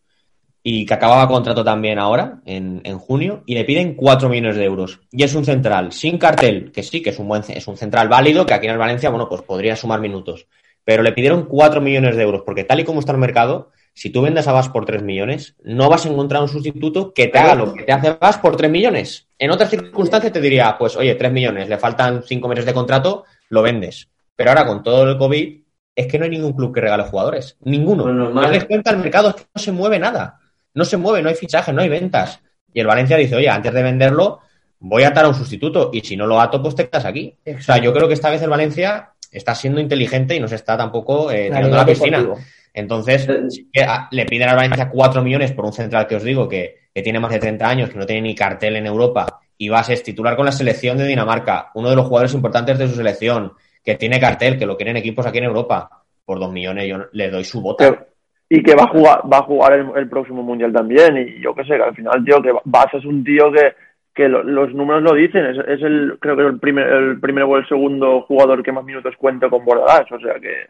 y 0.70 0.86
que 0.86 0.96
acababa 0.96 1.30
contrato 1.30 1.64
también 1.64 1.98
ahora, 1.98 2.42
en, 2.46 2.82
en 2.84 3.00
junio, 3.00 3.42
y 3.46 3.54
le 3.54 3.64
piden 3.64 3.96
4 3.96 4.28
millones 4.28 4.58
de 4.58 4.66
euros. 4.66 5.00
Y 5.14 5.24
es 5.24 5.34
un 5.34 5.46
central 5.46 5.94
sin 5.94 6.18
cartel, 6.18 6.74
que 6.74 6.84
sí, 6.84 7.02
que 7.02 7.12
es 7.12 7.20
un 7.20 7.30
buen 7.30 7.42
es 7.48 7.66
un 7.70 7.78
central 7.78 8.10
válido, 8.10 8.46
que 8.46 8.54
aquí 8.54 8.66
en 8.66 8.74
el 8.74 8.78
Valencia, 8.78 9.10
bueno, 9.10 9.30
pues 9.30 9.44
podría 9.44 9.78
sumar 9.78 10.02
minutos. 10.02 10.46
Pero 10.84 11.04
le 11.04 11.14
pidieron 11.14 11.46
4 11.46 11.80
millones 11.80 12.18
de 12.18 12.24
euros, 12.24 12.42
porque 12.46 12.66
tal 12.66 12.82
y 12.82 12.84
como 12.84 13.00
está 13.00 13.14
el 13.14 13.18
mercado, 13.18 13.72
si 13.94 14.10
tú 14.10 14.22
vendes 14.22 14.46
a 14.50 14.52
Vas 14.52 14.68
por 14.68 14.84
3 14.84 15.04
millones, 15.04 15.56
no 15.64 15.88
vas 15.88 16.06
a 16.06 16.10
encontrar 16.10 16.42
un 16.42 16.50
sustituto 16.50 17.14
que 17.14 17.28
te 17.28 17.40
haga 17.40 17.56
lo 17.56 17.74
que 17.74 17.84
te 17.84 17.94
hace 17.94 18.18
Vas 18.20 18.38
por 18.38 18.58
3 18.58 18.70
millones. 18.70 19.26
En 19.40 19.52
otras 19.52 19.70
circunstancias 19.70 20.34
te 20.34 20.42
diría, 20.42 20.76
pues 20.78 20.98
oye, 20.98 21.16
3 21.16 21.32
millones, 21.32 21.70
le 21.70 21.78
faltan 21.78 22.24
5 22.24 22.46
meses 22.50 22.66
de 22.66 22.74
contrato, 22.74 23.24
lo 23.48 23.62
vendes. 23.62 24.10
Pero 24.36 24.50
ahora 24.50 24.68
con 24.68 24.84
todo 24.84 25.10
el 25.10 25.18
COVID, 25.18 25.62
es 25.96 26.08
que 26.08 26.20
no 26.20 26.26
hay 26.26 26.32
ningún 26.32 26.52
club 26.52 26.74
que 26.74 26.82
regale 26.82 27.04
jugadores. 27.04 27.56
Ninguno. 27.62 28.12
Normal. 28.12 28.44
No 28.48 28.52
des 28.52 28.66
cuenta, 28.66 28.92
el 28.92 28.98
mercado 28.98 29.30
es 29.30 29.36
que 29.36 29.46
no 29.56 29.62
se 29.62 29.72
mueve 29.72 29.98
nada. 29.98 30.42
No 30.78 30.86
se 30.86 30.96
mueve, 30.96 31.24
no 31.24 31.30
hay 31.30 31.36
fichajes, 31.36 31.74
no 31.74 31.82
hay 31.82 31.90
ventas. 31.90 32.40
Y 32.72 32.80
el 32.80 32.86
Valencia 32.86 33.18
dice, 33.18 33.36
oye, 33.36 33.50
antes 33.50 33.74
de 33.74 33.82
venderlo, 33.82 34.42
voy 34.80 35.04
a 35.04 35.08
atar 35.08 35.26
a 35.26 35.30
un 35.30 35.34
sustituto. 35.34 35.90
Y 35.92 36.02
si 36.02 36.16
no 36.16 36.28
lo 36.28 36.40
ato, 36.40 36.62
pues 36.62 36.76
te 36.76 36.88
quedas 36.88 37.06
aquí. 37.06 37.36
O 37.46 37.62
sea, 37.62 37.78
yo 37.78 37.92
creo 37.92 38.08
que 38.08 38.14
esta 38.14 38.30
vez 38.30 38.42
el 38.44 38.50
Valencia 38.50 39.14
está 39.32 39.56
siendo 39.56 39.82
inteligente 39.82 40.36
y 40.36 40.40
no 40.40 40.48
se 40.48 40.56
está 40.56 40.78
tampoco 40.78 41.32
eh, 41.32 41.46
tirando 41.48 41.76
a 41.76 41.80
la 41.80 41.86
piscina. 41.86 42.20
Deportivo. 42.20 42.48
Entonces, 42.76 43.28
sí 43.50 43.68
que, 43.74 43.82
ah, 43.82 44.08
le 44.12 44.26
piden 44.28 44.50
al 44.50 44.56
Valencia 44.56 44.88
4 44.88 45.24
millones 45.24 45.52
por 45.52 45.66
un 45.66 45.74
central 45.74 46.06
que 46.06 46.16
os 46.16 46.24
digo 46.24 46.48
que, 46.48 46.76
que 46.94 47.02
tiene 47.02 47.20
más 47.20 47.32
de 47.32 47.40
30 47.40 47.68
años, 47.68 47.90
que 47.90 47.98
no 47.98 48.06
tiene 48.06 48.22
ni 48.22 48.36
cartel 48.36 48.76
en 48.76 48.86
Europa, 48.86 49.40
y 49.58 49.70
vas 49.70 49.90
a 49.90 49.94
es 49.94 50.04
titular 50.04 50.36
con 50.36 50.46
la 50.46 50.52
selección 50.52 50.96
de 51.00 51.08
Dinamarca, 51.08 51.72
uno 51.74 51.90
de 51.90 51.96
los 51.96 52.06
jugadores 52.06 52.36
importantes 52.36 52.78
de 52.78 52.88
su 52.88 52.96
selección, 52.96 53.54
que 53.84 53.96
tiene 53.96 54.20
cartel, 54.20 54.60
que 54.60 54.68
lo 54.68 54.78
quieren 54.78 54.96
equipos 54.96 55.26
aquí 55.26 55.40
en 55.40 55.46
Europa. 55.46 56.04
Por 56.24 56.40
2 56.40 56.52
millones 56.52 56.88
yo 56.88 56.98
le 57.14 57.32
doy 57.32 57.44
su 57.44 57.62
bota. 57.62 58.06
Y 58.50 58.64
que 58.64 58.76
va 58.76 58.84
a 58.84 58.88
jugar, 58.88 59.22
va 59.32 59.38
a 59.40 59.44
jugar 59.44 59.74
el, 59.74 59.88
el 59.96 60.10
próximo 60.10 60.42
mundial 60.44 60.72
también. 60.74 61.18
Y 61.18 61.42
yo 61.42 61.54
qué 61.54 61.64
sé, 61.64 61.76
que 61.76 61.84
al 61.84 61.96
final, 61.96 62.24
tío, 62.24 62.42
que 62.42 62.54
Bas 62.66 62.94
es 62.94 63.06
un 63.06 63.24
tío 63.24 63.52
que, 63.52 63.74
que 64.16 64.30
lo- 64.30 64.44
los 64.44 64.74
números 64.74 65.04
lo 65.04 65.14
dicen. 65.14 65.46
Es, 65.46 65.58
es 65.68 65.82
el, 65.82 66.18
creo 66.20 66.36
que 66.38 66.44
el 66.44 66.60
primer, 66.60 66.88
el 66.88 67.20
primer 67.20 67.44
o 67.44 67.58
el 67.58 67.68
segundo 67.68 68.22
jugador 68.22 68.64
que 68.64 68.72
más 68.72 68.86
minutos 68.86 69.16
cuenta 69.18 69.50
con 69.50 69.66
Bordalás. 69.66 70.10
O 70.12 70.20
sea 70.20 70.36
que 70.40 70.68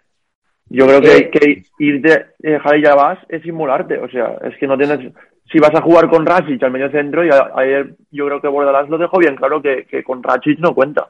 yo 0.70 0.86
creo 0.86 1.00
que, 1.02 1.30
que 1.30 1.64
irte, 1.80 2.26
dejar 2.40 2.78
ir 2.78 2.88
a 2.88 2.96
Bas 2.96 3.20
es 3.30 3.46
inmolarte. 3.46 4.00
O 4.00 4.10
sea, 4.10 4.38
es 4.44 4.58
que 4.58 4.68
no 4.68 4.78
tienes. 4.78 5.14
Si 5.52 5.60
vas 5.60 5.74
a 5.76 5.82
jugar 5.82 6.10
con 6.10 6.26
Racic 6.26 6.62
al 6.64 6.72
medio 6.72 6.90
centro, 6.92 7.24
y 7.24 7.30
a- 7.30 7.52
ayer 7.56 7.96
yo 8.12 8.26
creo 8.26 8.42
que 8.42 8.48
Bordalás 8.50 8.90
lo 8.90 8.98
dejó 8.98 9.18
bien 9.20 9.36
claro 9.36 9.62
que, 9.62 9.86
que 9.86 10.04
con 10.04 10.22
Racic 10.24 10.60
no 10.60 10.74
cuenta. 10.74 11.08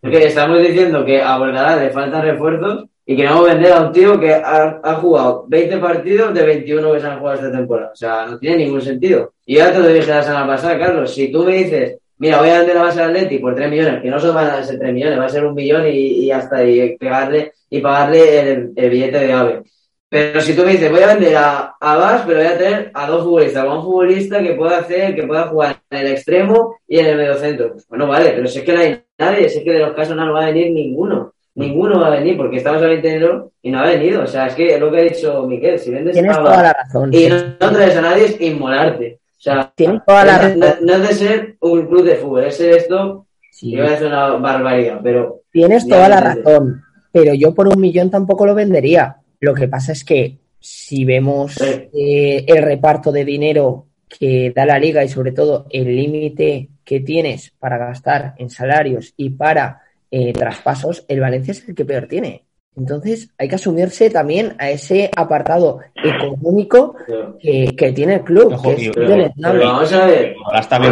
Porque 0.00 0.26
estamos 0.26 0.58
diciendo 0.58 1.04
que 1.04 1.20
a 1.20 1.36
Bordalás 1.36 1.80
le 1.80 1.90
faltan 1.90 2.22
refuerzos 2.22 2.86
y 3.04 3.16
queremos 3.16 3.44
vender 3.44 3.72
a 3.72 3.80
un 3.82 3.92
tío 3.92 4.18
que 4.18 4.32
ha, 4.34 4.80
ha 4.82 4.94
jugado 4.94 5.44
20 5.48 5.78
partidos 5.78 6.32
de 6.32 6.42
21 6.44 6.92
que 6.92 7.00
se 7.00 7.06
han 7.06 7.18
jugado 7.18 7.36
esta 7.36 7.52
temporada. 7.52 7.90
O 7.92 7.96
sea, 7.96 8.26
no 8.26 8.38
tiene 8.38 8.64
ningún 8.64 8.80
sentido. 8.80 9.34
Y 9.44 9.56
ya 9.56 9.72
te 9.72 9.80
lo 9.80 9.88
dije 9.88 10.08
la 10.08 10.22
semana 10.22 10.46
pasada, 10.46 10.78
Carlos. 10.78 11.12
Si 11.14 11.30
tú 11.30 11.44
me 11.44 11.56
dices, 11.56 11.98
mira, 12.18 12.38
voy 12.38 12.50
a 12.50 12.58
vender 12.58 12.78
a 12.78 12.82
base 12.82 13.02
al 13.02 13.10
Atleti 13.10 13.38
por 13.38 13.54
3 13.54 13.68
millones, 13.68 14.02
que 14.02 14.10
no 14.10 14.20
son 14.20 14.34
van 14.34 14.50
a 14.50 14.62
ser 14.62 14.78
3 14.78 14.94
millones, 14.94 15.18
va 15.18 15.26
a 15.26 15.28
ser 15.28 15.44
un 15.44 15.54
millón 15.54 15.86
y, 15.86 15.90
y 15.90 16.30
hasta 16.30 16.64
y 16.64 16.96
pegarle 16.96 17.52
y 17.68 17.80
pagarle 17.80 18.40
el, 18.40 18.72
el 18.76 18.90
billete 18.90 19.18
de 19.18 19.32
AVE. 19.32 19.62
Pero 20.10 20.40
si 20.40 20.54
tú 20.56 20.64
me 20.64 20.72
dices, 20.72 20.90
voy 20.90 21.02
a 21.02 21.06
vender 21.14 21.36
a, 21.36 21.74
a 21.80 21.96
Bas, 21.96 22.22
pero 22.26 22.38
voy 22.40 22.48
a 22.48 22.58
tener 22.58 22.90
a 22.92 23.06
dos 23.06 23.22
futbolistas, 23.22 23.64
a 23.64 23.72
un 23.72 23.82
futbolista 23.84 24.42
que 24.42 24.54
pueda 24.54 24.78
hacer, 24.78 25.14
que 25.14 25.22
pueda 25.22 25.46
jugar 25.46 25.76
en 25.88 25.98
el 25.98 26.06
extremo 26.12 26.76
y 26.88 26.98
en 26.98 27.06
el 27.06 27.16
mediocentro. 27.16 27.72
Pues 27.74 27.86
bueno, 27.86 28.08
vale, 28.08 28.30
pero 28.32 28.48
si 28.48 28.58
es 28.58 28.64
que 28.64 28.72
no 28.72 28.80
hay 28.80 29.00
nadie, 29.16 29.48
si 29.48 29.58
es 29.58 29.64
que 29.64 29.72
de 29.72 29.78
los 29.78 29.92
casos 29.94 30.16
no 30.16 30.32
va 30.32 30.42
a 30.42 30.46
venir 30.46 30.72
ninguno. 30.72 31.32
Ninguno 31.54 32.00
va 32.00 32.08
a 32.08 32.18
venir, 32.18 32.36
porque 32.36 32.56
estamos 32.56 32.82
a 32.82 32.86
20 32.86 33.06
de 33.08 33.14
enero 33.14 33.52
y 33.62 33.70
no 33.70 33.78
ha 33.80 33.86
venido. 33.86 34.22
O 34.24 34.26
sea, 34.26 34.46
es 34.48 34.54
que 34.54 34.74
es 34.74 34.80
lo 34.80 34.90
que 34.90 34.98
ha 34.98 35.02
dicho 35.02 35.46
Miquel, 35.46 35.78
si 35.78 35.90
vendes 35.92 36.14
Tienes 36.14 36.36
a 36.36 36.40
toda 36.42 36.62
la 36.62 36.72
razón. 36.72 37.10
y 37.14 37.28
no, 37.28 37.36
no 37.60 37.70
traes 37.70 37.96
a 37.96 38.00
nadie 38.00 38.24
es 38.24 38.40
inmolarte. 38.40 39.20
O 39.38 39.40
sea, 39.42 39.72
Tienes 39.76 40.00
toda 40.04 40.24
la 40.24 40.32
no, 40.32 40.38
razón. 40.66 40.78
no 40.86 40.92
es 40.94 41.08
de 41.08 41.14
ser 41.14 41.56
un 41.60 41.86
club 41.86 42.02
de 42.04 42.16
fútbol, 42.16 42.44
es 42.44 42.56
ser 42.56 42.70
esto, 42.76 43.26
Sí. 43.52 43.74
iba 43.74 43.86
a 43.86 43.90
decir 43.90 44.06
una 44.08 44.30
barbaridad, 44.30 45.00
pero 45.02 45.40
Tienes 45.52 45.86
toda 45.86 46.08
la 46.08 46.20
razón, 46.20 46.82
pero 47.12 47.32
yo 47.34 47.54
por 47.54 47.68
un 47.68 47.80
millón 47.80 48.10
tampoco 48.10 48.46
lo 48.46 48.54
vendería. 48.54 49.16
Lo 49.40 49.54
que 49.54 49.68
pasa 49.68 49.92
es 49.92 50.04
que 50.04 50.38
si 50.58 51.04
vemos 51.04 51.54
Sí. 51.54 51.88
eh, 51.94 52.44
el 52.46 52.62
reparto 52.62 53.10
de 53.10 53.24
dinero 53.24 53.86
que 54.08 54.52
da 54.54 54.66
la 54.66 54.78
liga 54.78 55.02
y 55.04 55.08
sobre 55.08 55.32
todo 55.32 55.66
el 55.70 55.96
límite 55.96 56.68
que 56.84 57.00
tienes 57.00 57.52
para 57.58 57.78
gastar 57.78 58.34
en 58.38 58.50
salarios 58.50 59.14
y 59.16 59.30
para 59.30 59.82
eh, 60.10 60.32
traspasos, 60.32 61.04
el 61.08 61.20
Valencia 61.20 61.52
es 61.52 61.66
el 61.68 61.74
que 61.74 61.84
peor 61.84 62.06
tiene. 62.08 62.44
Entonces 62.80 63.28
hay 63.36 63.46
que 63.46 63.56
asumirse 63.56 64.08
también 64.08 64.54
a 64.58 64.70
ese 64.70 65.10
apartado 65.14 65.80
económico 65.94 66.94
que, 67.38 67.74
que 67.76 67.92
tiene 67.92 68.14
el 68.14 68.20
club, 68.22 68.54
Ojo, 68.54 68.74
que 68.74 68.86
es 68.86 68.90
pero- 68.94 69.30
pero 69.42 69.64
vamos 69.66 69.92
a 69.92 70.06
ver, 70.06 70.34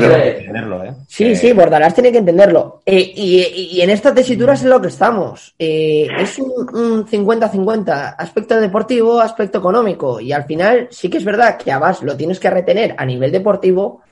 de 0.03 0.09
ver. 0.09 0.37
entenderlo, 0.41 0.85
¿eh? 0.85 0.93
Sí, 1.09 1.25
Que- 1.25 1.37
sí, 1.37 1.53
Bordalás 1.53 1.95
tiene 1.95 2.13
que 2.13 2.19
entenderlo. 2.19 2.83
Eh, 2.85 3.13
y, 3.15 3.81
en 3.81 3.89
estas 3.91 4.15
tesituras 4.15 4.61
es 4.61 4.67
lo 4.69 4.81
que 4.83 4.89
estamos. 4.89 5.55
Eh, 5.59 6.09
es 6.19 6.39
un 6.39 6.53
un 6.75 7.07
50-50, 7.07 8.17
aspecto 8.19 8.61
deportivo, 8.61 9.19
aspecto 9.21 9.59
económico. 9.59 10.21
Y 10.21 10.33
al 10.33 10.45
final 10.45 10.89
sí 10.91 11.09
que 11.09 11.17
es 11.19 11.25
verdad 11.25 11.57
que 11.57 11.73
a 11.73 11.79
Bas 11.79 12.03
lo 12.03 12.17
tienes 12.17 12.39
que 12.39 12.51
retener 12.51 12.95
a 12.99 13.07
nivel 13.07 13.33
deportivo, 13.33 14.03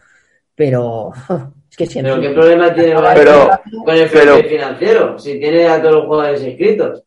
pero 0.54 1.12
es 1.70 1.76
que 1.76 1.86
si 1.86 2.00
pero 2.00 2.20
¿qué 2.20 2.30
problema 2.30 2.72
tiene 2.72 2.94
Pero- 3.14 3.50
con 3.84 3.94
el 3.94 4.08
pero- 4.08 4.36
financiero? 4.44 5.18
Si 5.18 5.38
tiene 5.38 5.66
a 5.68 5.80
todos 5.82 5.96
los 5.96 6.04
jugadores 6.06 6.42
inscritos. 6.42 7.02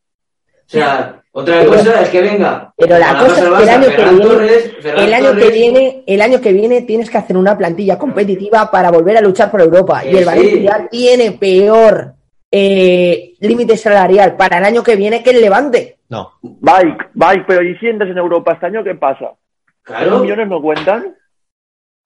O 0.69 0.71
sea, 0.71 1.21
otra 1.31 1.65
cosa 1.65 2.01
es 2.01 2.09
que 2.09 2.21
venga. 2.21 2.71
Pero 2.77 2.97
la 2.99 3.17
cosa 3.17 3.41
es 3.41 3.49
que 3.49 3.63
el 3.63 3.69
año 3.69 3.89
que 3.89 4.03
viene- 4.03 4.21
Torres, 4.25 4.71
el 4.83 5.13
año 5.13 5.35
que 5.35 5.49
viene, 5.49 6.03
el 6.05 6.21
año 6.21 6.41
que 6.41 6.53
viene 6.53 6.81
tienes 6.83 7.09
que 7.09 7.17
hacer 7.17 7.35
una 7.37 7.57
plantilla 7.57 7.97
competitiva 7.97 8.69
para 8.69 8.91
volver 8.91 9.17
a 9.17 9.21
luchar 9.21 9.49
por 9.49 9.61
Europa. 9.61 10.05
Y 10.05 10.09
el 10.09 10.19
sí. 10.19 10.23
Valencia 10.25 10.87
tiene 10.91 11.31
peor 11.31 12.13
eh, 12.51 13.33
límite 13.39 13.77
salarial 13.77 14.35
para 14.35 14.59
el 14.59 14.65
año 14.65 14.83
que 14.83 14.95
viene 14.95 15.23
que 15.23 15.31
el 15.31 15.41
Levante. 15.41 15.97
No, 16.09 16.33
Bike, 16.41 17.09
Bike, 17.13 17.45
pero 17.47 17.63
¿y 17.63 17.75
si 17.77 17.87
entras 17.87 18.09
en 18.11 18.17
Europa 18.17 18.53
este 18.53 18.65
año 18.67 18.83
qué 18.83 18.95
pasa? 18.95 19.25
¿Los 19.25 19.37
Claro, 19.83 20.19
millones 20.19 20.47
no 20.47 20.61
cuentan? 20.61 21.15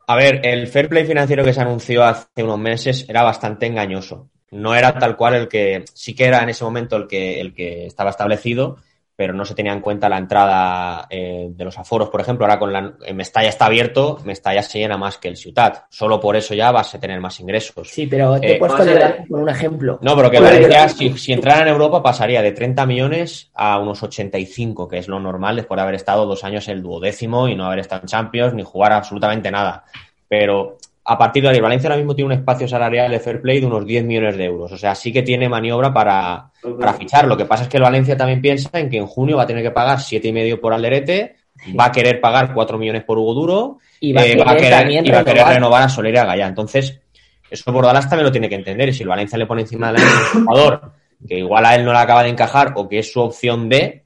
A 0.07 0.15
ver, 0.17 0.41
el 0.45 0.67
fair 0.67 0.89
play 0.89 1.05
financiero 1.05 1.43
que 1.45 1.53
se 1.53 1.61
anunció 1.61 2.03
hace 2.03 2.43
unos 2.43 2.59
meses 2.59 3.05
era 3.09 3.23
bastante 3.23 3.65
engañoso. 3.67 4.29
No 4.53 4.75
era 4.75 4.97
tal 4.97 5.15
cual 5.17 5.35
el 5.35 5.47
que, 5.47 5.83
sí 5.93 6.15
que 6.15 6.25
era 6.25 6.41
en 6.43 6.49
ese 6.49 6.63
momento 6.63 6.95
el 6.95 7.07
que, 7.07 7.41
el 7.41 7.53
que 7.53 7.85
estaba 7.85 8.09
establecido, 8.11 8.77
pero 9.15 9.33
no 9.33 9.45
se 9.45 9.53
tenía 9.53 9.73
en 9.73 9.79
cuenta 9.81 10.09
la 10.09 10.17
entrada 10.17 11.05
eh, 11.09 11.47
de 11.51 11.63
los 11.65 11.77
aforos, 11.77 12.09
por 12.09 12.19
ejemplo. 12.19 12.45
Ahora 12.45 12.57
con 12.57 12.73
la 12.73 12.93
en 13.05 13.15
Mestalla 13.15 13.49
está 13.49 13.67
abierto, 13.67 14.19
Mestalla 14.25 14.63
se 14.63 14.79
llena 14.79 14.97
más 14.97 15.19
que 15.19 15.27
el 15.27 15.37
Ciutat. 15.37 15.83
Solo 15.89 16.19
por 16.19 16.35
eso 16.35 16.55
ya 16.55 16.71
vas 16.71 16.95
a 16.95 16.99
tener 16.99 17.19
más 17.19 17.39
ingresos. 17.39 17.89
Sí, 17.89 18.07
pero 18.07 18.39
te 18.39 18.47
he 18.47 18.55
Eh, 18.55 18.59
puesto 18.59 18.83
con 19.29 19.41
un 19.41 19.49
ejemplo. 19.49 19.99
No, 20.01 20.15
pero 20.15 20.31
que 20.31 20.39
Valencia, 20.39 20.85
eh, 20.85 20.89
si, 20.89 21.17
si 21.17 21.31
entrara 21.31 21.61
en 21.61 21.67
Europa, 21.67 22.01
pasaría 22.01 22.41
de 22.41 22.53
30 22.53 22.87
millones 22.87 23.51
a 23.53 23.77
unos 23.77 24.01
85, 24.01 24.87
que 24.87 24.97
es 24.97 25.07
lo 25.07 25.19
normal 25.19 25.57
después 25.57 25.77
de 25.77 25.83
haber 25.83 25.95
estado 25.95 26.25
dos 26.25 26.43
años 26.43 26.67
en 26.67 26.77
el 26.77 26.81
duodécimo 26.83 27.47
y 27.47 27.55
no 27.55 27.67
haber 27.67 27.79
estado 27.79 28.01
en 28.01 28.07
Champions 28.07 28.55
ni 28.55 28.63
jugar 28.63 28.93
absolutamente 28.93 29.51
nada. 29.51 29.83
Pero 30.27 30.77
a 31.05 31.17
partir 31.17 31.43
de 31.43 31.49
ahí, 31.49 31.59
Valencia 31.59 31.89
ahora 31.89 31.97
mismo 31.97 32.15
tiene 32.15 32.27
un 32.27 32.39
espacio 32.39 32.67
salarial 32.67 33.11
de 33.11 33.19
fair 33.19 33.41
play 33.41 33.59
de 33.59 33.65
unos 33.65 33.85
10 33.85 34.05
millones 34.05 34.37
de 34.37 34.45
euros. 34.45 34.71
O 34.71 34.77
sea, 34.77 34.95
sí 34.95 35.11
que 35.11 35.21
tiene 35.21 35.49
maniobra 35.49 35.93
para, 35.93 36.51
para 36.79 36.93
fichar. 36.93 37.27
Lo 37.27 37.35
que 37.35 37.45
pasa 37.45 37.63
es 37.63 37.69
que 37.69 37.77
el 37.77 37.83
Valencia 37.83 38.15
también 38.15 38.41
piensa 38.41 38.69
en 38.79 38.89
que 38.89 38.97
en 38.97 39.05
junio 39.05 39.37
va 39.37 39.43
a 39.43 39.47
tener 39.47 39.63
que 39.63 39.71
pagar 39.71 39.99
siete 39.99 40.29
y 40.29 40.31
medio 40.31 40.61
por 40.61 40.73
Alderete, 40.73 41.35
va 41.77 41.85
a 41.85 41.91
querer 41.91 42.21
pagar 42.21 42.53
4 42.53 42.77
millones 42.77 43.03
por 43.03 43.17
Hugo 43.17 43.33
Duro 43.33 43.77
Y 43.99 44.13
va 44.13 44.21
a 44.21 44.25
eh, 44.25 44.29
querer 44.31 45.05
y 45.05 45.11
va 45.11 45.19
a 45.19 45.25
querer 45.25 45.45
renovar. 45.45 45.83
a 45.83 45.89
Soler 45.89 46.13
y 46.13 46.17
a 46.17 46.25
Gallá. 46.25 46.47
Entonces, 46.47 47.01
eso 47.49 47.71
Bordalás 47.71 48.09
también 48.09 48.25
lo 48.25 48.31
tiene 48.31 48.47
que 48.47 48.55
entender. 48.55 48.89
Y 48.89 48.93
si 48.93 49.03
el 49.03 49.09
Valencia 49.09 49.37
le 49.37 49.45
pone 49.45 49.61
encima 49.61 49.91
de 49.91 49.99
la 49.99 50.05
mesa 50.05 50.37
un 50.37 50.45
jugador 50.45 50.91
que 51.27 51.37
igual 51.37 51.65
a 51.65 51.75
él 51.75 51.83
no 51.83 51.91
le 51.91 51.99
acaba 51.99 52.23
de 52.23 52.29
encajar 52.29 52.73
o 52.75 52.87
que 52.87 52.99
es 52.99 53.11
su 53.11 53.19
opción 53.19 53.67
B, 53.67 54.03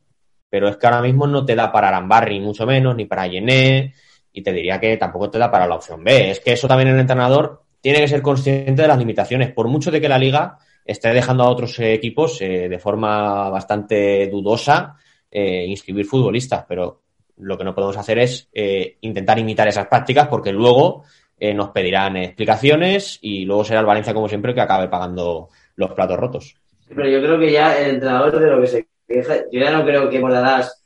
pero 0.49 0.67
es 0.67 0.77
que 0.77 0.87
ahora 0.87 1.01
mismo 1.01 1.27
no 1.27 1.45
te 1.45 1.55
da 1.55 1.71
para 1.71 1.89
Arambarri, 1.89 2.39
ni 2.39 2.45
mucho 2.45 2.65
menos, 2.65 2.95
ni 2.95 3.05
para 3.05 3.27
Yené, 3.27 3.93
y 4.37 4.43
te 4.43 4.53
diría 4.53 4.79
que 4.79 4.97
tampoco 4.97 5.31
te 5.31 5.39
da 5.39 5.49
para 5.49 5.65
la 5.65 5.73
opción 5.73 6.03
B. 6.03 6.29
Es 6.29 6.39
que 6.39 6.51
eso 6.51 6.67
también 6.67 6.89
el 6.89 6.99
entrenador 6.99 7.63
tiene 7.81 8.01
que 8.01 8.07
ser 8.07 8.21
consciente 8.21 8.83
de 8.83 8.87
las 8.87 8.99
limitaciones, 8.99 9.51
por 9.51 9.67
mucho 9.67 9.89
de 9.89 9.99
que 9.99 10.07
la 10.07 10.19
liga 10.19 10.59
esté 10.85 11.09
dejando 11.09 11.43
a 11.43 11.49
otros 11.49 11.79
equipos 11.79 12.39
eh, 12.41 12.69
de 12.69 12.77
forma 12.77 13.49
bastante 13.49 14.27
dudosa 14.27 14.95
eh, 15.31 15.65
inscribir 15.67 16.05
futbolistas, 16.05 16.65
pero 16.69 17.01
lo 17.37 17.57
que 17.57 17.63
no 17.63 17.73
podemos 17.73 17.97
hacer 17.97 18.19
es 18.19 18.47
eh, 18.53 18.97
intentar 19.01 19.39
imitar 19.39 19.67
esas 19.67 19.87
prácticas 19.87 20.27
porque 20.27 20.51
luego 20.51 21.03
nos 21.39 21.69
pedirán 21.69 22.17
explicaciones 22.17 23.19
y 23.21 23.45
luego 23.45 23.63
será 23.63 23.79
el 23.81 23.85
Valencia, 23.85 24.11
como 24.11 24.27
siempre, 24.27 24.55
que 24.55 24.61
acabe 24.61 24.87
pagando 24.87 25.49
los 25.75 25.93
platos 25.93 26.17
rotos. 26.17 26.55
Pero 26.87 27.07
yo 27.07 27.21
creo 27.21 27.39
que 27.39 27.51
ya 27.51 27.77
el 27.77 27.91
entrenador 27.91 28.39
de 28.39 28.49
lo 28.49 28.61
que 28.61 28.67
se 28.67 28.87
queja, 29.07 29.35
yo 29.51 29.59
ya 29.59 29.69
no 29.69 29.85
creo 29.85 30.09
que 30.09 30.19
Bordalás 30.19 30.83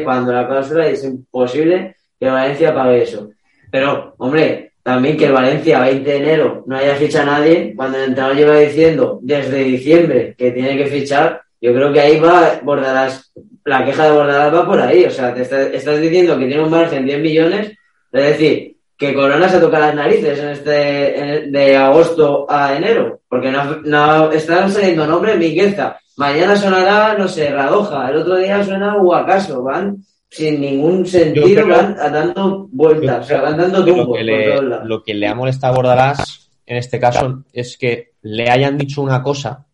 cuando 0.00 0.32
la 0.32 0.46
cláusula 0.46 0.86
es 0.86 1.04
imposible 1.04 1.96
que 2.22 2.30
Valencia 2.30 2.72
pague 2.72 3.02
eso. 3.02 3.30
Pero, 3.70 4.14
hombre, 4.18 4.72
también 4.82 5.16
que 5.16 5.26
el 5.26 5.32
Valencia 5.32 5.80
20 5.80 6.08
de 6.08 6.16
enero 6.16 6.62
no 6.66 6.76
haya 6.76 6.94
fichado 6.94 7.30
a 7.30 7.38
nadie, 7.38 7.72
cuando 7.74 7.98
el 7.98 8.04
entrenador 8.10 8.36
lleva 8.36 8.56
diciendo 8.58 9.18
desde 9.22 9.64
diciembre 9.64 10.34
que 10.38 10.52
tiene 10.52 10.76
que 10.76 10.86
fichar, 10.86 11.42
yo 11.60 11.72
creo 11.74 11.92
que 11.92 12.00
ahí 12.00 12.20
va 12.20 12.60
Bordalás, 12.62 13.32
la 13.64 13.84
queja 13.84 14.04
de 14.04 14.10
Bordalás 14.12 14.54
va 14.54 14.66
por 14.66 14.80
ahí. 14.80 15.04
O 15.04 15.10
sea, 15.10 15.34
te 15.34 15.42
está- 15.42 15.62
estás 15.68 16.00
diciendo 16.00 16.38
que 16.38 16.46
tiene 16.46 16.62
un 16.62 16.70
margen 16.70 17.06
de 17.06 17.12
10 17.14 17.22
millones, 17.22 17.72
es 18.12 18.22
decir, 18.24 18.76
que 18.96 19.14
Corona 19.14 19.48
se 19.48 19.58
toca 19.58 19.80
las 19.80 19.94
narices 19.96 20.38
en 20.38 20.48
este 20.50 21.46
de 21.48 21.76
agosto 21.76 22.46
a 22.48 22.76
enero, 22.76 23.20
porque 23.28 23.50
no, 23.50 23.80
no 23.84 24.30
están 24.30 24.70
saliendo 24.70 25.06
nombres 25.08 25.38
Miguelza. 25.38 25.98
Mañana 26.16 26.54
sonará, 26.54 27.14
no 27.18 27.26
sé, 27.26 27.50
Radoja, 27.50 28.10
el 28.10 28.16
otro 28.18 28.36
día 28.36 28.62
suena 28.62 28.96
Huacaso, 28.96 29.62
van 29.64 29.96
sin 30.32 30.62
ningún 30.62 31.04
sentido, 31.06 31.68
van 31.68 31.94
dando 31.94 32.66
vueltas, 32.72 33.26
o 33.26 33.28
sea, 33.28 33.42
van 33.42 33.58
dando 33.58 33.80
Lo 33.80 33.84
tumbos 33.84 34.06
por 34.06 34.16
todos 34.16 34.64
lados. 34.64 34.88
lo 34.88 35.02
que 35.02 35.12
le 35.12 35.28
ha 35.28 35.34
molestado 35.34 35.74
a 35.74 35.76
Bordalás 35.76 36.50
en 36.64 36.78
este 36.78 36.98
caso 36.98 37.44
es 37.52 37.76
que 37.76 38.12
le 38.22 38.48
hayan 38.48 38.78
dicho 38.78 39.02
una 39.02 39.22
cosa. 39.22 39.66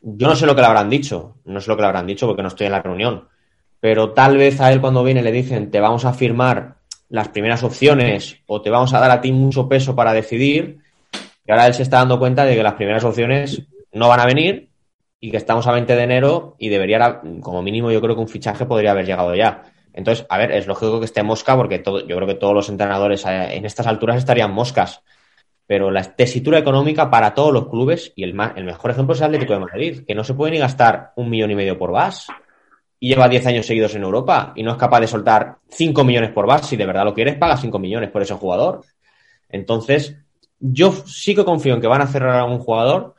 Yo 0.00 0.26
no 0.26 0.34
sé 0.34 0.46
lo 0.46 0.56
que 0.56 0.62
le 0.62 0.66
habrán 0.66 0.90
dicho, 0.90 1.36
no 1.44 1.60
sé 1.60 1.68
lo 1.68 1.76
que 1.76 1.82
le 1.82 1.86
habrán 1.86 2.08
dicho 2.08 2.26
porque 2.26 2.42
no 2.42 2.48
estoy 2.48 2.66
en 2.66 2.72
la 2.72 2.82
reunión, 2.82 3.28
pero 3.78 4.10
tal 4.10 4.36
vez 4.36 4.60
a 4.60 4.72
él 4.72 4.80
cuando 4.80 5.04
viene 5.04 5.22
le 5.22 5.30
dicen 5.30 5.70
te 5.70 5.78
vamos 5.78 6.04
a 6.04 6.12
firmar 6.12 6.78
las 7.08 7.28
primeras 7.28 7.62
opciones 7.62 8.38
o 8.46 8.60
te 8.60 8.70
vamos 8.70 8.94
a 8.94 8.98
dar 8.98 9.12
a 9.12 9.20
ti 9.20 9.30
mucho 9.30 9.68
peso 9.68 9.94
para 9.94 10.12
decidir, 10.12 10.78
y 11.46 11.50
ahora 11.52 11.68
él 11.68 11.74
se 11.74 11.84
está 11.84 11.98
dando 11.98 12.18
cuenta 12.18 12.44
de 12.44 12.56
que 12.56 12.64
las 12.64 12.74
primeras 12.74 13.04
opciones 13.04 13.62
no 13.92 14.08
van 14.08 14.18
a 14.18 14.26
venir 14.26 14.70
y 15.26 15.30
que 15.32 15.38
estamos 15.38 15.66
a 15.66 15.72
20 15.72 15.96
de 15.96 16.02
enero 16.04 16.54
y 16.56 16.68
debería, 16.68 17.20
como 17.40 17.60
mínimo, 17.60 17.90
yo 17.90 18.00
creo 18.00 18.14
que 18.14 18.20
un 18.20 18.28
fichaje 18.28 18.64
podría 18.64 18.92
haber 18.92 19.06
llegado 19.06 19.34
ya. 19.34 19.64
Entonces, 19.92 20.24
a 20.28 20.38
ver, 20.38 20.52
es 20.52 20.68
lógico 20.68 21.00
que 21.00 21.06
esté 21.06 21.24
mosca 21.24 21.56
porque 21.56 21.80
todo, 21.80 22.06
yo 22.06 22.14
creo 22.14 22.28
que 22.28 22.34
todos 22.36 22.54
los 22.54 22.68
entrenadores 22.68 23.24
eh, 23.26 23.56
en 23.56 23.64
estas 23.64 23.88
alturas 23.88 24.18
estarían 24.18 24.52
moscas. 24.52 25.02
Pero 25.66 25.90
la 25.90 26.02
tesitura 26.04 26.58
económica 26.58 27.10
para 27.10 27.34
todos 27.34 27.52
los 27.52 27.68
clubes, 27.68 28.12
y 28.16 28.24
el, 28.24 28.34
ma- 28.34 28.54
el 28.56 28.64
mejor 28.64 28.92
ejemplo 28.92 29.14
es 29.14 29.20
el 29.20 29.26
Atlético 29.26 29.54
de 29.54 29.60
Madrid, 29.60 30.04
que 30.06 30.14
no 30.14 30.24
se 30.24 30.34
puede 30.34 30.52
ni 30.52 30.58
gastar 30.58 31.12
un 31.16 31.28
millón 31.30 31.50
y 31.50 31.56
medio 31.56 31.78
por 31.78 31.92
Vas 31.92 32.28
y 33.00 33.08
lleva 33.10 33.28
10 33.28 33.46
años 33.46 33.66
seguidos 33.66 33.94
en 33.94 34.02
Europa 34.04 34.52
y 34.56 34.62
no 34.62 34.72
es 34.72 34.76
capaz 34.78 35.00
de 35.00 35.06
soltar 35.08 35.56
5 35.68 36.04
millones 36.04 36.30
por 36.32 36.46
Vas. 36.46 36.66
Si 36.68 36.76
de 36.76 36.86
verdad 36.86 37.04
lo 37.04 37.14
quieres, 37.14 37.36
paga 37.36 37.56
5 37.56 37.78
millones 37.78 38.10
por 38.10 38.22
ese 38.22 38.34
jugador. 38.34 38.82
Entonces, 39.48 40.16
yo 40.58 40.92
sí 40.92 41.34
que 41.34 41.44
confío 41.44 41.74
en 41.74 41.80
que 41.80 41.86
van 41.86 42.02
a 42.02 42.06
cerrar 42.06 42.38
a 42.40 42.44
un 42.44 42.58
jugador, 42.58 43.14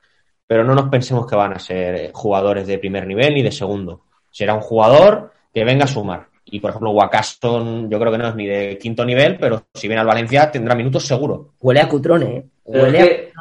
pero 0.48 0.64
no 0.64 0.74
nos 0.74 0.90
pensemos 0.90 1.28
que 1.28 1.36
van 1.36 1.54
a 1.54 1.60
ser 1.60 1.96
eh, 1.96 2.12
jugadores 2.14 2.66
de 2.66 2.80
primer 2.80 3.06
nivel 3.06 3.34
ni 3.34 3.44
de 3.44 3.52
segundo. 3.52 4.02
Será 4.32 4.54
un 4.54 4.62
jugador 4.62 5.32
que 5.54 5.66
venga 5.66 5.84
a 5.84 5.88
sumar. 5.88 6.28
Y, 6.46 6.62
por 6.62 6.70
ejemplo, 6.70 6.92
Wakaston 6.92 7.90
yo 7.90 8.00
creo 8.00 8.12
que 8.12 8.18
no 8.18 8.30
es 8.30 8.36
ni 8.36 8.48
de 8.48 8.78
quinto 8.78 9.04
nivel, 9.04 9.38
pero 9.38 9.64
si 9.74 9.88
viene 9.88 10.00
al 10.00 10.08
Valencia 10.08 10.50
tendrá 10.50 10.76
minutos 10.76 11.06
seguro. 11.06 11.50
Huele 11.60 11.82
a 11.82 11.90
cutrone, 11.90 12.38
¿eh? 12.38 12.46
Pero 12.66 12.86
es, 12.86 12.94
Huele 12.94 13.00
a 13.00 13.04
que, 13.04 13.32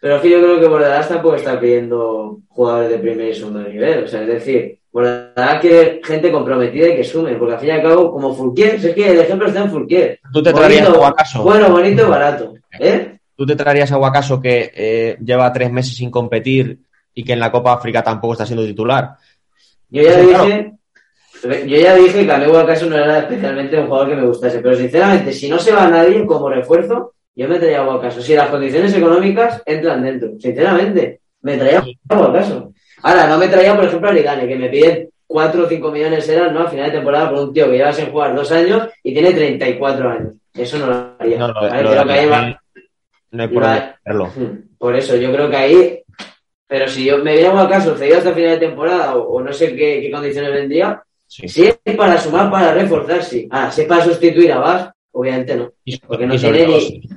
pero 0.00 0.16
es 0.16 0.22
que 0.22 0.30
yo 0.30 0.38
creo 0.40 0.60
que 0.60 0.68
Bordalás 0.68 1.08
tampoco 1.08 1.36
está 1.36 1.58
pidiendo 1.58 2.40
jugadores 2.48 2.90
de 2.90 2.98
primer 2.98 3.28
y 3.28 3.34
segundo 3.34 3.62
nivel. 3.62 4.04
O 4.04 4.08
sea, 4.08 4.20
es 4.22 4.28
decir, 4.28 4.78
Bordalás 4.92 5.60
quiere 5.60 6.02
gente 6.04 6.30
comprometida 6.30 6.88
y 6.88 6.96
que 6.96 7.04
sume, 7.04 7.36
porque 7.36 7.54
al 7.54 7.60
fin 7.60 7.68
y 7.70 7.72
al 7.72 7.82
cabo, 7.82 8.12
como 8.12 8.34
Fulquier, 8.34 8.78
si 8.78 8.88
es 8.88 8.94
que 8.94 9.10
el 9.10 9.20
ejemplo 9.20 9.48
está 9.48 9.62
en 9.62 9.70
Fulquier. 9.70 10.20
¿Tú 10.30 10.42
te 10.42 10.52
traerías 10.52 10.88
Bonito? 10.90 11.42
Bueno, 11.42 11.70
bonito 11.70 12.06
y 12.06 12.10
barato. 12.10 12.54
¿Eh? 12.78 13.19
¿Tú 13.40 13.46
te 13.46 13.56
traerías 13.56 13.90
a 13.90 13.96
Wakaso 13.96 14.38
que 14.38 14.70
eh, 14.74 15.16
lleva 15.24 15.50
tres 15.50 15.72
meses 15.72 15.96
sin 15.96 16.10
competir 16.10 16.78
y 17.14 17.24
que 17.24 17.32
en 17.32 17.40
la 17.40 17.50
Copa 17.50 17.72
África 17.72 18.02
tampoco 18.02 18.34
está 18.34 18.44
siendo 18.44 18.66
titular? 18.66 19.14
Yo 19.88 20.02
ya 20.02 20.20
claro. 20.20 20.44
dije, 20.44 20.72
yo 21.66 21.76
ya 21.78 21.94
dije 21.94 22.26
que 22.26 22.32
a 22.32 22.36
mí 22.36 22.44
Wakaso 22.48 22.84
no 22.84 22.96
era 22.96 23.20
especialmente 23.20 23.78
un 23.78 23.86
jugador 23.86 24.10
que 24.10 24.16
me 24.16 24.26
gustase, 24.26 24.58
pero 24.58 24.76
sinceramente, 24.76 25.32
si 25.32 25.48
no 25.48 25.58
se 25.58 25.72
va 25.72 25.88
nadie 25.88 26.26
como 26.26 26.50
refuerzo, 26.50 27.14
yo 27.34 27.48
me 27.48 27.58
traía 27.58 27.78
a 27.78 27.88
Wakaso. 27.88 28.20
Si 28.20 28.34
las 28.34 28.50
condiciones 28.50 28.94
económicas 28.94 29.62
entran 29.64 30.02
dentro, 30.02 30.32
sinceramente, 30.38 31.20
me 31.40 31.56
traía 31.56 31.82
a 32.10 32.18
Wakaso. 32.18 32.74
Ahora, 33.04 33.26
no 33.26 33.38
me 33.38 33.48
traía, 33.48 33.74
por 33.74 33.86
ejemplo, 33.86 34.10
a 34.10 34.12
Ligane, 34.12 34.46
que 34.46 34.56
me 34.56 34.68
piden 34.68 35.08
4 35.26 35.64
o 35.64 35.66
5 35.66 35.90
millones 35.90 36.28
eran, 36.28 36.52
¿no? 36.52 36.60
A 36.60 36.68
final 36.68 36.90
de 36.90 36.98
temporada 36.98 37.30
por 37.30 37.38
un 37.38 37.54
tío 37.54 37.70
que 37.70 37.78
lleva 37.78 37.92
sin 37.94 38.10
jugar 38.10 38.34
dos 38.34 38.52
años 38.52 38.86
y 39.02 39.14
tiene 39.14 39.32
34 39.32 40.10
años. 40.10 40.34
Eso 40.52 40.78
no 40.78 40.88
lo 40.88 41.14
haría. 41.18 41.38
No, 41.38 41.48
lo, 41.48 41.54
¿vale? 41.54 41.82
lo 41.84 42.06
que 42.06 42.56
no 43.32 43.42
hay 43.42 43.48
por 43.48 43.62
dónde 43.62 44.62
Por 44.78 44.96
eso, 44.96 45.16
yo 45.16 45.32
creo 45.32 45.50
que 45.50 45.56
ahí. 45.56 46.02
Pero 46.66 46.86
si 46.88 47.04
yo 47.04 47.18
me 47.18 47.34
viera 47.34 47.50
un 47.52 47.68
caso 47.68 47.96
cedido 47.96 48.18
hasta 48.18 48.32
final 48.32 48.50
de 48.58 48.66
temporada 48.66 49.16
o, 49.16 49.28
o 49.36 49.42
no 49.42 49.52
sé 49.52 49.74
qué, 49.74 50.00
qué 50.00 50.10
condiciones 50.10 50.52
vendría, 50.52 51.02
Sí. 51.26 51.48
si 51.48 51.62
es 51.64 51.96
para 51.96 52.18
sumar, 52.18 52.50
para 52.50 52.74
reforzar, 52.74 53.22
sí. 53.22 53.46
Ah, 53.50 53.70
si 53.70 53.82
es 53.82 53.86
para 53.86 54.04
sustituir 54.04 54.52
a 54.52 54.58
Vas, 54.58 54.90
obviamente 55.12 55.56
no. 55.56 55.72
Y, 55.84 55.98
Porque 55.98 56.26
no 56.26 56.36
tiene 56.36 56.64
todo, 56.64 56.76
ni- 56.76 56.80
si, 56.80 57.08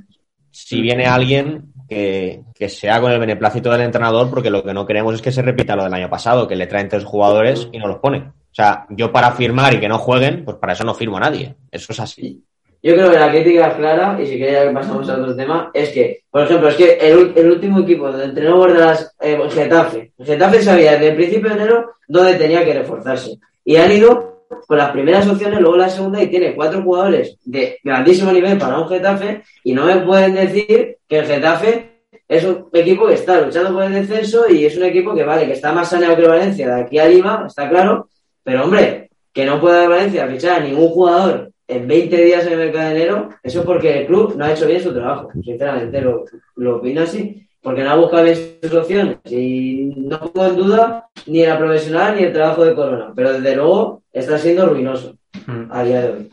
si 0.52 0.82
viene 0.82 1.06
alguien 1.08 1.74
que, 1.90 2.42
que 2.54 2.70
sea 2.70 3.02
con 3.02 3.12
el 3.12 3.20
beneplácito 3.20 3.72
del 3.72 3.82
entrenador, 3.82 4.30
porque 4.30 4.52
lo 4.52 4.64
que 4.64 4.74
no 4.74 4.86
queremos 4.86 5.16
es 5.16 5.22
que 5.22 5.32
se 5.32 5.42
repita 5.42 5.76
lo 5.76 5.84
del 5.84 5.94
año 5.96 6.10
pasado, 6.12 6.48
que 6.48 6.56
le 6.56 6.68
traen 6.68 6.90
tres 6.90 7.04
jugadores 7.06 7.68
y 7.72 7.78
no 7.80 7.88
los 7.88 7.98
pone. 7.98 8.20
O 8.20 8.56
sea, 8.56 8.86
yo 8.90 9.12
para 9.12 9.32
firmar 9.32 9.74
y 9.74 9.80
que 9.80 9.88
no 9.90 9.98
jueguen, 9.98 10.46
pues 10.46 10.58
para 10.58 10.74
eso 10.74 10.84
no 10.84 10.94
firmo 10.94 11.18
a 11.18 11.22
nadie. 11.22 11.56
Eso 11.72 11.92
es 11.92 12.00
así. 12.00 12.44
Yo 12.86 12.96
creo 12.96 13.12
que 13.12 13.18
la 13.18 13.32
crítica 13.32 13.68
es 13.68 13.74
clara, 13.76 14.20
y 14.22 14.28
si 14.28 14.38
queréis 14.38 14.68
que 14.68 14.74
pasamos 14.74 15.10
a 15.10 15.14
otro 15.14 15.34
tema, 15.38 15.72
es 15.74 15.90
que, 15.92 16.24
por 16.30 16.44
ejemplo, 16.44 16.68
es 16.68 16.76
que 16.76 16.98
el, 17.00 17.32
el 17.34 17.52
último 17.52 17.80
equipo 17.80 18.10
donde 18.10 18.26
entrenó 18.26 18.58
Bordas, 18.58 19.16
eh, 19.22 19.40
Getafe, 19.50 20.12
Getafe 20.20 20.62
sabía 20.62 20.92
desde 20.92 21.08
el 21.08 21.16
principio 21.16 21.50
de 21.50 21.56
enero 21.56 21.92
dónde 22.10 22.34
tenía 22.34 22.66
que 22.66 22.74
reforzarse. 22.74 23.40
Y 23.64 23.78
han 23.78 23.90
ido 23.90 24.48
con 24.68 24.78
las 24.78 24.92
primeras 24.92 25.26
opciones, 25.30 25.62
luego 25.62 25.78
la 25.78 25.88
segunda, 25.88 26.22
y 26.22 26.28
tiene 26.28 26.56
cuatro 26.56 26.82
jugadores 26.82 27.38
de 27.46 27.80
grandísimo 27.82 28.34
nivel 28.34 28.58
para 28.58 28.78
un 28.78 28.90
Getafe, 28.90 29.44
y 29.64 29.74
no 29.74 29.86
me 29.86 30.02
pueden 30.02 30.36
decir 30.36 30.98
que 31.08 31.20
el 31.20 31.26
Getafe 31.26 32.02
es 32.28 32.44
un 32.44 32.68
equipo 32.74 33.08
que 33.08 33.14
está 33.14 33.40
luchando 33.40 33.74
por 33.74 33.84
el 33.84 33.94
descenso 33.94 34.50
y 34.50 34.66
es 34.66 34.76
un 34.76 34.84
equipo 34.84 35.16
que, 35.16 35.24
vale, 35.24 35.46
que 35.46 35.54
está 35.54 35.72
más 35.72 35.90
saneado 35.90 36.18
que 36.18 36.28
Valencia 36.28 36.68
de 36.68 36.82
aquí 36.82 37.00
a 37.00 37.08
Lima, 37.08 37.46
está 37.48 37.70
claro, 37.70 38.10
pero 38.44 38.66
hombre, 38.66 39.10
que 39.32 39.46
no 39.46 39.62
puede 39.62 39.88
Valencia 39.88 40.28
fichar 40.28 40.62
a 40.62 40.66
ningún 40.66 40.90
jugador 40.90 41.53
en 41.68 41.88
20 41.88 42.18
días 42.26 42.46
en 42.46 42.54
el 42.54 42.60
mercado 42.60 42.90
de 42.90 42.96
enero, 42.96 43.30
eso 43.42 43.60
es 43.62 43.66
porque 43.66 44.00
el 44.02 44.06
club 44.08 44.36
no 44.38 44.46
ha 44.46 44.52
hecho 44.52 44.68
bien 44.68 44.82
su 44.82 44.94
trabajo. 44.94 45.30
Sinceramente, 45.44 46.02
lo, 46.02 46.26
lo 46.58 46.78
opino 46.78 47.02
así. 47.04 47.40
Porque 47.62 47.82
no 47.82 47.92
ha 47.92 47.96
buscado 47.96 48.24
bien 48.24 48.38
sus 48.62 48.74
opciones. 48.74 49.18
Y 49.32 49.94
no 49.96 50.20
pongo 50.20 50.48
en 50.48 50.56
duda 50.58 51.08
ni 51.28 51.46
la 51.46 51.58
profesional 51.58 52.18
ni 52.18 52.24
el 52.24 52.34
trabajo 52.34 52.66
de 52.66 52.76
Corona. 52.76 53.14
Pero 53.16 53.32
desde 53.34 53.56
luego 53.56 54.04
está 54.12 54.38
siendo 54.38 54.66
ruinoso 54.66 55.16
Mm. 55.48 55.72
a 55.72 55.84
día 55.84 56.02
de 56.02 56.10
hoy. 56.10 56.30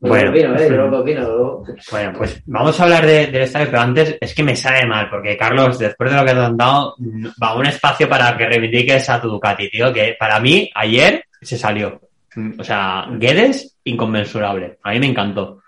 Yo 0.00 0.08
Bueno. 0.08 0.30
opino, 0.30 0.56
¿eh? 0.56 0.68
Yo 0.70 0.76
lo 0.86 1.00
opino. 1.00 1.20
luego. 1.22 1.64
Bueno, 1.90 2.12
pues 2.16 2.42
vamos 2.46 2.78
a 2.78 2.84
hablar 2.84 3.04
de- 3.06 3.26
del 3.26 3.42
estadio, 3.42 3.66
pero 3.70 3.80
antes 3.82 4.16
es 4.20 4.34
que 4.34 4.42
me 4.42 4.54
sabe 4.56 4.86
mal, 4.86 5.08
porque 5.10 5.36
Carlos, 5.36 5.78
después 5.78 6.10
de 6.10 6.16
lo 6.16 6.24
que 6.24 6.32
te 6.32 6.38
han 6.38 6.56
dado, 6.56 6.94
va 7.42 7.56
un 7.56 7.66
espacio 7.66 8.08
para 8.08 8.36
que 8.36 8.46
reivindiques 8.46 9.08
a 9.10 9.20
tu 9.20 9.28
Ducati, 9.28 9.68
tío, 9.68 9.92
que 9.92 10.14
para 10.18 10.38
mí 10.40 10.70
ayer 10.74 11.24
se 11.42 11.58
salió. 11.58 12.00
O 12.58 12.64
sea, 12.64 13.06
Guedes, 13.12 13.76
inconmensurable. 13.84 14.78
A 14.82 14.92
mí 14.92 15.00
me 15.00 15.06
encantó. 15.06 15.62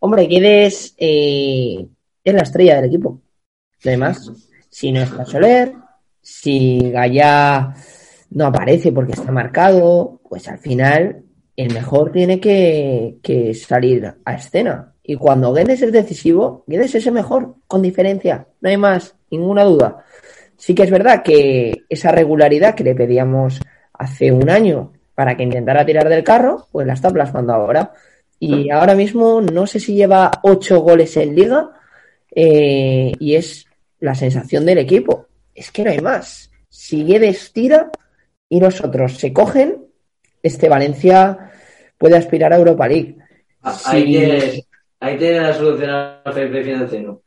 Hombre, 0.00 0.26
Guedes 0.26 0.94
eh, 0.98 1.86
es 2.22 2.34
la 2.34 2.42
estrella 2.42 2.76
del 2.76 2.86
equipo. 2.86 3.22
Además, 3.84 4.30
si 4.68 4.92
no 4.92 5.00
está 5.00 5.24
Soler, 5.24 5.72
si 6.20 6.90
Gallá 6.90 7.74
no 8.30 8.46
aparece 8.46 8.92
porque 8.92 9.12
está 9.12 9.32
marcado, 9.32 10.20
pues 10.28 10.48
al 10.48 10.58
final 10.58 11.22
el 11.56 11.72
mejor 11.72 12.12
tiene 12.12 12.40
que, 12.40 13.18
que 13.22 13.54
salir 13.54 14.14
a 14.24 14.34
escena. 14.34 14.94
Y 15.02 15.16
cuando 15.16 15.52
Guedes 15.52 15.82
es 15.82 15.92
decisivo, 15.92 16.64
Guedes 16.66 16.94
es 16.94 17.06
el 17.06 17.14
mejor, 17.14 17.56
con 17.66 17.82
diferencia. 17.82 18.46
No 18.60 18.68
hay 18.68 18.76
más, 18.76 19.16
ninguna 19.30 19.64
duda. 19.64 20.04
Sí 20.56 20.74
que 20.74 20.84
es 20.84 20.90
verdad 20.90 21.22
que 21.22 21.84
esa 21.88 22.12
regularidad 22.12 22.74
que 22.74 22.84
le 22.84 22.94
pedíamos 22.94 23.60
hace 23.94 24.30
un 24.30 24.48
año 24.48 24.92
para 25.14 25.36
que 25.36 25.42
intentara 25.42 25.84
tirar 25.84 26.08
del 26.08 26.24
carro, 26.24 26.66
pues 26.72 26.86
la 26.86 26.94
está 26.94 27.10
plasmando 27.10 27.52
ahora. 27.52 27.92
Y 28.38 28.70
ahora 28.70 28.96
mismo 28.96 29.40
no 29.40 29.66
sé 29.66 29.78
si 29.78 29.94
lleva 29.94 30.30
ocho 30.42 30.80
goles 30.80 31.16
en 31.16 31.36
liga 31.36 31.70
eh, 32.34 33.12
y 33.20 33.36
es 33.36 33.66
la 34.00 34.16
sensación 34.16 34.66
del 34.66 34.78
equipo. 34.78 35.28
Es 35.54 35.70
que 35.70 35.84
no 35.84 35.90
hay 35.90 36.00
más. 36.00 36.50
Si 36.68 37.04
Guedes 37.04 37.52
tira 37.52 37.90
y 38.48 38.58
nosotros 38.58 39.18
se 39.18 39.32
cogen, 39.32 39.84
este 40.42 40.68
Valencia 40.68 41.52
puede 41.96 42.16
aspirar 42.16 42.52
a 42.52 42.56
Europa 42.56 42.88
League. 42.88 43.16
Ahí, 43.62 44.04
tienes, 44.06 44.66
ahí 44.98 45.16
tienes 45.18 45.42
la 45.42 45.54
solución 45.54 45.90
al 45.90 46.32
fair 46.32 46.50
play 46.50 46.64
financiero. 46.64 47.22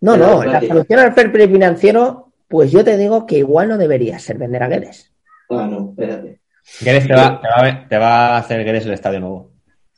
No, 0.00 0.16
no, 0.16 0.42
la 0.42 0.60
solución 0.60 1.00
al 1.00 1.12
fair 1.12 1.32
play 1.32 1.48
financiero, 1.48 2.32
pues 2.48 2.70
yo 2.70 2.82
te 2.82 2.96
digo 2.96 3.26
que 3.26 3.38
igual 3.38 3.68
no 3.68 3.76
debería 3.76 4.18
ser 4.18 4.38
vender 4.38 4.62
a 4.62 4.68
Guedes. 4.68 5.12
Ah, 5.50 5.68
no, 5.70 5.90
espérate. 5.90 6.40
Guedes 6.80 7.06
te 7.06 7.14
va, 7.14 7.40
te, 7.40 7.48
va, 7.48 7.88
te 7.88 7.98
va 7.98 8.26
a 8.28 8.38
hacer 8.38 8.64
Guedes 8.64 8.86
el 8.86 8.92
estadio 8.92 9.20
nuevo. 9.20 9.50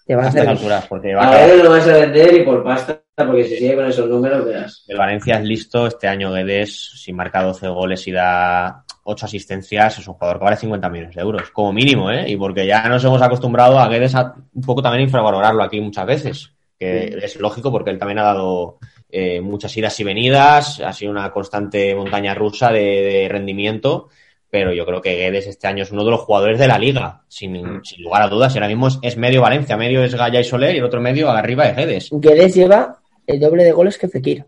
Te 0.06 0.14
va 0.14 0.22
a 0.22 0.26
A 0.26 0.28
estas 0.28 0.42
hacer... 0.42 0.56
alturas, 0.56 0.86
porque 0.86 1.14
va 1.14 1.22
A 1.22 1.44
a 1.44 1.46
lo 1.48 1.70
vas 1.70 1.86
a 1.88 1.92
vender 1.98 2.34
y 2.34 2.42
por 2.42 2.64
pasta, 2.64 3.02
porque 3.16 3.44
si 3.44 3.56
sigue 3.56 3.76
con 3.76 3.86
esos 3.86 4.08
números, 4.08 4.44
verás. 4.44 4.84
El 4.88 4.96
Valencia 4.96 5.36
es 5.36 5.44
listo. 5.44 5.86
Este 5.86 6.08
año 6.08 6.32
Guedes, 6.32 6.92
si 7.02 7.12
marca 7.12 7.42
12 7.42 7.68
goles 7.68 8.06
y 8.08 8.12
da 8.12 8.84
8 9.04 9.26
asistencias, 9.26 9.98
es 9.98 10.08
un 10.08 10.14
jugador 10.14 10.38
que 10.38 10.44
vale 10.44 10.56
50 10.56 10.88
millones 10.88 11.14
de 11.14 11.20
euros, 11.22 11.50
como 11.50 11.72
mínimo, 11.72 12.10
¿eh? 12.10 12.24
Y 12.28 12.36
porque 12.36 12.66
ya 12.66 12.86
nos 12.88 13.04
hemos 13.04 13.20
acostumbrado 13.22 13.78
a 13.78 13.88
Guedes 13.88 14.14
a 14.14 14.34
un 14.54 14.62
poco 14.62 14.82
también 14.82 15.04
infravalorarlo 15.04 15.62
aquí 15.62 15.80
muchas 15.80 16.06
veces, 16.06 16.52
que 16.78 17.18
es 17.22 17.36
lógico 17.36 17.70
porque 17.72 17.90
él 17.90 17.98
también 17.98 18.18
ha 18.20 18.24
dado 18.24 18.78
eh, 19.10 19.40
muchas 19.40 19.76
idas 19.76 19.98
y 20.00 20.04
venidas, 20.04 20.80
ha 20.80 20.92
sido 20.92 21.10
una 21.10 21.30
constante 21.32 21.94
montaña 21.94 22.34
rusa 22.34 22.70
de, 22.70 22.80
de 22.80 23.28
rendimiento, 23.30 24.08
pero 24.50 24.72
yo 24.72 24.86
creo 24.86 25.00
que 25.02 25.14
Guedes 25.14 25.46
este 25.46 25.66
año 25.66 25.82
es 25.82 25.92
uno 25.92 26.04
de 26.04 26.10
los 26.10 26.20
jugadores 26.20 26.58
de 26.58 26.66
la 26.68 26.78
liga, 26.78 27.22
sin, 27.28 27.84
sin 27.84 28.02
lugar 28.02 28.22
a 28.22 28.28
dudas, 28.28 28.54
y 28.54 28.58
ahora 28.58 28.68
mismo 28.68 28.88
es, 28.88 28.98
es 29.02 29.16
medio 29.16 29.42
Valencia, 29.42 29.76
medio 29.76 30.02
es 30.02 30.14
Gaya 30.14 30.40
y 30.40 30.44
Soler 30.44 30.74
y 30.74 30.78
el 30.78 30.84
otro 30.84 31.00
medio 31.00 31.30
arriba 31.30 31.66
es 31.68 31.76
Guedes. 31.76 32.08
Guedes 32.12 32.54
lleva 32.54 32.98
el 33.26 33.40
doble 33.40 33.64
de 33.64 33.72
goles 33.72 33.98
que 33.98 34.08
Fekir 34.08 34.44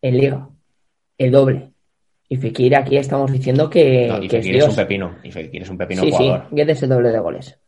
en 0.00 0.16
liga. 0.16 0.48
El 1.18 1.30
doble. 1.30 1.70
Y 2.28 2.36
Fekir 2.36 2.74
aquí 2.76 2.96
estamos 2.96 3.30
diciendo 3.30 3.70
que, 3.70 4.08
No, 4.08 4.22
y 4.22 4.28
que 4.28 4.38
es 4.38 4.44
Fekir 4.44 4.56
es 4.62 4.68
un 4.68 4.76
pepino, 4.76 5.16
y 5.22 5.30
Fekir 5.30 5.62
es 5.62 5.68
un 5.68 5.78
pepino 5.78 6.02
Sí, 6.02 6.10
sí, 6.10 6.16
jugador. 6.16 6.46
Guedes 6.50 6.82
el 6.82 6.88
doble 6.88 7.10
de 7.10 7.18
goles. 7.18 7.58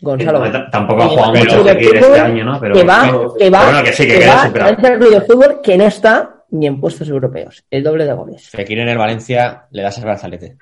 Gonzalo. 0.00 0.70
Tampoco 0.70 1.02
ha 1.02 1.08
jugado 1.08 1.34
el 1.34 1.38
mucho 1.40 1.64
Fekir 1.64 1.96
este 1.96 2.20
año, 2.20 2.44
¿no? 2.44 2.60
Pero 2.60 2.74
que 2.74 2.84
va, 2.84 3.10
que 3.38 3.50
va, 3.50 3.64
bueno, 3.64 3.82
que 3.82 3.92
sí, 3.92 4.06
que 4.06 4.12
que 4.12 4.18
queda 4.18 4.34
va 4.36 4.46
superado. 4.46 4.76
Valencia 4.76 4.98
Club 4.98 5.10
de 5.10 5.20
Fútbol 5.22 5.60
que 5.62 5.78
no 5.78 5.84
está 5.84 6.35
ni 6.50 6.66
en 6.66 6.80
puestos 6.80 7.08
europeos. 7.08 7.64
El 7.70 7.82
doble 7.82 8.04
de 8.04 8.12
goles. 8.12 8.48
Fekir 8.50 8.78
en 8.78 8.88
el 8.88 8.98
Valencia 8.98 9.66
le 9.70 9.82
das 9.82 9.98
el 9.98 10.04
brazalete. 10.04 10.56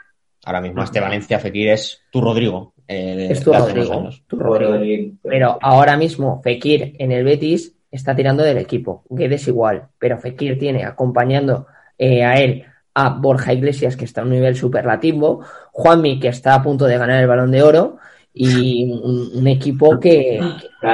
Ahora 0.44 0.60
mismo 0.60 0.80
a 0.82 0.84
este 0.84 1.00
Valencia 1.00 1.38
Fekir 1.38 1.68
es 1.70 2.02
tu 2.10 2.20
Rodrigo. 2.20 2.74
eh, 2.86 3.28
Es 3.30 3.42
tu 3.42 3.52
Rodrigo. 3.52 4.08
tu 4.26 4.38
Rodrigo. 4.38 5.14
Pero 5.22 5.58
ahora 5.60 5.96
mismo 5.96 6.42
Fekir 6.42 6.94
en 6.98 7.12
el 7.12 7.24
Betis 7.24 7.74
está 7.90 8.14
tirando 8.14 8.42
del 8.42 8.58
equipo. 8.58 9.04
Guedes 9.08 9.48
igual. 9.48 9.88
Pero 9.98 10.18
Fekir 10.18 10.58
tiene 10.58 10.84
acompañando 10.84 11.66
eh, 11.96 12.24
a 12.24 12.34
él 12.40 12.64
a 12.96 13.08
Borja 13.10 13.52
Iglesias, 13.52 13.96
que 13.96 14.04
está 14.04 14.20
a 14.20 14.24
un 14.24 14.30
nivel 14.30 14.54
superlativo, 14.54 15.44
Juanmi, 15.72 16.20
que 16.20 16.28
está 16.28 16.54
a 16.54 16.62
punto 16.62 16.84
de 16.84 16.96
ganar 16.98 17.20
el 17.20 17.26
balón 17.26 17.50
de 17.50 17.60
oro, 17.62 17.96
y 18.32 18.84
un, 18.92 19.30
un 19.34 19.46
equipo 19.48 19.98
que, 19.98 20.40
que 20.80 20.86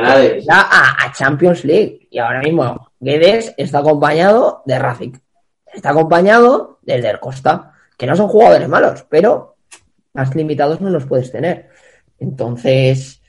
a, 0.49 1.07
a 1.07 1.13
Champions 1.13 1.65
League. 1.65 2.07
Y 2.11 2.19
ahora 2.19 2.41
mismo 2.41 2.90
Guedes 3.01 3.55
está 3.57 3.79
acompañado 3.79 4.63
de 4.67 4.79
Rafik. 4.79 5.21
Está 5.73 5.91
acompañado 5.91 6.79
del 6.83 7.03
del 7.03 7.19
Costa, 7.19 7.73
que 7.97 8.07
no 8.07 8.15
son 8.15 8.29
jugadores 8.29 8.69
malos, 8.69 9.07
pero 9.09 9.57
más 10.13 10.35
limitados 10.35 10.81
no 10.81 10.91
los 10.91 11.07
puedes 11.07 11.33
tener. 11.33 11.71
Entonces, 12.19 13.23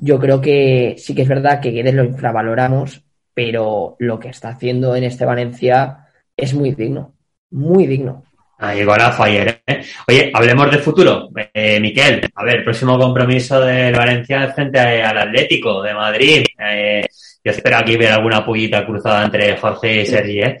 yo 0.00 0.18
creo 0.20 0.40
que 0.40 0.94
sí 0.98 1.14
que 1.14 1.22
es 1.22 1.28
verdad 1.28 1.60
que 1.60 1.70
Guedes 1.70 1.94
lo 1.94 2.04
infravaloramos, 2.04 3.04
pero 3.34 3.96
lo 3.98 4.18
que 4.18 4.28
está 4.28 4.50
haciendo 4.50 4.94
en 4.94 5.04
este 5.04 5.24
Valencia 5.24 6.08
es 6.36 6.54
muy 6.54 6.72
digno. 6.72 7.14
Muy 7.50 7.86
digno. 7.86 8.24
Ahí 8.58 8.84
golazo 8.84 9.22
ayer, 9.22 9.60
¿eh? 9.66 9.82
Oye, 10.08 10.30
hablemos 10.32 10.70
de 10.70 10.78
futuro. 10.78 11.28
Eh, 11.52 11.78
Miquel, 11.78 12.26
a 12.34 12.44
ver, 12.44 12.64
próximo 12.64 12.98
compromiso 12.98 13.60
del 13.60 13.94
Valencia 13.94 14.50
frente 14.52 14.78
al 14.80 15.18
Atlético 15.18 15.82
de 15.82 15.92
Madrid. 15.92 16.44
Eh, 16.58 17.06
yo 17.44 17.52
espero 17.52 17.76
aquí 17.76 17.96
ver 17.96 18.12
alguna 18.12 18.44
pullita 18.44 18.86
cruzada 18.86 19.26
entre 19.26 19.56
Jorge 19.58 20.00
y 20.00 20.06
Sergi, 20.06 20.40
¿eh? 20.40 20.58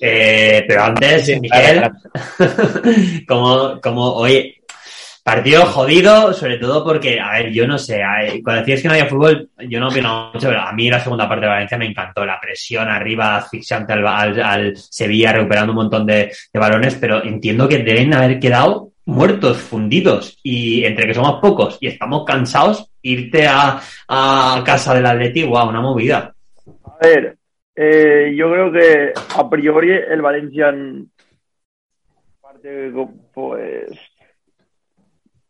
Eh, 0.00 0.64
pero 0.66 0.84
antes, 0.84 1.38
Miquel, 1.38 1.90
como, 3.28 3.78
como, 3.80 4.14
oye, 4.14 4.63
partido 5.24 5.64
jodido, 5.64 6.34
sobre 6.34 6.58
todo 6.58 6.84
porque, 6.84 7.18
a 7.18 7.32
ver, 7.32 7.50
yo 7.50 7.66
no 7.66 7.78
sé, 7.78 8.02
cuando 8.44 8.60
decías 8.60 8.82
que 8.82 8.88
no 8.88 8.94
había 8.94 9.06
fútbol, 9.06 9.48
yo 9.66 9.80
no 9.80 9.88
opino 9.88 10.30
mucho, 10.34 10.48
pero 10.48 10.60
a 10.60 10.72
mí 10.74 10.90
la 10.90 11.00
segunda 11.00 11.26
parte 11.26 11.46
de 11.46 11.50
Valencia 11.50 11.78
me 11.78 11.86
encantó, 11.86 12.26
la 12.26 12.38
presión 12.38 12.88
arriba, 12.88 13.38
asfixiante 13.38 13.94
al, 13.94 14.76
Sevilla, 14.76 15.32
recuperando 15.32 15.72
un 15.72 15.76
montón 15.76 16.04
de, 16.04 16.30
balones, 16.52 16.96
pero 16.96 17.24
entiendo 17.24 17.66
que 17.66 17.78
deben 17.78 18.12
haber 18.12 18.38
quedado 18.38 18.90
muertos, 19.06 19.56
fundidos, 19.56 20.38
y 20.42 20.84
entre 20.84 21.06
que 21.06 21.14
somos 21.14 21.40
pocos 21.40 21.78
y 21.80 21.86
estamos 21.86 22.24
cansados, 22.26 22.90
irte 23.00 23.46
a, 23.48 23.80
casa 24.62 24.94
del 24.94 25.06
Atleti, 25.06 25.42
wow, 25.44 25.70
una 25.70 25.80
movida. 25.80 26.34
A 26.84 27.06
ver, 27.06 27.38
eh, 27.74 28.34
yo 28.36 28.50
creo 28.50 28.70
que 28.70 29.12
a 29.36 29.48
priori 29.48 29.90
el 29.90 30.20
Valencia, 30.20 30.68
en 30.68 31.10
parte, 32.42 32.92
pues, 33.32 33.98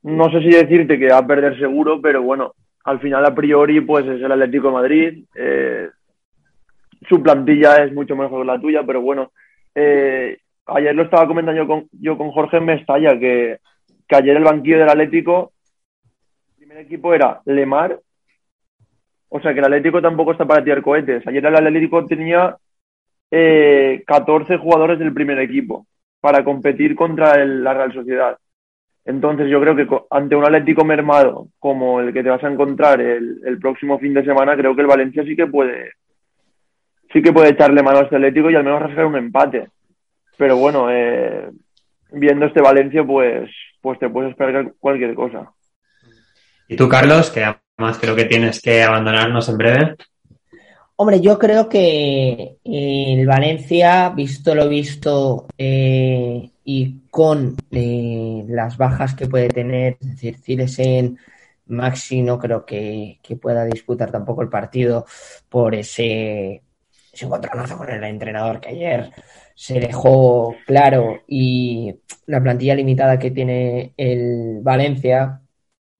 no 0.04 0.30
sé 0.30 0.40
si 0.40 0.50
decirte 0.50 0.98
que 0.98 1.08
va 1.08 1.18
a 1.18 1.26
perder 1.26 1.58
seguro, 1.58 2.00
pero 2.00 2.22
bueno, 2.22 2.54
al 2.84 3.00
final 3.00 3.24
a 3.24 3.34
priori 3.34 3.80
pues 3.80 4.06
es 4.06 4.22
el 4.22 4.32
Atlético 4.32 4.68
de 4.68 4.72
Madrid. 4.74 5.24
eh, 5.34 5.88
su 7.08 7.22
plantilla 7.22 7.76
es 7.84 7.92
mucho 7.92 8.16
mejor 8.16 8.40
que 8.42 8.46
la 8.46 8.60
tuya, 8.60 8.82
pero 8.86 9.00
bueno, 9.02 9.32
eh, 9.74 10.38
ayer 10.66 10.94
lo 10.94 11.02
estaba 11.02 11.26
comentando 11.26 11.60
yo 11.62 11.66
con, 11.66 11.88
yo 11.92 12.16
con 12.16 12.30
Jorge 12.30 12.60
Mestalla, 12.60 13.18
que, 13.18 13.58
que 14.08 14.16
ayer 14.16 14.36
el 14.36 14.44
banquillo 14.44 14.78
del 14.78 14.88
Atlético, 14.88 15.52
el 16.48 16.54
primer 16.56 16.78
equipo 16.78 17.12
era 17.12 17.40
Lemar, 17.44 17.98
o 19.28 19.40
sea 19.40 19.52
que 19.52 19.58
el 19.58 19.64
Atlético 19.64 20.00
tampoco 20.00 20.32
está 20.32 20.46
para 20.46 20.62
tirar 20.64 20.80
cohetes. 20.80 21.26
Ayer 21.26 21.44
el 21.44 21.56
Atlético 21.56 22.06
tenía 22.06 22.56
eh, 23.30 24.02
14 24.06 24.56
jugadores 24.58 24.98
del 24.98 25.12
primer 25.12 25.38
equipo 25.40 25.86
para 26.20 26.44
competir 26.44 26.94
contra 26.94 27.34
el- 27.42 27.64
la 27.64 27.74
Real 27.74 27.92
Sociedad. 27.92 28.38
Entonces 29.04 29.48
yo 29.50 29.60
creo 29.60 29.76
que 29.76 29.86
ante 30.10 30.34
un 30.34 30.44
Atlético 30.44 30.84
mermado 30.84 31.48
como 31.58 32.00
el 32.00 32.12
que 32.12 32.22
te 32.22 32.30
vas 32.30 32.42
a 32.42 32.50
encontrar 32.50 33.00
el, 33.00 33.58
próximo 33.60 33.98
fin 33.98 34.14
de 34.14 34.24
semana, 34.24 34.56
creo 34.56 34.74
que 34.74 34.80
el 34.80 34.86
Valencia 34.86 35.24
sí 35.24 35.36
que 35.36 35.46
puede 35.46 35.92
sí 37.12 37.22
que 37.22 37.32
puede 37.32 37.50
echarle 37.50 37.82
mano 37.82 37.98
a 37.98 38.02
este 38.02 38.16
Atlético 38.16 38.50
y 38.50 38.56
al 38.56 38.64
menos 38.64 38.82
rascar 38.82 39.04
un 39.06 39.16
empate. 39.16 39.68
Pero 40.36 40.56
bueno, 40.56 40.90
eh, 40.90 41.48
viendo 42.10 42.46
este 42.46 42.60
Valencia, 42.60 43.04
pues, 43.04 43.50
pues 43.80 43.98
te 43.98 44.08
puedes 44.08 44.30
esperar 44.30 44.72
cualquier 44.80 45.14
cosa. 45.14 45.52
Y 46.66 46.74
tú, 46.74 46.88
Carlos, 46.88 47.30
que 47.30 47.44
además 47.44 47.98
creo 48.00 48.16
que 48.16 48.24
tienes 48.24 48.60
que 48.60 48.82
abandonarnos 48.82 49.48
en 49.48 49.58
breve. 49.58 49.96
Hombre, 50.96 51.20
yo 51.20 51.38
creo 51.38 51.68
que 51.68 52.58
el 52.62 53.26
Valencia, 53.26 54.10
visto 54.10 54.54
lo 54.54 54.68
visto 54.68 55.46
eh, 55.58 56.50
y 56.64 57.00
con 57.10 57.56
eh, 57.72 58.44
las 58.48 58.76
bajas 58.76 59.14
que 59.14 59.26
puede 59.26 59.48
tener, 59.48 59.96
es 60.00 60.10
decir, 60.10 60.38
Cilesen, 60.38 61.18
Maxi 61.66 62.22
no 62.22 62.38
creo 62.38 62.64
que, 62.64 63.18
que 63.22 63.36
pueda 63.36 63.64
disputar 63.64 64.12
tampoco 64.12 64.42
el 64.42 64.48
partido 64.48 65.04
por 65.48 65.74
ese, 65.74 66.62
ese 67.12 67.24
encontronazo 67.24 67.76
con 67.76 67.90
el 67.90 68.04
entrenador 68.04 68.60
que 68.60 68.68
ayer 68.70 69.10
se 69.56 69.80
dejó 69.80 70.54
claro 70.66 71.22
y 71.26 71.94
la 72.26 72.40
plantilla 72.42 72.74
limitada 72.76 73.18
que 73.18 73.30
tiene 73.32 73.94
el 73.96 74.60
Valencia, 74.62 75.40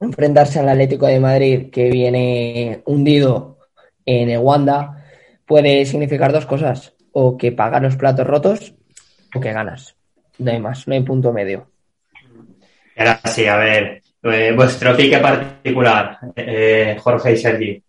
enfrentarse 0.00 0.60
al 0.60 0.68
Atlético 0.68 1.06
de 1.06 1.20
Madrid 1.20 1.70
que 1.70 1.90
viene 1.90 2.82
hundido 2.86 3.53
en 4.06 4.30
el 4.30 4.38
Wanda 4.38 5.04
puede 5.46 5.84
significar 5.86 6.32
dos 6.32 6.46
cosas, 6.46 6.94
o 7.12 7.36
que 7.36 7.52
pagas 7.52 7.82
los 7.82 7.96
platos 7.96 8.26
rotos 8.26 8.74
o 9.34 9.40
que 9.40 9.52
ganas. 9.52 9.96
No 10.38 10.50
hay 10.50 10.60
más, 10.60 10.86
no 10.88 10.94
hay 10.94 11.02
punto 11.02 11.32
medio. 11.32 11.68
Ahora 12.96 13.20
sí, 13.24 13.46
a 13.46 13.56
ver, 13.56 14.02
eh, 14.22 14.52
vuestro 14.54 14.96
pique 14.96 15.18
particular, 15.18 16.18
eh, 16.36 16.96
Jorge 17.00 17.32
y 17.32 17.36
Sergi. 17.36 17.82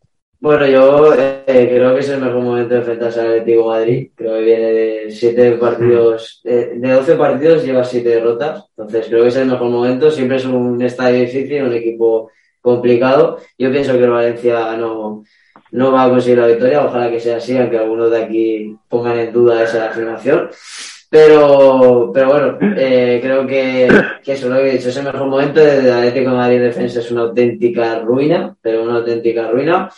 Bueno, 0.46 0.68
yo 0.68 1.16
eh, 1.16 1.44
creo 1.48 1.96
que 1.96 2.02
es 2.02 2.10
el 2.10 2.22
mejor 2.22 2.44
momento 2.44 2.76
de 2.76 2.80
enfrentarse 2.82 3.20
al 3.20 3.28
Atlético 3.28 3.62
de 3.74 3.80
Madrid. 3.80 4.12
Creo 4.14 4.36
que 4.36 4.44
viene 4.44 4.72
de 4.72 5.12
siete 5.12 5.52
partidos, 5.54 6.42
eh, 6.44 6.74
de 6.76 6.92
12 6.92 7.16
partidos 7.16 7.64
lleva 7.64 7.84
siete 7.84 8.10
derrotas. 8.10 8.64
Entonces 8.78 9.08
creo 9.08 9.24
que 9.24 9.30
es 9.30 9.36
el 9.38 9.48
mejor 9.48 9.70
momento. 9.70 10.12
Siempre 10.12 10.38
es 10.38 10.46
un 10.46 10.80
estadio 10.84 11.22
difícil, 11.22 11.64
un 11.64 11.74
equipo 11.74 12.30
complicado. 12.62 13.40
Yo 13.58 13.72
pienso 13.72 13.94
que 13.94 14.04
el 14.04 14.12
Valencia 14.12 14.78
no, 14.78 15.24
no 15.76 15.92
va 15.92 16.06
a 16.06 16.10
conseguir 16.10 16.40
la 16.40 16.48
victoria. 16.48 16.86
Ojalá 16.86 17.12
que 17.12 17.20
sea 17.20 17.38
así, 17.38 17.58
aunque 17.58 17.78
algunos 17.78 18.10
de 18.10 18.24
aquí 18.24 18.76
pongan 18.88 19.20
en 19.20 19.34
duda 19.34 19.64
esa 19.64 19.90
afirmación. 19.90 20.50
Pero, 21.10 22.12
pero 22.14 22.28
bueno, 22.28 22.58
eh, 22.78 23.20
creo 23.22 23.46
que, 23.46 23.88
que, 24.24 24.34
eso 24.34 24.50
lo 24.50 24.58
he 24.58 24.72
dicho, 24.72 24.90
es 24.90 24.98
el 24.98 25.06
mejor 25.06 25.28
momento 25.28 25.60
desde 25.60 25.92
Atlético 25.92 26.32
de 26.32 26.36
Madrid 26.36 26.62
defensa 26.62 27.00
es 27.00 27.12
una 27.12 27.22
auténtica 27.22 28.00
ruina, 28.00 28.56
pero 28.62 28.84
una 28.84 28.96
auténtica 28.96 29.50
ruina. 29.50 29.90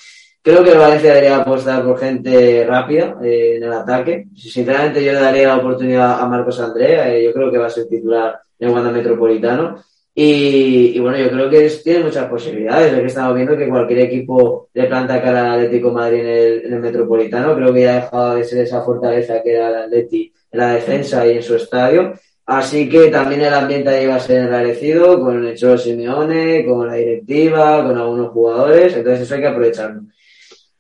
Creo 0.42 0.64
que 0.64 0.72
el 0.72 0.78
Valencia 0.78 1.10
debería 1.10 1.38
apostar 1.38 1.84
por 1.84 2.00
gente 2.00 2.66
rápida 2.66 3.18
eh, 3.24 3.56
en 3.58 3.64
el 3.64 3.74
ataque. 3.74 4.28
Sinceramente, 4.36 5.04
yo 5.04 5.12
le 5.12 5.20
daría 5.20 5.50
la 5.50 5.58
oportunidad 5.58 6.22
a 6.22 6.28
Marcos 6.28 6.60
Andrea. 6.60 7.14
Eh, 7.14 7.26
yo 7.26 7.34
creo 7.34 7.52
que 7.52 7.58
va 7.58 7.68
a 7.68 7.70
ser 7.70 7.88
titular 7.88 8.40
en 8.60 8.70
Wanda 8.70 8.92
Metropolitano. 8.92 9.84
Y, 10.20 11.00
bueno, 11.00 11.20
yo 11.20 11.30
creo 11.30 11.48
que 11.48 11.70
tiene 11.84 12.06
muchas 12.06 12.28
posibilidades. 12.28 12.92
Es 12.92 13.00
que 13.02 13.06
estamos 13.06 13.36
viendo 13.36 13.56
que 13.56 13.70
cualquier 13.70 14.00
equipo 14.00 14.68
le 14.74 14.86
planta 14.86 15.22
cara 15.22 15.54
al 15.54 15.60
Atlético 15.60 15.92
Madrid 15.92 16.22
en 16.22 16.74
el, 16.74 16.80
Metropolitano. 16.80 17.56
Creo 17.56 17.72
que 17.72 17.82
ya 17.82 17.92
ha 17.92 18.02
dejado 18.02 18.36
de 18.36 18.44
ser 18.44 18.64
esa 18.64 18.82
fortaleza 18.82 19.44
que 19.44 19.54
era 19.54 19.70
el 19.70 19.76
Atleti 19.76 20.34
en 20.52 20.60
la 20.60 20.74
defensa 20.74 21.28
y 21.28 21.36
en 21.36 21.44
su 21.44 21.54
estadio. 21.54 22.14
Así 22.48 22.90
que 22.90 23.10
también 23.10 23.42
el 23.42 23.54
ambiente 23.54 23.90
ahí 23.90 24.08
va 24.08 24.16
a 24.16 24.20
ser 24.20 24.42
enrarecido 24.42 25.20
con 25.20 25.46
el 25.46 25.56
Cholo 25.56 25.78
Simeone, 25.78 26.66
con 26.66 26.88
la 26.88 26.96
directiva, 26.96 27.86
con 27.86 27.96
algunos 27.96 28.32
jugadores. 28.32 28.96
Entonces 28.96 29.22
eso 29.22 29.36
hay 29.36 29.42
que 29.42 29.48
aprovecharlo. 29.48 30.02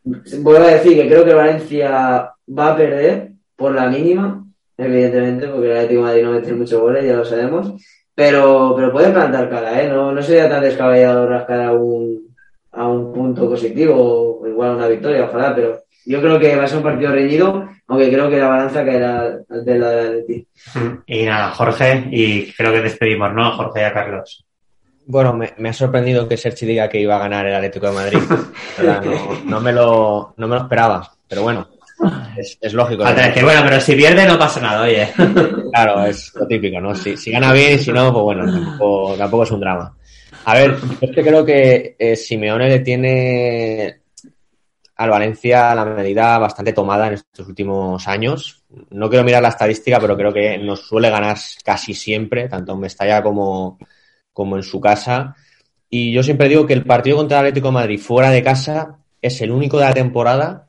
Vuelvo 0.04 0.66
a 0.66 0.72
decir 0.72 0.96
que 0.96 1.08
creo 1.08 1.24
que 1.24 1.36
Valencia 1.36 2.32
va 2.58 2.72
a 2.72 2.76
perder 2.76 3.34
por 3.56 3.76
la 3.76 3.88
mínima, 3.88 4.44
evidentemente, 4.76 5.48
porque 5.48 5.68
el 5.68 5.78
Atlético 5.78 6.02
Madrid 6.02 6.24
no 6.24 6.32
mete 6.32 6.54
muchos 6.54 6.82
goles, 6.82 7.06
ya 7.06 7.18
lo 7.18 7.26
sabemos 7.26 7.76
pero, 8.18 8.74
pero 8.76 8.92
puede 8.92 9.12
plantar 9.12 9.48
cara, 9.48 9.80
¿eh? 9.80 9.88
No, 9.88 10.12
no 10.12 10.24
sería 10.24 10.50
tan 10.50 10.64
descabellado 10.64 11.30
rascar 11.30 11.62
a 11.62 11.72
un, 11.72 12.36
a 12.72 12.88
un 12.88 13.14
punto 13.14 13.48
positivo, 13.48 14.40
o 14.42 14.48
igual 14.48 14.76
una 14.76 14.88
victoria, 14.88 15.26
ojalá, 15.26 15.54
pero 15.54 15.78
yo 16.04 16.20
creo 16.20 16.40
que 16.40 16.56
va 16.56 16.64
a 16.64 16.68
ser 16.68 16.78
un 16.78 16.84
partido 16.84 17.12
reñido, 17.12 17.70
aunque 17.88 18.12
creo 18.12 18.28
que 18.28 18.40
la 18.40 18.48
balanza 18.48 18.84
caerá 18.84 19.38
de 19.48 19.78
la 19.78 19.92
de 19.92 20.24
ti. 20.24 20.48
Y 21.06 21.26
nada, 21.26 21.52
Jorge, 21.52 22.08
y 22.10 22.52
creo 22.54 22.74
que 22.74 22.82
despedimos, 22.82 23.32
¿no? 23.36 23.52
Jorge 23.52 23.82
y 23.82 23.84
a 23.84 23.94
Carlos. 23.94 24.44
Bueno, 25.06 25.34
me, 25.34 25.54
me, 25.60 25.70
ha 25.70 25.74
sorprendido 25.74 26.28
que 26.28 26.38
Sergi 26.38 26.66
diga 26.66 26.90
que 26.90 27.00
iba 27.00 27.18
a 27.18 27.20
ganar 27.20 27.46
el 27.46 27.54
Atlético 27.54 27.86
de 27.86 27.94
Madrid. 27.94 28.20
no, 28.84 29.44
no, 29.46 29.62
me 29.62 29.72
lo, 29.72 30.34
no 30.38 30.48
me 30.48 30.56
lo 30.56 30.62
esperaba, 30.64 31.08
pero 31.28 31.44
bueno, 31.44 31.68
es, 32.38 32.74
lógico. 32.74 33.04
que 33.34 33.44
bueno, 33.44 33.62
pero 33.64 33.82
si 33.82 33.96
pierde 33.96 34.26
no 34.26 34.38
pasa 34.38 34.60
nada, 34.60 34.84
oye. 34.84 35.08
Claro, 35.72 36.06
es 36.06 36.34
lo 36.34 36.48
típico, 36.48 36.80
¿no? 36.80 36.96
Si, 36.96 37.18
si 37.18 37.30
gana 37.32 37.54
bien 37.54 37.78
si 37.78 37.92
no, 37.92 38.12
pues 38.12 38.24
bueno, 38.24 38.52
tampoco, 38.52 39.16
tampoco, 39.16 39.44
es 39.44 39.52
un 39.52 39.60
drama. 39.60 39.96
A 40.46 40.54
ver, 40.56 40.78
es 41.02 41.12
que 41.12 41.24
creo 41.24 41.46
que 41.46 41.96
eh, 42.00 42.16
Simeone 42.16 42.70
le 42.70 42.80
tiene 42.80 44.02
al 44.96 45.10
Valencia 45.10 45.76
la 45.76 45.86
medida 45.86 46.40
bastante 46.40 46.74
tomada 46.74 47.08
en 47.08 47.14
estos 47.14 47.48
últimos 47.48 48.08
años. 48.08 48.64
No 48.90 49.10
quiero 49.10 49.24
mirar 49.24 49.44
la 49.44 49.50
estadística, 49.50 50.00
pero 50.00 50.18
creo 50.18 50.34
que 50.34 50.58
nos 50.58 50.88
suele 50.88 51.10
ganar 51.10 51.38
casi 51.64 51.94
siempre, 51.94 52.50
tanto 52.50 52.74
en 52.74 52.80
Mestalla 52.80 53.22
como, 53.22 53.78
como 54.34 54.56
en 54.56 54.64
su 54.64 54.80
casa. 54.80 55.36
Y 55.90 56.12
yo 56.12 56.24
siempre 56.24 56.50
digo 56.50 56.66
que 56.66 56.74
el 56.74 56.86
partido 56.86 57.18
contra 57.18 57.40
el 57.40 57.48
Atlético 57.48 57.68
de 57.68 57.74
Madrid 57.74 58.00
fuera 58.00 58.32
de 58.32 58.42
casa 58.42 58.98
es 59.22 59.42
el 59.42 59.52
único 59.52 59.78
de 59.78 59.86
la 59.86 59.94
temporada 59.94 60.67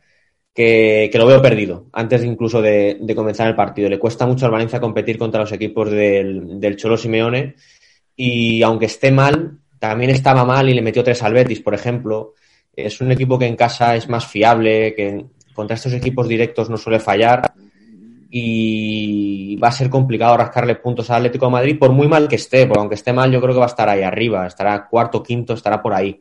que, 0.59 1.11
lo 1.15 1.27
veo 1.27 1.41
perdido 1.41 1.87
antes 1.93 2.25
incluso 2.25 2.61
de, 2.61 2.99
comenzar 3.15 3.47
el 3.47 3.55
partido. 3.55 3.89
Le 3.89 3.99
cuesta 3.99 4.27
mucho 4.27 4.45
al 4.45 4.51
Valencia 4.51 4.81
competir 4.81 5.17
contra 5.17 5.41
los 5.41 5.53
equipos 5.53 5.89
del, 5.89 6.77
Cholo 6.77 6.97
Simeone 6.97 7.55
y 8.17 8.61
aunque 8.63 8.87
esté 8.87 9.13
mal, 9.13 9.61
también 9.79 10.11
estaba 10.11 10.45
mal 10.45 10.69
y 10.69 10.75
le 10.75 10.83
metió 10.83 11.05
tres 11.05 11.23
al 11.23 11.33
Betis, 11.33 11.61
por 11.61 11.75
ejemplo. 11.75 12.35
Es 12.75 13.01
un 13.01 13.13
equipo 13.13 13.39
que 13.39 13.47
en 13.47 13.55
casa 13.55 13.95
es 13.95 14.09
más 14.09 14.27
fiable, 14.27 14.95
que 14.97 15.27
contra 15.55 15.77
estos 15.77 15.93
equipos 15.93 16.27
directos 16.27 16.69
no 16.69 16.77
suele 16.77 16.99
fallar 16.99 17.53
y 18.29 19.57
va 19.63 19.69
a 19.69 19.73
ser 19.73 19.89
complicado 19.89 20.37
rascarle 20.37 20.75
puntos 20.75 21.09
al 21.11 21.19
Atlético 21.19 21.47
de 21.47 21.53
Madrid 21.53 21.79
por 21.79 21.93
muy 21.93 22.09
mal 22.09 22.27
que 22.27 22.35
esté, 22.35 22.67
porque 22.67 22.81
aunque 22.81 22.97
esté 22.97 23.13
mal 23.13 23.31
yo 23.31 23.41
creo 23.41 23.55
que 23.55 23.61
va 23.61 23.67
a 23.67 23.69
estar 23.69 23.89
ahí 23.89 24.03
arriba, 24.03 24.45
estará 24.45 24.89
cuarto, 24.89 25.23
quinto, 25.23 25.55
estará 25.55 25.81
por 25.81 25.95
ahí. 25.95 26.21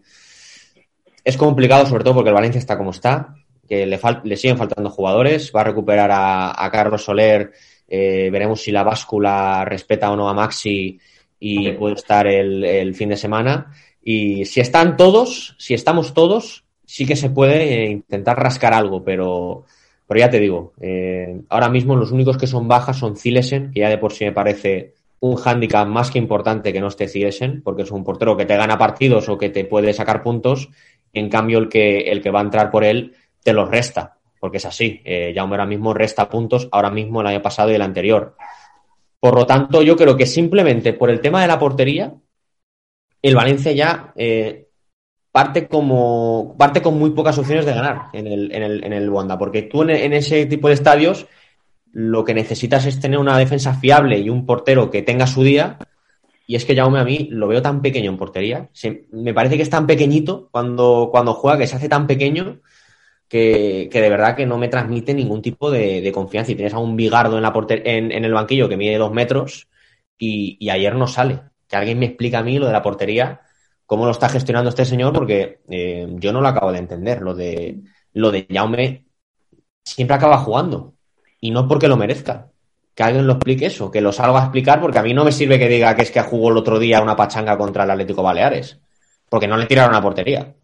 Es 1.24 1.38
complicado 1.38 1.88
sobre 1.88 2.04
todo 2.04 2.14
porque 2.14 2.30
el 2.30 2.36
Valencia 2.36 2.60
está 2.60 2.78
como 2.78 2.92
está, 2.92 3.34
que 3.68 3.86
le, 3.86 4.00
le 4.24 4.38
siguen 4.38 4.58
faltando 4.58 4.90
jugadores. 4.90 5.52
Va 5.56 5.62
a 5.62 5.66
recuperar 5.66 6.10
a, 6.12 6.70
Carlos 6.72 7.04
Soler. 7.04 7.52
Eh, 7.88 8.30
veremos 8.32 8.62
si 8.62 8.72
la 8.72 8.84
báscula 8.84 9.64
respeta 9.66 10.12
o 10.12 10.16
no 10.16 10.30
a 10.30 10.34
Maxi 10.34 11.00
y 11.40 11.72
puede 11.74 11.96
estar 11.96 12.28
el, 12.28 12.96
fin 12.96 13.10
de 13.10 13.18
semana. 13.18 13.72
Y 14.04 14.46
si 14.46 14.60
están 14.62 14.98
todos, 14.98 15.56
si 15.58 15.74
estamos 15.74 16.14
todos, 16.14 16.66
sí 16.86 17.06
que 17.06 17.16
se 17.16 17.30
puede 17.30 17.84
eh, 17.84 17.90
intentar 17.92 18.38
rascar 18.40 18.74
algo, 18.74 19.04
pero, 19.04 19.66
pero 20.08 20.20
ya 20.20 20.30
te 20.30 20.40
digo, 20.40 20.74
eh, 20.80 21.42
ahora 21.50 21.70
mismo 21.70 21.96
los 21.96 22.12
únicos 22.12 22.38
que 22.38 22.48
son 22.48 22.68
bajas 22.68 22.98
son 22.98 23.18
Zilesen, 23.18 23.72
que 23.72 23.82
ya 23.82 23.90
de 23.90 23.98
por 23.98 24.14
sí 24.14 24.26
me 24.26 24.32
parece 24.32 24.94
un 25.20 25.36
hándicap 25.36 25.88
más 25.88 26.12
que 26.12 26.20
importante 26.20 26.72
que 26.72 26.80
no 26.80 26.88
esté 26.88 27.08
Zilesen, 27.08 27.62
porque 27.62 27.82
es 27.82 27.92
un 27.92 28.04
portero 28.04 28.38
que 28.38 28.46
te 28.46 28.56
gana 28.56 28.78
partidos 28.78 29.28
o 29.30 29.38
que 29.38 29.50
te 29.50 29.66
puede 29.66 29.94
sacar 29.94 30.24
puntos, 30.24 30.70
en 31.14 31.30
cambio 31.30 31.58
el 31.60 31.70
que, 31.70 32.12
el 32.12 32.22
que 32.22 32.32
va 32.32 32.40
a 32.40 32.44
entrar 32.44 32.72
por 32.72 32.84
él 32.84 33.16
te 33.48 33.54
los 33.54 33.70
resta, 33.70 34.18
porque 34.42 34.58
es 34.58 34.66
así. 34.66 35.02
Eh, 35.06 35.32
Jaume 35.34 35.54
ahora 35.54 35.66
mismo 35.66 35.94
resta 35.94 36.28
puntos, 36.28 36.68
ahora 36.70 36.90
mismo 36.90 37.22
el 37.22 37.28
año 37.28 37.42
pasado 37.42 37.72
y 37.72 37.76
el 37.76 37.82
anterior. 37.82 38.36
Por 39.22 39.36
lo 39.36 39.46
tanto, 39.46 39.82
yo 39.82 39.96
creo 39.96 40.18
que 40.18 40.26
simplemente 40.26 40.92
por 40.92 41.10
el 41.10 41.22
tema 41.22 41.42
de 41.42 41.48
la 41.48 41.58
portería, 41.58 42.14
el 43.22 43.36
Valencia 43.36 43.72
ya 43.72 44.12
eh, 44.18 44.68
parte 45.32 45.70
como 45.70 46.58
parte 46.60 46.82
con 46.82 47.00
muy 47.00 47.12
pocas 47.12 47.38
opciones 47.38 47.66
de 47.66 47.74
ganar 47.74 48.08
en 48.12 48.28
el, 48.28 48.52
en 48.54 48.64
el, 48.64 48.84
en 48.84 48.92
el 48.92 49.10
Wanda, 49.10 49.38
porque 49.38 49.62
tú 49.62 49.84
en, 49.84 50.12
ese 50.12 50.46
tipo 50.46 50.68
de 50.68 50.74
estadios 50.74 51.26
lo 51.94 52.26
que 52.26 52.34
necesitas 52.34 52.86
es 52.86 53.00
tener 53.00 53.20
una 53.20 53.38
defensa 53.38 53.76
fiable 53.76 54.20
y 54.20 54.30
un 54.30 54.46
portero 54.46 54.92
que 54.92 55.04
tenga 55.04 55.26
su 55.26 55.42
día. 55.42 55.78
Y 56.48 56.58
es 56.58 56.66
que 56.66 56.76
Jaume 56.76 57.00
a 57.00 57.06
mí 57.06 57.30
lo 57.32 57.48
veo 57.48 57.62
tan 57.62 57.82
pequeño 57.82 58.12
en 58.12 58.18
portería. 58.18 58.70
me 59.14 59.34
parece 59.34 59.56
que 59.56 59.64
es 59.64 59.70
tan 59.70 59.88
pequeñito 59.88 60.50
cuando, 60.52 61.08
cuando 61.10 61.34
juega, 61.34 61.60
que 61.60 61.68
se 61.68 61.78
hace 61.78 61.88
tan 61.88 62.08
pequeño 62.08 62.60
que, 63.28 63.90
de 63.92 64.10
verdad 64.10 64.36
que 64.36 64.46
no 64.46 64.58
me 64.58 64.70
transmite 64.70 65.14
ningún 65.14 65.42
tipo 65.42 65.70
de, 65.72 66.12
confianza. 66.14 66.52
Y 66.52 66.56
tienes 66.56 66.74
a 66.74 66.80
un 66.80 66.96
bigardo 66.96 67.38
en, 67.38 67.44
la 67.44 67.54
en, 67.70 68.12
en, 68.12 68.26
el 68.26 68.34
banquillo 68.34 68.70
que 68.70 68.78
mide 68.78 68.98
dos 68.98 69.12
metros 69.12 69.68
y, 70.18 70.70
ayer 70.70 70.96
no 70.96 71.08
sale. 71.08 71.42
Que 71.68 71.76
alguien 71.76 72.00
me 72.00 72.06
explique 72.08 72.38
a 72.38 72.44
mí 72.44 72.60
lo 72.60 72.68
de 72.68 72.74
la 72.74 72.82
portería, 72.82 73.42
cómo 73.86 74.06
lo 74.06 74.12
está 74.12 74.30
gestionando 74.30 74.70
este 74.70 74.86
señor, 74.86 75.14
porque 75.14 75.62
eh, 75.70 76.08
yo 76.16 76.32
no 76.34 76.42
lo 76.42 76.48
acabo 76.48 76.72
de 76.72 76.80
entender. 76.80 77.22
Lo 77.22 77.36
de, 77.36 77.82
lo 78.14 78.32
de 78.32 78.48
Jaume 78.50 79.06
siempre 79.84 80.16
acaba 80.16 80.38
jugando 80.40 80.96
y 81.40 81.52
no 81.52 81.68
porque 81.68 81.88
lo 81.88 81.98
merezca. 81.98 82.52
Que 82.96 83.04
alguien 83.04 83.28
lo 83.28 83.34
explique 83.34 83.68
eso, 83.68 83.92
que 83.92 84.02
lo 84.02 84.12
salga 84.12 84.40
a 84.40 84.44
explicar, 84.46 84.82
porque 84.82 84.98
a 84.98 85.04
mí 85.04 85.14
no 85.14 85.24
me 85.24 85.32
sirve 85.32 85.60
que 85.60 85.68
diga 85.68 85.96
que 85.96 86.02
es 86.02 86.12
que 86.12 86.22
jugó 86.22 86.50
el 86.50 86.58
otro 86.58 86.80
día 86.80 87.02
una 87.02 87.16
pachanga 87.16 87.56
contra 87.58 87.84
el 87.84 87.92
Atlético 87.92 88.24
Baleares, 88.24 88.80
porque 89.30 89.48
no 89.48 89.56
le 89.56 89.68
tiraron 89.68 89.94
a 89.94 90.02
portería. 90.02 90.56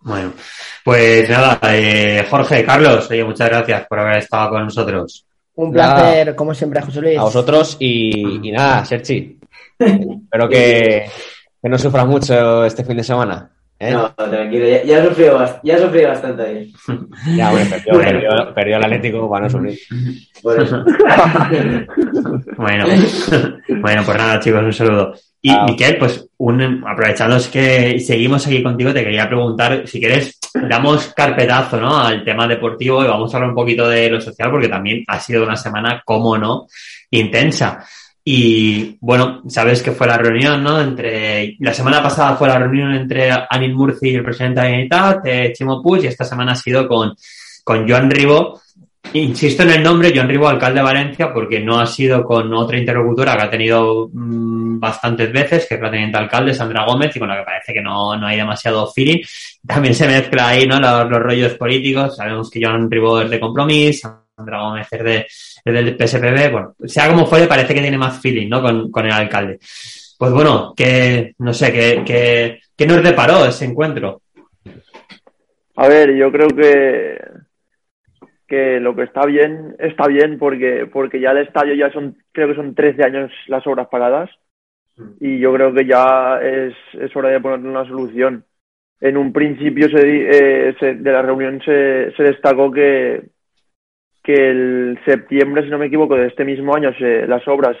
Bueno, 0.00 0.32
pues 0.84 1.28
nada, 1.28 1.58
eh, 1.72 2.26
Jorge, 2.30 2.64
Carlos, 2.64 3.10
oye, 3.10 3.24
muchas 3.24 3.48
gracias 3.48 3.86
por 3.86 3.98
haber 3.98 4.18
estado 4.18 4.50
con 4.50 4.64
nosotros. 4.64 5.26
Un 5.56 5.72
placer, 5.72 6.36
como 6.36 6.54
siempre, 6.54 6.80
José 6.82 7.00
Luis. 7.00 7.18
A 7.18 7.22
vosotros 7.22 7.76
y, 7.80 8.38
nada, 8.52 8.84
Serchi. 8.84 9.38
Espero 9.78 10.48
que, 10.48 11.10
que 11.60 11.68
no 11.68 11.78
sufras 11.78 12.06
mucho 12.06 12.64
este 12.64 12.84
fin 12.84 12.96
de 12.96 13.04
semana. 13.04 13.50
¿Eh? 13.78 13.92
No, 13.92 14.10
tranquilo, 14.14 14.66
ya, 14.66 14.82
ya, 14.84 14.98
he 14.98 15.08
sufrido, 15.08 15.60
ya 15.62 15.74
he 15.74 15.78
sufrido 15.78 16.08
bastante 16.08 16.42
ahí. 16.42 16.72
Ya, 17.36 17.50
bueno, 17.50 17.70
perdió, 17.70 17.98
perdió, 17.98 18.54
perdió, 18.54 18.76
el 18.76 18.84
Atlético 18.84 19.30
para 19.30 19.44
no 19.44 19.50
sufrir. 19.50 19.78
Bueno, 20.42 20.64
bueno, 23.80 24.02
pues 24.04 24.18
nada, 24.18 24.40
chicos, 24.40 24.62
un 24.62 24.72
saludo. 24.72 25.14
Y 25.40 25.50
ah. 25.50 25.64
Miquel, 25.66 25.98
pues 25.98 26.28
un, 26.38 26.84
aprovechando 26.86 27.36
que 27.52 28.00
seguimos 28.00 28.46
aquí 28.46 28.62
contigo, 28.62 28.92
te 28.92 29.04
quería 29.04 29.28
preguntar, 29.28 29.86
si 29.86 30.00
quieres, 30.00 30.38
damos 30.68 31.12
carpetazo 31.14 31.80
¿no? 31.80 31.96
al 31.98 32.24
tema 32.24 32.48
deportivo 32.48 33.04
y 33.04 33.08
vamos 33.08 33.32
a 33.32 33.36
hablar 33.36 33.50
un 33.50 33.56
poquito 33.56 33.88
de 33.88 34.10
lo 34.10 34.20
social, 34.20 34.50
porque 34.50 34.68
también 34.68 35.04
ha 35.06 35.20
sido 35.20 35.44
una 35.44 35.56
semana, 35.56 36.02
como 36.04 36.36
no, 36.36 36.66
intensa. 37.10 37.84
Y 38.30 38.98
bueno, 39.00 39.40
sabes 39.48 39.82
que 39.82 39.92
fue 39.92 40.06
la 40.06 40.18
reunión, 40.18 40.62
¿no? 40.62 40.78
Entre 40.82 41.56
la 41.60 41.72
semana 41.72 42.02
pasada 42.02 42.36
fue 42.36 42.46
la 42.46 42.58
reunión 42.58 42.94
entre 42.94 43.30
Anil 43.30 43.74
Murci 43.74 44.10
y 44.10 44.16
el 44.16 44.22
presidente 44.22 44.60
de 44.60 44.86
la 44.86 45.22
eh, 45.24 45.50
Chimo 45.54 45.82
Puig, 45.82 46.04
y 46.04 46.08
esta 46.08 46.26
semana 46.26 46.52
ha 46.52 46.54
sido 46.54 46.86
con, 46.86 47.16
con 47.64 47.88
Joan 47.88 48.10
Ribó. 48.10 48.60
Insisto 49.14 49.62
en 49.62 49.70
el 49.70 49.82
nombre, 49.82 50.12
Joan 50.14 50.28
Ribó, 50.28 50.46
alcalde 50.46 50.80
de 50.80 50.84
Valencia, 50.84 51.32
porque 51.32 51.60
no 51.60 51.80
ha 51.80 51.86
sido 51.86 52.22
con 52.22 52.52
otra 52.52 52.76
interlocutora 52.76 53.34
que 53.34 53.42
ha 53.44 53.50
tenido 53.50 54.10
mm, 54.12 54.78
bastantes 54.78 55.32
veces, 55.32 55.64
que 55.66 55.76
es 55.76 55.80
la 55.80 55.90
teniente 55.90 56.18
alcalde, 56.18 56.52
Sandra 56.52 56.84
Gómez, 56.84 57.16
y 57.16 57.18
con 57.18 57.30
la 57.30 57.38
que 57.38 57.44
parece 57.44 57.72
que 57.72 57.80
no, 57.80 58.14
no 58.14 58.26
hay 58.26 58.36
demasiado 58.36 58.92
feeling. 58.92 59.22
También 59.66 59.94
se 59.94 60.06
mezcla 60.06 60.48
ahí, 60.48 60.66
¿no? 60.66 60.78
Los, 60.78 61.08
los 61.08 61.20
rollos 61.22 61.54
políticos. 61.54 62.14
Sabemos 62.14 62.50
que 62.50 62.60
Joan 62.62 62.90
Ribó 62.90 63.22
es 63.22 63.30
de 63.30 63.40
compromiso, 63.40 64.26
Sandra 64.36 64.60
Gómez 64.60 64.86
es 64.90 65.02
de, 65.02 65.26
del 65.64 65.96
PSPB, 65.96 66.50
bueno, 66.52 66.74
sea 66.84 67.08
como 67.08 67.26
fuere, 67.26 67.46
parece 67.46 67.74
que 67.74 67.80
tiene 67.80 67.98
más 67.98 68.20
feeling, 68.20 68.48
¿no? 68.48 68.62
Con, 68.62 68.90
con 68.90 69.06
el 69.06 69.12
alcalde. 69.12 69.58
pues 70.18 70.32
bueno, 70.32 70.74
que 70.76 71.34
no 71.38 71.52
sé, 71.52 71.72
que, 71.72 72.02
que, 72.04 72.60
que 72.76 72.86
nos 72.86 73.02
deparó 73.02 73.44
ese 73.46 73.64
encuentro. 73.64 74.22
A 75.76 75.88
ver, 75.88 76.14
yo 76.14 76.30
creo 76.32 76.48
que 76.48 77.18
que 78.46 78.80
lo 78.80 78.96
que 78.96 79.02
está 79.02 79.26
bien 79.26 79.76
está 79.78 80.06
bien 80.06 80.38
porque 80.38 80.88
porque 80.90 81.20
ya 81.20 81.32
el 81.32 81.46
estadio 81.46 81.74
ya 81.74 81.92
son 81.92 82.16
creo 82.32 82.48
que 82.48 82.54
son 82.54 82.74
13 82.74 83.04
años 83.04 83.30
las 83.46 83.66
obras 83.66 83.88
paradas 83.88 84.30
y 85.20 85.38
yo 85.38 85.52
creo 85.54 85.72
que 85.72 85.86
ya 85.86 86.40
es, 86.42 86.74
es 86.94 87.14
hora 87.14 87.30
de 87.30 87.40
ponerle 87.40 87.68
una 87.68 87.86
solución. 87.86 88.44
En 89.00 89.16
un 89.16 89.32
principio 89.32 89.88
se, 89.88 90.00
eh, 90.00 90.76
se, 90.78 90.94
de 90.94 91.12
la 91.12 91.22
reunión 91.22 91.60
se, 91.64 92.12
se 92.16 92.22
destacó 92.22 92.70
que, 92.70 93.22
que 94.28 94.50
el 94.50 95.00
septiembre, 95.06 95.62
si 95.62 95.70
no 95.70 95.78
me 95.78 95.86
equivoco, 95.86 96.14
de 96.14 96.26
este 96.26 96.44
mismo 96.44 96.76
año 96.76 96.92
se, 96.98 97.26
las 97.26 97.48
obras 97.48 97.78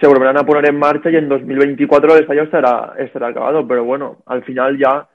se 0.00 0.08
volverán 0.08 0.36
a 0.36 0.44
poner 0.44 0.68
en 0.68 0.76
marcha 0.76 1.10
y 1.10 1.14
en 1.14 1.28
2024 1.28 2.12
el 2.12 2.22
estadio 2.22 2.42
estará, 2.42 2.94
estará 2.98 3.28
acabado. 3.28 3.64
Pero 3.68 3.84
bueno, 3.84 4.16
al 4.26 4.42
final 4.42 4.76
ya 4.76 5.08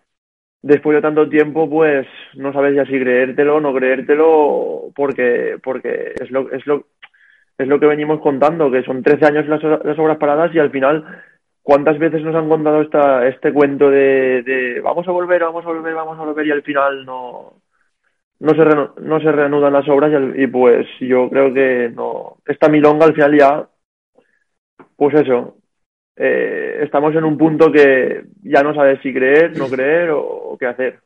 después 0.61 0.95
de 0.95 1.01
tanto 1.01 1.28
tiempo, 1.28 1.69
pues 1.69 2.07
no 2.36 2.53
sabes 2.53 2.74
ya 2.74 2.86
si 2.86 2.97
creértelo 2.97 3.57
o 3.57 3.59
no 3.59 3.74
creértelo, 3.74 4.93
porque, 4.95 5.57
porque 5.61 6.13
es 6.17 6.32
lo, 6.32 6.49
es 6.53 6.65
lo, 6.67 6.86
es 7.57 7.67
lo 7.67 7.78
que 7.82 7.88
venimos 7.88 8.21
contando, 8.21 8.71
que 8.71 8.84
son 8.84 9.03
13 9.03 9.26
años 9.26 9.47
las, 9.49 9.61
las 9.61 9.99
obras 9.99 10.17
paradas 10.19 10.55
y 10.55 10.59
al 10.59 10.71
final, 10.71 11.05
¿cuántas 11.61 11.99
veces 11.99 12.21
nos 12.21 12.34
han 12.34 12.47
contado 12.47 12.82
esta, 12.82 13.28
este 13.28 13.51
cuento 13.51 13.89
de, 13.89 14.41
de 14.43 14.80
vamos 14.80 15.05
a 15.05 15.11
volver, 15.11 15.41
vamos 15.41 15.65
a 15.65 15.67
volver, 15.67 15.93
vamos 15.93 16.17
a 16.17 16.24
volver 16.24 16.47
y 16.47 16.51
al 16.51 16.63
final 16.63 17.03
no, 17.05 17.55
no 18.39 18.49
se, 18.51 19.01
no 19.01 19.19
se 19.19 19.31
reanudan 19.31 19.73
las 19.73 19.88
obras 19.88 20.11
y, 20.36 20.43
y, 20.43 20.47
pues 20.47 20.88
yo 20.99 21.29
creo 21.29 21.53
que 21.53 21.91
no, 21.93 22.38
esta 22.45 22.69
milonga 22.69 23.05
al 23.05 23.13
final 23.13 23.38
ya, 23.38 23.69
pues 24.95 25.15
eso, 25.15 25.57
eh, 26.15 26.79
estamos 26.84 27.15
en 27.15 27.23
un 27.23 27.38
punto 27.38 27.71
que 27.71 28.25
ya 28.43 28.61
no 28.61 28.73
sabes 28.73 28.99
si 29.01 29.13
creer, 29.13 29.57
no 29.57 29.67
creer 29.67 30.11
o, 30.11 30.55
qué 30.59 30.67
hacer. 30.67 30.99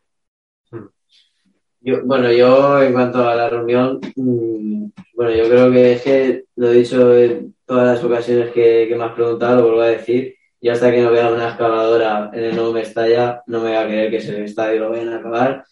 Yo, 1.80 2.03
bueno, 2.03 2.32
yo 2.32 2.82
en 2.82 2.91
cuanto 2.91 3.28
a 3.28 3.36
la 3.36 3.49
reunión, 3.49 4.01
mmm, 4.15 4.88
bueno, 5.15 5.32
yo 5.32 5.49
creo 5.49 5.71
que 5.71 5.93
es 5.93 6.01
que 6.01 6.43
lo 6.57 6.71
he 6.71 6.75
dicho 6.75 7.17
en 7.17 7.55
todas 7.65 7.95
las 7.95 8.03
ocasiones 8.03 8.51
que, 8.51 8.93
me 8.97 9.03
has 9.03 9.13
preguntado, 9.13 9.57
lo 9.57 9.67
vuelvo 9.67 9.82
a 9.82 9.88
decir, 9.88 10.36
y 10.59 10.69
hasta 10.69 10.91
que 10.91 11.01
no 11.01 11.11
vea 11.11 11.32
una 11.32 11.49
excavadora 11.49 12.30
en 12.34 12.43
el 12.43 12.55
nuevo 12.55 12.73
Mestalla, 12.73 13.41
no 13.47 13.61
me 13.61 13.69
voy 13.69 13.78
a 13.78 13.86
creer 13.86 14.09
que 14.09 14.17
ese 14.17 14.43
estadio 14.43 14.82
lo 14.82 14.89
vayan 14.89 15.09
a 15.09 15.17
acabar. 15.17 15.63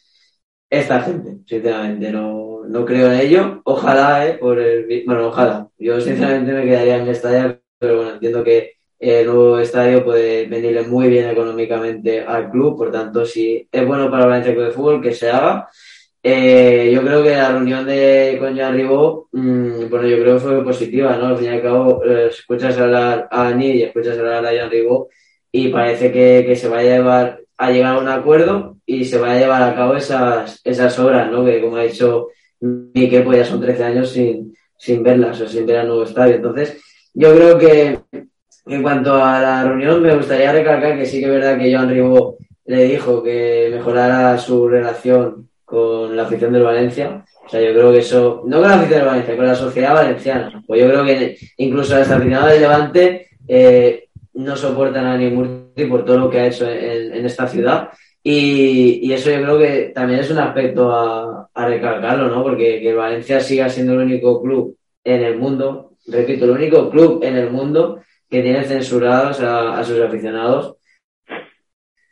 Esta 0.70 1.02
gente, 1.02 1.38
sinceramente, 1.46 2.12
no, 2.12 2.64
no 2.68 2.86
creo 2.86 3.12
en 3.12 3.20
ello. 3.20 3.62
Ojalá, 3.64 4.28
eh, 4.28 4.34
por 4.34 4.60
el, 4.60 5.04
bueno, 5.06 5.28
ojalá. 5.28 5.70
Yo 5.78 6.00
sinceramente 6.02 6.52
me 6.54 6.66
quedaría 6.66 6.98
en 6.98 7.06
Mestalla, 7.06 7.60
pero 7.80 7.98
bueno, 7.98 8.14
entiendo 8.14 8.44
que 8.44 8.74
el 9.00 9.28
nuevo 9.28 9.60
estadio 9.60 10.04
puede 10.04 10.48
venirle 10.48 10.84
muy 10.84 11.08
bien 11.10 11.30
económicamente 11.30 12.22
al 12.22 12.50
club, 12.50 12.78
por 12.78 12.92
tanto, 12.92 13.26
si 13.26 13.68
es 13.72 13.86
bueno 13.86 14.10
para 14.10 14.26
Valencia 14.26 14.54
Club 14.54 14.66
de 14.66 14.72
Fútbol, 14.72 15.02
que 15.02 15.14
se 15.14 15.30
haga. 15.30 15.68
Eh, 16.24 16.92
yo 16.92 17.02
creo 17.04 17.22
que 17.22 17.36
la 17.36 17.52
reunión 17.52 17.86
de 17.86 18.38
con 18.40 18.56
Jean 18.56 18.74
Ribó, 18.74 19.30
mmm, 19.32 19.90
bueno, 19.90 20.08
yo 20.08 20.18
creo 20.20 20.36
que 20.36 20.40
fue 20.40 20.64
positiva, 20.64 21.16
¿no? 21.18 21.28
Al 21.28 21.38
fin 21.38 21.48
y 21.48 21.50
al 21.50 21.62
cabo, 21.62 22.04
eh, 22.04 22.28
escuchas 22.32 22.78
hablar 22.80 23.28
a 23.30 23.48
Ani 23.50 23.72
y 23.74 23.84
escuchas 23.84 24.18
hablar 24.18 24.46
a 24.46 24.52
Jean 24.52 24.72
Ribó 24.72 25.10
y 25.58 25.70
parece 25.70 26.12
que, 26.12 26.44
que, 26.46 26.54
se 26.58 26.68
va 26.68 26.80
a 26.80 26.84
llevar 26.84 27.40
a 27.58 27.72
llegar 27.72 27.96
a 27.96 28.00
un 28.00 28.10
acuerdo 28.10 28.76
y 28.86 29.06
se 29.06 29.18
va 29.18 29.32
a 29.32 29.40
llevar 29.40 29.64
a 29.64 29.74
cabo 29.74 29.96
esas, 29.96 30.60
esas 30.66 31.00
obras, 31.00 31.32
¿no? 31.32 31.46
Que 31.46 31.62
como 31.62 31.78
ha 31.78 31.84
dicho 31.84 32.28
Miquel, 32.60 33.24
pues 33.24 33.38
ya 33.38 33.46
son 33.46 33.62
13 33.62 33.84
años 33.86 34.12
sin, 34.12 34.54
sin 34.78 35.02
verlas 35.02 35.40
o 35.40 35.48
sin 35.48 35.66
ver 35.66 35.78
al 35.78 35.88
nuevo 35.88 36.04
estadio. 36.04 36.36
Entonces, 36.36 36.78
yo 37.14 37.34
creo 37.34 37.58
que 37.58 38.00
en 38.66 38.84
cuanto 38.84 39.14
a 39.16 39.40
la 39.40 39.64
reunión, 39.64 40.02
me 40.02 40.14
gustaría 40.14 40.52
recalcar 40.52 40.98
que 40.98 41.06
sí 41.06 41.20
que 41.20 41.28
es 41.28 41.32
verdad 41.32 41.58
que 41.58 41.74
Joan 41.74 41.90
Ribó 41.90 42.38
le 42.66 42.84
dijo 42.84 43.24
que 43.24 43.70
mejorara 43.72 44.38
su 44.38 44.68
relación 44.68 45.50
con 45.64 46.18
la 46.18 46.24
afición 46.24 46.52
del 46.52 46.64
Valencia. 46.64 47.24
O 47.46 47.50
sea, 47.50 47.62
yo 47.62 47.72
creo 47.72 47.94
que 47.94 48.00
eso, 48.00 48.44
no 48.46 48.60
con 48.60 48.68
la 48.68 48.76
afición 48.76 49.00
del 49.00 49.08
Valencia, 49.08 49.38
con 49.38 49.46
la 49.46 49.56
sociedad 49.56 49.94
valenciana. 49.94 50.64
Pues 50.68 50.82
yo 50.82 50.90
creo 50.90 51.06
que 51.06 51.38
incluso 51.58 51.98
los 51.98 52.12
aficionados 52.12 52.52
del 52.52 52.62
Levante 52.62 53.30
eh, 53.48 54.05
no 54.36 54.56
soportan 54.56 55.06
a 55.06 55.18
Murti 55.30 55.86
por 55.86 56.06
todo 56.06 56.18
lo 56.18 56.30
que 56.30 56.40
ha 56.40 56.48
hecho 56.48 56.70
en, 56.70 57.14
en 57.14 57.26
esta 57.26 57.48
ciudad. 57.48 57.90
Y, 58.22 59.00
y, 59.04 59.14
eso 59.14 59.30
yo 59.30 59.42
creo 59.42 59.58
que 59.60 59.92
también 59.94 60.20
es 60.20 60.32
un 60.32 60.40
aspecto 60.40 60.92
a, 60.92 61.48
a 61.54 61.68
recalcarlo, 61.68 62.28
¿no? 62.28 62.42
Porque 62.44 62.82
que 62.82 62.94
Valencia 62.94 63.40
siga 63.40 63.70
siendo 63.70 63.94
el 63.94 64.00
único 64.00 64.42
club 64.42 64.78
en 65.04 65.24
el 65.24 65.38
mundo, 65.38 65.92
repito, 66.08 66.46
el 66.46 66.52
único 66.52 66.90
club 66.90 67.24
en 67.24 67.38
el 67.38 67.52
mundo 67.52 68.02
que 68.30 68.42
tiene 68.42 68.64
censurados 68.64 69.40
a, 69.42 69.84
sus 69.84 70.02
aficionados 70.02 70.76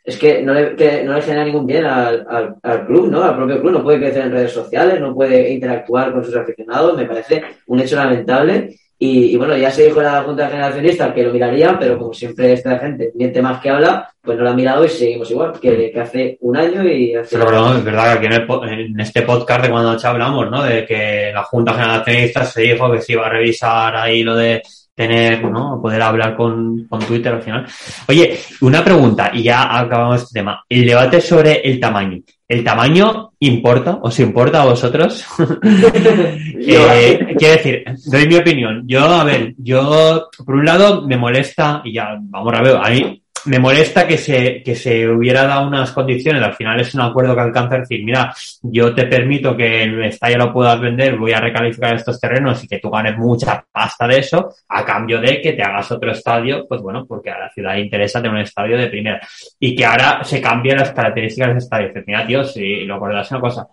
es 0.04 0.18
que 0.18 0.42
no 0.42 0.54
le, 0.54 0.76
que 0.76 1.02
no 1.02 1.14
le 1.14 1.22
genera 1.22 1.44
ningún 1.44 1.66
bien 1.66 1.84
al, 1.84 2.26
al, 2.28 2.56
al, 2.62 2.86
club, 2.86 3.10
¿no? 3.10 3.22
Al 3.22 3.36
propio 3.36 3.60
club. 3.60 3.72
No 3.72 3.82
puede 3.82 3.98
crecer 3.98 4.26
en 4.26 4.32
redes 4.32 4.52
sociales, 4.52 5.00
no 5.00 5.14
puede 5.14 5.50
interactuar 5.50 6.12
con 6.12 6.22
sus 6.22 6.36
aficionados. 6.36 6.96
Me 6.96 7.06
parece 7.06 7.42
un 7.66 7.80
hecho 7.80 7.96
lamentable. 7.96 8.76
Y, 9.04 9.34
y 9.34 9.36
bueno, 9.36 9.54
ya 9.54 9.70
se 9.70 9.84
dijo 9.84 10.00
en 10.00 10.06
la 10.06 10.22
Junta 10.22 10.48
Generacionista 10.48 11.12
que 11.12 11.24
lo 11.24 11.30
miraría, 11.30 11.78
pero 11.78 11.98
como 11.98 12.14
siempre 12.14 12.54
esta 12.54 12.78
gente 12.78 13.12
miente 13.14 13.42
más 13.42 13.60
que 13.60 13.68
habla, 13.68 14.08
pues 14.22 14.38
no 14.38 14.44
lo 14.44 14.50
ha 14.50 14.54
mirado 14.54 14.82
y 14.82 14.88
seguimos 14.88 15.30
igual 15.30 15.52
que, 15.60 15.90
que 15.92 16.00
hace 16.00 16.38
un 16.40 16.56
año 16.56 16.82
y 16.82 17.14
hace... 17.14 17.36
Pero 17.36 17.50
perdón, 17.50 17.76
es 17.76 17.84
verdad 17.84 18.04
que 18.04 18.26
aquí 18.26 18.34
en, 18.34 18.72
el, 18.72 18.86
en, 18.86 19.00
este 19.00 19.20
podcast 19.20 19.62
de 19.62 19.70
cuando 19.70 20.08
hablamos, 20.08 20.50
¿no? 20.50 20.62
De 20.62 20.86
que 20.86 21.30
la 21.34 21.42
Junta 21.42 21.74
Generacionista 21.74 22.46
se 22.46 22.62
dijo 22.62 22.90
que 22.90 23.02
se 23.02 23.12
iba 23.12 23.26
a 23.26 23.28
revisar 23.28 23.94
ahí 23.94 24.22
lo 24.22 24.36
de 24.36 24.62
tener, 24.94 25.44
¿no? 25.44 25.80
Poder 25.82 26.00
hablar 26.02 26.36
con, 26.36 26.86
con 26.88 27.00
Twitter 27.00 27.34
al 27.34 27.42
final. 27.42 27.66
Oye, 28.08 28.38
una 28.60 28.84
pregunta, 28.84 29.30
y 29.32 29.42
ya 29.42 29.78
acabamos 29.78 30.22
este 30.22 30.40
tema. 30.40 30.64
El 30.68 30.86
debate 30.86 31.20
sobre 31.20 31.60
el 31.60 31.80
tamaño. 31.80 32.20
¿El 32.46 32.62
tamaño 32.62 33.32
importa? 33.40 33.98
¿Os 34.02 34.20
importa 34.20 34.62
a 34.62 34.66
vosotros? 34.66 35.24
eh, 35.62 37.34
quiero 37.38 37.54
decir, 37.54 37.84
doy 38.06 38.28
mi 38.28 38.36
opinión. 38.36 38.84
Yo, 38.86 39.04
a 39.04 39.24
ver, 39.24 39.54
yo, 39.58 40.28
por 40.44 40.54
un 40.54 40.64
lado, 40.64 41.02
me 41.02 41.16
molesta, 41.16 41.82
y 41.84 41.94
ya, 41.94 42.16
vamos 42.20 42.54
a 42.54 42.62
ver, 42.62 42.76
a 42.76 42.90
mí 42.90 43.23
me 43.46 43.58
molesta 43.58 44.06
que 44.06 44.16
se, 44.16 44.62
que 44.62 44.74
se 44.74 45.08
hubiera 45.08 45.44
dado 45.44 45.66
unas 45.66 45.92
condiciones, 45.92 46.42
al 46.42 46.54
final 46.54 46.80
es 46.80 46.94
un 46.94 47.02
acuerdo 47.02 47.34
que 47.34 47.40
alcanza 47.42 47.78
decir, 47.78 48.02
mira, 48.04 48.34
yo 48.62 48.94
te 48.94 49.06
permito 49.06 49.56
que 49.56 49.82
el 49.82 50.04
estadio 50.04 50.38
lo 50.38 50.52
puedas 50.52 50.80
vender, 50.80 51.16
voy 51.16 51.32
a 51.32 51.40
recalificar 51.40 51.94
estos 51.94 52.18
terrenos 52.20 52.62
y 52.64 52.68
que 52.68 52.78
tú 52.78 52.90
ganes 52.90 53.16
mucha 53.16 53.64
pasta 53.70 54.06
de 54.06 54.18
eso, 54.18 54.54
a 54.68 54.84
cambio 54.84 55.20
de 55.20 55.40
que 55.40 55.52
te 55.52 55.62
hagas 55.62 55.90
otro 55.92 56.12
estadio, 56.12 56.66
pues 56.66 56.80
bueno, 56.80 57.04
porque 57.06 57.30
a 57.30 57.38
la 57.38 57.50
ciudad 57.50 57.74
le 57.74 57.82
interesa 57.82 58.20
tener 58.20 58.36
un 58.36 58.42
estadio 58.42 58.78
de 58.78 58.86
primera. 58.88 59.20
Y 59.58 59.74
que 59.74 59.84
ahora 59.84 60.24
se 60.24 60.40
cambien 60.40 60.78
las 60.78 60.92
características 60.92 61.48
de 61.48 61.58
ese 61.58 61.64
estadio. 61.64 61.92
Mira, 62.06 62.26
tío, 62.26 62.44
si 62.44 62.84
lo 62.84 62.96
acordas 62.96 63.30
una 63.30 63.40
cosa. 63.40 63.68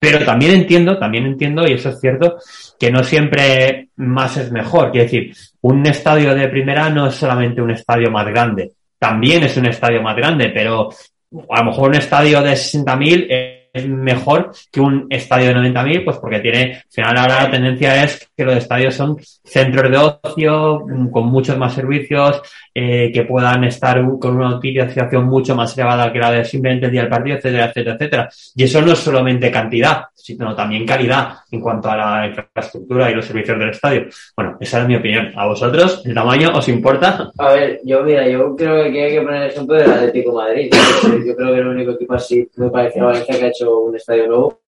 Pero 0.00 0.24
también 0.24 0.52
entiendo, 0.52 0.96
también 0.96 1.26
entiendo, 1.26 1.66
y 1.66 1.72
eso 1.72 1.88
es 1.88 2.00
cierto, 2.00 2.36
que 2.78 2.90
no 2.90 3.02
siempre 3.02 3.88
más 3.96 4.36
es 4.36 4.52
mejor. 4.52 4.92
Quiere 4.92 5.06
decir, 5.06 5.34
un 5.62 5.84
estadio 5.86 6.34
de 6.36 6.48
primera 6.48 6.88
no 6.88 7.08
es 7.08 7.14
solamente 7.16 7.60
un 7.60 7.72
estadio 7.72 8.10
más 8.10 8.26
grande 8.26 8.74
también 8.98 9.44
es 9.44 9.56
un 9.56 9.66
estadio 9.66 10.02
más 10.02 10.16
grande, 10.16 10.50
pero 10.50 10.90
a 11.50 11.58
lo 11.60 11.64
mejor 11.64 11.90
un 11.90 11.96
estadio 11.96 12.42
de 12.42 12.52
60.000 12.52 13.57
es 13.72 13.88
mejor 13.88 14.52
que 14.70 14.80
un 14.80 15.06
estadio 15.10 15.48
de 15.48 15.54
90.000, 15.54 16.04
pues 16.04 16.18
porque 16.18 16.40
tiene, 16.40 16.74
al 16.74 16.82
final 16.90 17.18
ahora 17.18 17.42
la 17.44 17.50
tendencia 17.50 18.04
es 18.04 18.30
que 18.36 18.44
los 18.44 18.56
estadios 18.56 18.94
son 18.94 19.16
centros 19.44 19.90
de 19.90 19.98
ocio, 19.98 20.84
con 21.10 21.26
muchos 21.26 21.56
más 21.58 21.74
servicios, 21.74 22.40
eh, 22.74 23.10
que 23.12 23.24
puedan 23.24 23.64
estar 23.64 24.00
con 24.20 24.36
una 24.36 24.56
utilización 24.56 25.26
mucho 25.26 25.54
más 25.54 25.76
elevada 25.76 26.12
que 26.12 26.18
la 26.18 26.30
de 26.30 26.44
simplemente 26.44 26.86
el 26.86 26.92
día 26.92 27.02
del 27.02 27.10
partido, 27.10 27.36
etcétera, 27.36 27.66
etcétera, 27.66 27.94
etcétera. 27.96 28.28
Y 28.54 28.64
eso 28.64 28.80
no 28.82 28.92
es 28.92 28.98
solamente 28.98 29.50
cantidad, 29.50 30.04
sino 30.14 30.54
también 30.54 30.86
calidad 30.86 31.38
en 31.50 31.60
cuanto 31.60 31.90
a 31.90 31.96
la 31.96 32.26
infraestructura 32.26 33.10
y 33.10 33.14
los 33.14 33.24
servicios 33.24 33.58
del 33.58 33.70
estadio. 33.70 34.06
Bueno, 34.36 34.56
esa 34.60 34.82
es 34.82 34.88
mi 34.88 34.96
opinión. 34.96 35.32
¿A 35.34 35.46
vosotros 35.46 36.02
el 36.04 36.14
tamaño 36.14 36.50
os 36.54 36.68
importa? 36.68 37.30
A 37.38 37.52
ver, 37.52 37.80
yo 37.84 38.02
mira, 38.02 38.28
yo 38.28 38.54
creo 38.54 38.92
que 38.92 39.04
hay 39.04 39.12
que 39.12 39.22
poner 39.22 39.42
el 39.42 39.50
ejemplo 39.50 39.76
del 39.76 39.90
Atlético 39.90 40.32
Madrid. 40.32 40.70
Yo 41.26 41.36
creo 41.36 41.52
que 41.52 41.60
el 41.60 41.66
único 41.66 41.92
equipo 41.92 42.14
así 42.14 42.48
me 42.56 42.70
parece 42.70 43.00
Valencia 43.00 43.38
que 43.38 43.44
ha 43.44 43.48
hecho 43.48 43.57
un 43.62 43.96
estadio 43.96 44.26
nuevo. 44.26 44.60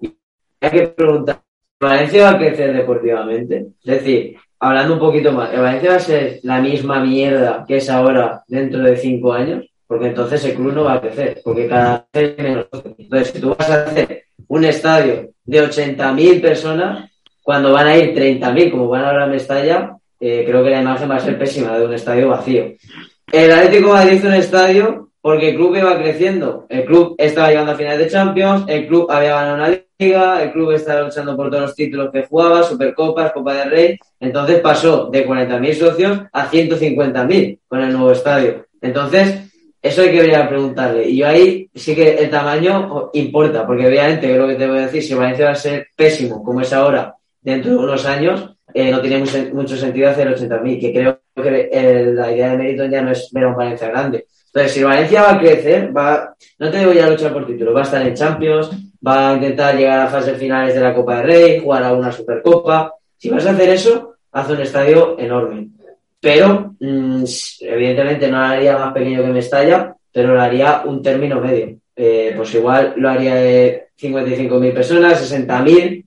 Y 0.00 0.16
hay 0.60 0.70
que 0.70 0.88
preguntar, 0.88 1.40
¿Valencia 1.80 2.22
va 2.24 2.30
a 2.30 2.38
crecer 2.38 2.74
deportivamente? 2.74 3.66
Es 3.84 3.98
decir, 3.98 4.36
hablando 4.58 4.94
un 4.94 5.00
poquito 5.00 5.32
más, 5.32 5.56
¿Valencia 5.56 5.90
va 5.90 5.96
a 5.96 6.00
ser 6.00 6.40
la 6.42 6.60
misma 6.60 7.04
mierda 7.04 7.64
que 7.66 7.76
es 7.76 7.90
ahora 7.90 8.42
dentro 8.48 8.82
de 8.82 8.96
cinco 8.96 9.32
años? 9.32 9.66
Porque 9.86 10.08
entonces 10.08 10.44
el 10.44 10.54
club 10.54 10.72
no 10.72 10.84
va 10.84 10.94
a 10.94 11.00
crecer, 11.00 11.40
porque 11.44 11.68
cada 11.68 12.06
vez 12.12 12.36
menos. 12.38 12.66
Entonces, 12.98 13.30
si 13.30 13.40
tú 13.40 13.54
vas 13.56 13.70
a 13.70 13.84
hacer 13.84 14.24
un 14.48 14.64
estadio 14.64 15.30
de 15.44 15.62
80.000 15.62 16.40
personas, 16.40 17.10
cuando 17.42 17.72
van 17.72 17.86
a 17.86 17.96
ir 17.96 18.14
30.000, 18.14 18.70
como 18.72 18.88
van 18.88 19.04
ahora 19.04 19.24
a 19.24 19.28
Mestalla, 19.28 19.96
eh, 20.18 20.44
creo 20.46 20.64
que 20.64 20.70
la 20.70 20.80
imagen 20.80 21.10
va 21.10 21.16
a 21.16 21.20
ser 21.20 21.38
pésima 21.38 21.78
de 21.78 21.86
un 21.86 21.94
estadio 21.94 22.28
vacío. 22.28 22.72
El 23.30 23.52
Atlético 23.52 23.90
Madrid 23.90 24.14
hizo 24.14 24.28
un 24.28 24.34
estadio 24.34 25.05
porque 25.26 25.48
el 25.48 25.56
club 25.56 25.74
iba 25.74 25.98
creciendo. 25.98 26.66
El 26.68 26.84
club 26.84 27.16
estaba 27.18 27.48
llegando 27.48 27.72
a 27.72 27.74
finales 27.74 27.98
de 27.98 28.08
Champions, 28.08 28.64
el 28.68 28.86
club 28.86 29.10
había 29.10 29.34
ganado 29.34 29.54
una 29.56 29.80
liga, 29.98 30.40
el 30.40 30.52
club 30.52 30.70
estaba 30.70 31.00
luchando 31.00 31.36
por 31.36 31.50
todos 31.50 31.62
los 31.62 31.74
títulos 31.74 32.12
que 32.12 32.22
jugaba, 32.26 32.62
Supercopas, 32.62 33.32
Copa 33.32 33.54
del 33.54 33.70
Rey. 33.72 33.98
Entonces 34.20 34.60
pasó 34.60 35.06
de 35.10 35.26
40.000 35.26 35.74
socios 35.74 36.20
a 36.32 36.48
150.000 36.48 37.58
con 37.66 37.82
el 37.82 37.92
nuevo 37.92 38.12
estadio. 38.12 38.66
Entonces, 38.80 39.50
eso 39.82 40.02
hay 40.02 40.12
que 40.12 40.20
venir 40.20 40.36
a 40.36 40.48
preguntarle. 40.48 41.08
Y 41.08 41.16
yo 41.16 41.26
ahí 41.26 41.68
sí 41.74 41.96
que 41.96 42.18
el 42.18 42.30
tamaño 42.30 43.10
importa, 43.14 43.66
porque 43.66 43.88
obviamente, 43.88 44.32
creo 44.32 44.46
que 44.46 44.54
te 44.54 44.68
voy 44.68 44.78
a 44.78 44.82
decir, 44.82 45.02
si 45.02 45.14
Valencia 45.14 45.46
va 45.46 45.50
a 45.50 45.56
ser 45.56 45.88
pésimo 45.96 46.40
como 46.40 46.60
es 46.60 46.72
ahora 46.72 47.16
dentro 47.40 47.72
de 47.72 47.78
unos 47.78 48.06
años, 48.06 48.54
eh, 48.72 48.92
no 48.92 49.00
tiene 49.00 49.24
mucho, 49.52 49.76
sentido 49.76 50.08
hacer 50.08 50.28
80.000, 50.28 50.80
que 50.80 50.92
creo 50.92 51.20
que 51.34 52.12
la 52.14 52.30
idea 52.30 52.50
de 52.50 52.58
mérito 52.58 52.86
ya 52.86 53.02
no 53.02 53.10
es 53.10 53.28
ver 53.32 53.42
a 53.42 53.48
un 53.48 53.56
Valencia 53.56 53.88
grande, 53.88 54.26
entonces, 54.56 54.72
si 54.72 54.84
Valencia 54.84 55.20
va 55.20 55.32
a 55.32 55.38
crecer, 55.38 55.94
va, 55.94 56.34
no 56.58 56.70
te 56.70 56.78
digo 56.78 56.90
ya 56.94 57.10
luchar 57.10 57.30
por 57.30 57.46
título, 57.46 57.74
va 57.74 57.80
a 57.80 57.82
estar 57.82 58.00
en 58.00 58.14
Champions, 58.14 58.70
va 59.06 59.28
a 59.28 59.34
intentar 59.34 59.76
llegar 59.76 60.00
a 60.00 60.08
fases 60.08 60.38
finales 60.38 60.74
de 60.74 60.80
la 60.80 60.94
Copa 60.94 61.18
de 61.18 61.22
Rey, 61.24 61.60
jugar 61.60 61.84
a 61.84 61.92
una 61.92 62.10
Supercopa. 62.10 62.94
Si 63.18 63.28
vas 63.28 63.44
a 63.44 63.50
hacer 63.50 63.68
eso, 63.68 64.14
haz 64.32 64.48
un 64.48 64.62
estadio 64.62 65.18
enorme. 65.18 65.68
Pero, 66.18 66.74
mm, 66.80 67.24
evidentemente, 67.60 68.30
no 68.30 68.38
lo 68.38 68.44
haría 68.44 68.78
más 68.78 68.94
pequeño 68.94 69.22
que 69.22 69.28
Mestalla, 69.28 69.94
pero 70.10 70.32
lo 70.32 70.40
haría 70.40 70.84
un 70.86 71.02
término 71.02 71.38
medio. 71.38 71.76
Eh, 71.94 72.32
pues 72.34 72.54
igual 72.54 72.94
lo 72.96 73.10
haría 73.10 73.34
de 73.34 73.88
55.000 74.00 74.72
personas, 74.72 75.20
60.000. 75.20 76.02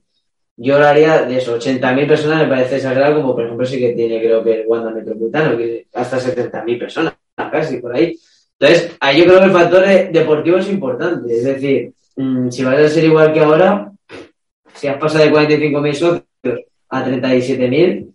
Yo 0.56 0.76
lo 0.76 0.86
haría 0.88 1.22
de 1.22 1.38
esos 1.38 1.64
80.000 1.64 2.08
personas, 2.08 2.42
me 2.42 2.48
parece 2.48 2.78
exagerado, 2.78 3.22
como 3.22 3.32
por 3.32 3.44
ejemplo 3.44 3.64
sí 3.64 3.78
que 3.78 3.92
tiene, 3.92 4.20
creo 4.20 4.42
que 4.42 4.62
el 4.62 4.66
Wanda 4.66 4.90
Metropolitano, 4.90 5.56
que 5.56 5.86
hasta 5.94 6.18
70.000 6.18 6.78
personas, 6.80 7.14
casi 7.36 7.76
por 7.76 7.94
ahí. 7.94 8.18
Entonces, 8.60 8.96
ahí 9.00 9.20
yo 9.20 9.24
creo 9.24 9.38
que 9.38 9.46
el 9.46 9.52
factor 9.52 9.84
deportivo 10.12 10.58
es 10.58 10.70
importante. 10.70 11.32
Es 11.32 11.44
decir, 11.44 11.94
mm, 12.16 12.50
si 12.50 12.62
vas 12.62 12.78
a 12.78 12.88
ser 12.88 13.04
igual 13.04 13.32
que 13.32 13.40
ahora, 13.40 13.90
si 14.74 14.86
has 14.86 14.98
pasado 14.98 15.24
de 15.24 15.30
45.000 15.30 15.94
socios 15.94 16.24
a 16.90 17.04
37.000, 17.04 18.14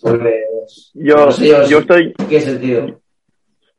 pues. 0.00 0.90
Yo, 0.94 1.30
yo, 1.68 1.78
estoy. 1.78 2.12
¿Qué 2.28 2.40
sentido? 2.40 3.00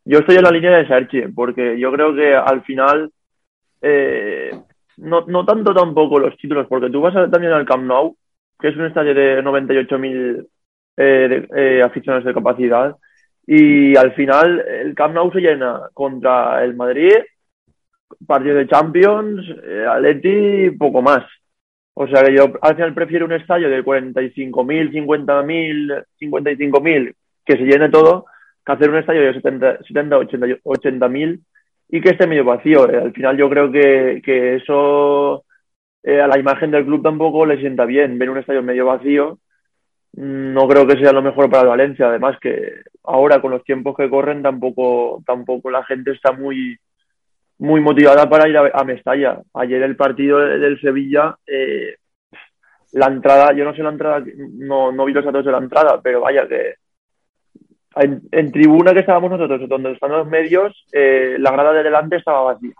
Yo 0.05 0.19
estoy 0.19 0.37
en 0.37 0.43
la 0.43 0.51
línea 0.51 0.77
de 0.77 0.87
Sergi, 0.87 1.23
porque 1.33 1.77
yo 1.77 1.91
creo 1.91 2.15
que 2.15 2.33
al 2.33 2.63
final. 2.63 3.11
Eh, 3.81 4.51
no, 4.97 5.25
no 5.27 5.45
tanto 5.45 5.73
tampoco 5.73 6.19
los 6.19 6.37
títulos, 6.37 6.67
porque 6.69 6.89
tú 6.89 7.01
vas 7.01 7.13
también 7.29 7.51
al 7.51 7.65
Camp 7.65 7.83
Nou, 7.83 8.15
que 8.59 8.69
es 8.69 8.77
un 8.77 8.85
estadio 8.85 9.13
de 9.13 9.43
98.000 9.43 10.47
eh, 10.97 11.47
eh, 11.53 11.81
aficionados 11.83 12.23
de 12.23 12.33
capacidad, 12.33 12.95
y 13.47 13.95
al 13.95 14.13
final 14.13 14.59
el 14.67 14.95
Camp 14.95 15.13
Nou 15.13 15.31
se 15.31 15.39
llena 15.39 15.89
contra 15.93 16.63
el 16.63 16.75
Madrid, 16.75 17.13
partido 18.25 18.55
de 18.55 18.67
Champions, 18.67 19.45
eh, 19.63 19.85
Atleti, 19.87 20.71
poco 20.71 21.01
más. 21.01 21.23
O 21.93 22.07
sea 22.07 22.23
que 22.23 22.35
yo 22.35 22.51
al 22.61 22.75
final 22.75 22.93
prefiero 22.93 23.25
un 23.25 23.33
estadio 23.33 23.69
de 23.69 23.83
45.000, 23.83 24.91
50.000, 24.91 26.05
55.000 26.19 27.15
que 27.45 27.53
se 27.57 27.63
llene 27.63 27.89
todo, 27.89 28.25
que 28.65 28.71
hacer 28.71 28.89
un 28.89 28.97
estadio 28.97 29.21
de 29.21 29.33
70, 29.33 29.83
70 29.83 30.17
80.000 30.17 31.39
y 31.89 32.01
que 32.01 32.09
esté 32.09 32.27
medio 32.27 32.43
vacío. 32.43 32.89
Eh, 32.89 32.97
al 32.97 33.13
final 33.13 33.37
yo 33.37 33.49
creo 33.49 33.71
que, 33.71 34.21
que 34.25 34.55
eso 34.55 35.45
eh, 36.03 36.19
a 36.19 36.27
la 36.27 36.39
imagen 36.39 36.71
del 36.71 36.85
club 36.85 37.03
tampoco 37.03 37.45
le 37.45 37.59
sienta 37.59 37.85
bien, 37.85 38.17
ver 38.17 38.29
un 38.29 38.39
estadio 38.39 38.63
medio 38.63 38.87
vacío 38.87 39.39
no 40.15 40.67
creo 40.67 40.87
que 40.87 40.97
sea 40.97 41.11
lo 41.11 41.21
mejor 41.21 41.49
para 41.49 41.63
el 41.63 41.69
Valencia. 41.69 42.07
Además 42.07 42.37
que 42.39 42.81
ahora 43.03 43.41
con 43.41 43.51
los 43.51 43.63
tiempos 43.63 43.95
que 43.95 44.09
corren 44.09 44.41
tampoco, 44.41 45.21
tampoco 45.25 45.69
la 45.69 45.83
gente 45.83 46.11
está 46.11 46.31
muy, 46.31 46.77
muy 47.59 47.81
motivada 47.81 48.29
para 48.29 48.47
ir 48.47 48.57
a, 48.57 48.83
Mestalla. 48.83 49.41
Ayer 49.53 49.81
el 49.83 49.95
partido 49.95 50.39
del 50.39 50.79
Sevilla, 50.79 51.37
eh, 51.45 51.95
la 52.93 53.07
entrada, 53.07 53.53
yo 53.53 53.65
no 53.65 53.75
sé 53.75 53.83
la 53.83 53.89
entrada, 53.89 54.23
no, 54.53 54.91
no 54.91 55.05
vi 55.05 55.13
los 55.13 55.25
datos 55.25 55.45
de 55.45 55.51
la 55.51 55.57
entrada, 55.57 55.99
pero 56.01 56.21
vaya 56.21 56.47
que 56.47 56.75
en, 57.95 58.51
tribuna 58.51 58.93
que 58.93 58.99
estábamos 58.99 59.31
nosotros, 59.31 59.67
donde 59.67 59.91
están 59.91 60.11
los 60.11 60.27
medios, 60.27 60.85
eh, 60.91 61.35
la 61.39 61.51
grada 61.51 61.73
de 61.73 61.83
delante 61.83 62.17
estaba 62.17 62.53
vacía. 62.53 62.73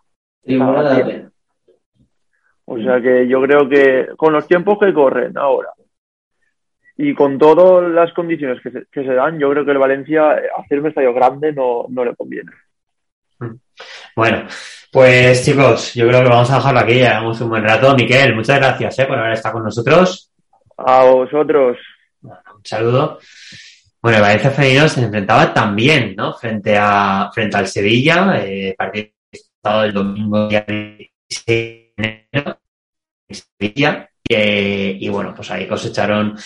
O 2.66 2.78
sea 2.80 3.00
que 3.02 3.28
yo 3.28 3.42
creo 3.42 3.70
que 3.70 4.08
con 4.18 4.34
los 4.34 4.48
tiempos 4.48 4.78
que 4.80 4.94
corren 4.94 5.38
ahora, 5.38 5.70
y 6.98 7.14
con 7.14 7.38
todas 7.38 7.92
las 7.92 8.14
condiciones 8.14 8.62
que 8.62 8.72
se, 8.72 8.86
que 8.92 9.04
se 9.04 9.14
dan, 9.14 9.38
yo 9.38 9.50
creo 9.50 9.66
que 9.66 9.72
el 9.72 9.78
Valencia 9.78 10.38
eh, 10.38 10.48
hacer 10.58 10.80
un 10.80 10.88
estadio 10.88 11.14
grande 11.14 11.52
no, 11.52 11.86
no 11.90 12.06
le 12.06 12.16
conviene. 12.16 12.52
Bueno, 14.16 14.48
pues 14.92 15.44
chicos, 15.44 15.94
yo 15.94 16.08
creo 16.08 16.24
que 16.24 16.30
vamos 16.30 16.50
a 16.52 16.56
dejarlo 16.56 16.80
aquí, 16.80 17.00
ya 17.00 17.18
hemos 17.18 17.40
un 17.42 17.50
buen 17.50 17.64
rato. 17.64 17.94
Miquel, 17.96 18.34
muchas 18.34 18.60
gracias 18.60 19.00
eh, 19.00 19.06
por 19.06 19.20
haber 19.20 19.34
estado 19.34 19.56
con 19.56 19.64
nosotros. 19.66 20.32
A 20.78 21.04
vosotros. 21.04 21.78
un 22.22 22.32
saludo. 22.64 23.20
Bueno, 24.02 24.18
el 24.18 24.24
Valencia 24.24 24.52
Femenino 24.52 24.88
se 24.88 25.04
enfrentaba 25.04 25.54
también, 25.54 26.16
¿no? 26.16 26.34
Frente 26.34 26.78
a 26.78 27.30
frente 27.34 27.58
al 27.58 27.68
Sevilla, 27.68 28.38
eh, 28.38 28.74
partido 28.78 29.10
el 29.84 29.94
domingo 29.94 30.48
día 30.48 30.64
16 30.68 31.46
de 31.48 31.94
enero 31.98 32.60
en 33.28 33.36
Sevilla. 33.36 34.10
y 34.30 35.10
bueno, 35.10 35.34
pues 35.36 35.52
ahí 35.52 35.68
cosecharon 35.68 36.38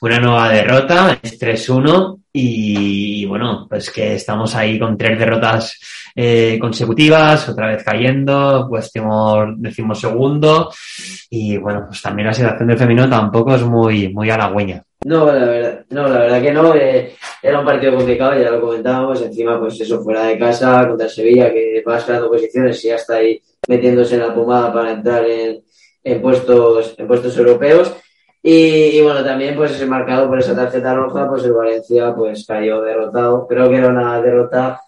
una 0.00 0.18
nueva 0.18 0.48
derrota, 0.50 1.18
es 1.22 1.40
3-1 1.40 2.20
y, 2.32 3.24
bueno, 3.24 3.66
pues 3.68 3.90
que 3.90 4.14
estamos 4.14 4.54
ahí 4.54 4.78
con 4.78 4.98
tres 4.98 5.18
derrotas 5.18 5.80
eh, 6.14 6.58
consecutivas, 6.60 7.48
otra 7.48 7.68
vez 7.68 7.82
cayendo, 7.82 8.66
pues 8.68 8.92
decimos 9.56 10.00
segundo 10.00 10.70
y 11.30 11.56
bueno, 11.56 11.84
pues 11.88 12.02
también 12.02 12.28
la 12.28 12.34
situación 12.34 12.68
del 12.68 12.78
femenino 12.78 13.08
tampoco 13.08 13.54
es 13.54 13.62
muy, 13.62 14.08
muy 14.12 14.28
halagüeña. 14.28 14.82
No, 15.04 15.26
la 15.26 15.44
verdad, 15.44 15.84
no, 15.90 16.08
la 16.08 16.18
verdad 16.18 16.42
que 16.42 16.52
no, 16.52 16.74
eh, 16.74 17.14
era 17.42 17.60
un 17.60 17.66
partido 17.66 17.94
complicado, 17.96 18.38
ya 18.38 18.50
lo 18.50 18.60
comentábamos, 18.60 19.22
encima 19.22 19.58
pues 19.58 19.80
eso 19.80 20.02
fuera 20.02 20.24
de 20.24 20.38
casa 20.38 20.86
contra 20.88 21.08
Sevilla, 21.08 21.52
que 21.52 21.82
va 21.86 22.00
ganando 22.00 22.28
posiciones 22.28 22.84
y 22.84 22.88
ya 22.88 22.96
está 22.96 23.16
ahí 23.16 23.40
metiéndose 23.68 24.16
en 24.16 24.22
la 24.22 24.34
pomada 24.34 24.72
para 24.72 24.92
entrar 24.92 25.24
en, 25.24 25.62
en 26.02 26.20
puestos, 26.20 26.94
en 26.98 27.06
puestos 27.06 27.36
europeos. 27.38 27.94
Y, 28.48 29.00
bueno, 29.00 29.24
también 29.24 29.56
pues 29.56 29.84
marcado 29.88 30.28
por 30.28 30.38
esa 30.38 30.54
tarjeta 30.54 30.94
roja, 30.94 31.28
pues 31.28 31.42
el 31.42 31.52
Valencia 31.52 32.14
pues 32.14 32.46
cayó 32.46 32.80
derrotado. 32.80 33.44
Creo 33.48 33.68
que 33.68 33.76
era 33.76 33.88
una 33.88 34.22
derrota 34.22 34.80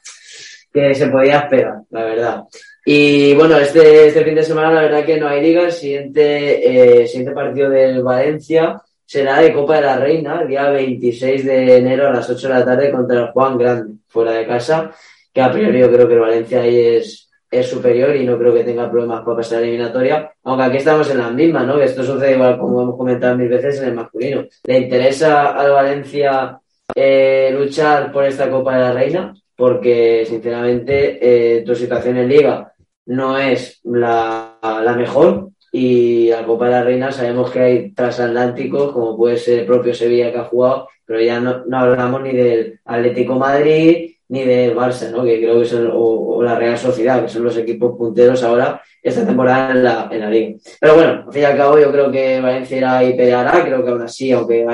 que 0.73 0.95
se 0.95 1.09
podía 1.09 1.41
esperar, 1.41 1.81
la 1.91 2.05
verdad. 2.05 2.45
Y 2.85 3.35
bueno, 3.35 3.59
este, 3.59 4.07
este 4.07 4.23
fin 4.25 4.37
de 4.37 4.45
semana 4.45 4.71
la 4.71 4.83
verdad 4.83 5.05
que 5.05 5.19
no 5.19 5.27
hay 5.27 5.43
liga. 5.43 5.63
El 5.63 5.73
siguiente, 5.73 7.01
eh, 7.03 7.09
siguiente 7.09 7.33
partido 7.33 7.69
del 7.69 8.01
Valencia 8.01 8.81
será 9.05 9.41
de 9.41 9.53
Copa 9.53 9.75
de 9.75 9.83
la 9.83 9.97
Reina, 9.97 10.43
el 10.43 10.47
día 10.47 10.71
26 10.71 11.45
de 11.45 11.79
enero 11.79 12.07
a 12.07 12.13
las 12.13 12.31
8 12.31 12.47
de 12.47 12.55
la 12.55 12.65
tarde 12.65 12.93
contra 12.93 13.19
el 13.23 13.33
Juan 13.33 13.59
Grande, 13.59 13.95
fuera 14.07 14.35
de 14.35 14.47
casa, 14.47 14.93
que 15.35 15.41
a 15.41 15.51
priori 15.51 15.81
yo 15.81 15.91
creo 15.91 16.07
que 16.07 16.15
el 16.15 16.21
Valencia 16.21 16.61
ahí 16.61 16.79
es, 16.79 17.28
es 17.51 17.69
superior 17.69 18.15
y 18.15 18.25
no 18.25 18.39
creo 18.39 18.53
que 18.53 18.65
tenga 18.65 18.91
problemas 18.91 19.23
para 19.23 19.39
pasar 19.39 19.61
la 19.61 19.67
eliminatoria, 19.67 20.31
aunque 20.45 20.65
aquí 20.65 20.77
estamos 20.79 21.11
en 21.11 21.19
la 21.19 21.31
misma, 21.31 21.63
¿no? 21.65 21.81
Esto 21.81 22.03
sucede 22.03 22.35
igual 22.35 22.59
como 22.59 22.83
hemos 22.83 22.97
comentado 22.97 23.37
mil 23.37 23.49
veces 23.49 23.81
en 23.81 23.89
el 23.89 23.95
masculino. 23.95 24.45
¿Le 24.65 24.79
interesa 24.79 25.53
al 25.53 25.73
Valencia 25.73 26.61
eh, 26.95 27.51
luchar 27.57 28.13
por 28.13 28.25
esta 28.25 28.51
Copa 28.51 28.77
de 28.77 28.81
la 28.81 28.93
Reina? 28.93 29.35
Porque, 29.57 30.25
sinceramente, 30.27 31.19
eh, 31.21 31.63
tu 31.63 31.75
situación 31.75 32.19
en 32.19 32.29
Liga 32.29 32.73
no 33.07 33.39
es 33.39 33.81
la, 33.85 34.59
la, 34.63 34.95
mejor 34.95 35.49
y 35.73 36.29
la 36.29 36.45
Copa 36.45 36.67
de 36.67 36.71
la 36.73 36.85
Reina 36.85 37.11
sabemos 37.13 37.51
que 37.51 37.61
hay 37.61 37.93
transatlánticos, 37.93 38.93
como 38.93 39.17
puede 39.17 39.37
ser 39.39 39.61
el 39.61 39.67
propio 39.67 39.95
Sevilla 39.95 40.31
que 40.31 40.39
ha 40.39 40.45
jugado, 40.45 40.89
pero 41.05 41.21
ya 41.21 41.41
no, 41.41 41.65
no 41.67 41.79
hablamos 41.79 42.23
ni 42.23 42.33
del 42.33 42.81
Atlético 42.85 43.35
Madrid, 43.37 44.08
ni 44.29 44.45
de 44.45 44.75
Barça, 44.75 45.11
¿no? 45.11 45.25
que 45.25 45.39
creo 45.39 45.61
que 45.61 45.67
son, 45.67 45.91
o, 45.93 46.43
la 46.43 46.55
Real 46.55 46.79
Sociedad, 46.79 47.23
que 47.23 47.29
son 47.29 47.45
los 47.45 47.57
equipos 47.57 47.97
punteros 47.97 48.43
ahora 48.43 48.81
esta 49.03 49.25
temporada 49.25 49.71
en 49.73 49.85
la, 49.85 50.09
en 50.11 50.21
la 50.21 50.31
liga. 50.31 50.59
Pero 50.81 50.95
bueno, 50.95 51.25
al 51.27 51.33
fin 51.33 51.43
y 51.43 51.45
al 51.45 51.57
cabo 51.57 51.79
yo 51.79 51.91
creo 51.91 52.11
que 52.11 52.41
Valencia 52.41 52.77
irá 52.77 53.05
y 53.05 53.15
peleará, 53.15 53.65
creo 53.65 53.85
que 53.85 53.91
aún 53.91 54.03
así, 54.03 54.33
aunque 54.33 54.67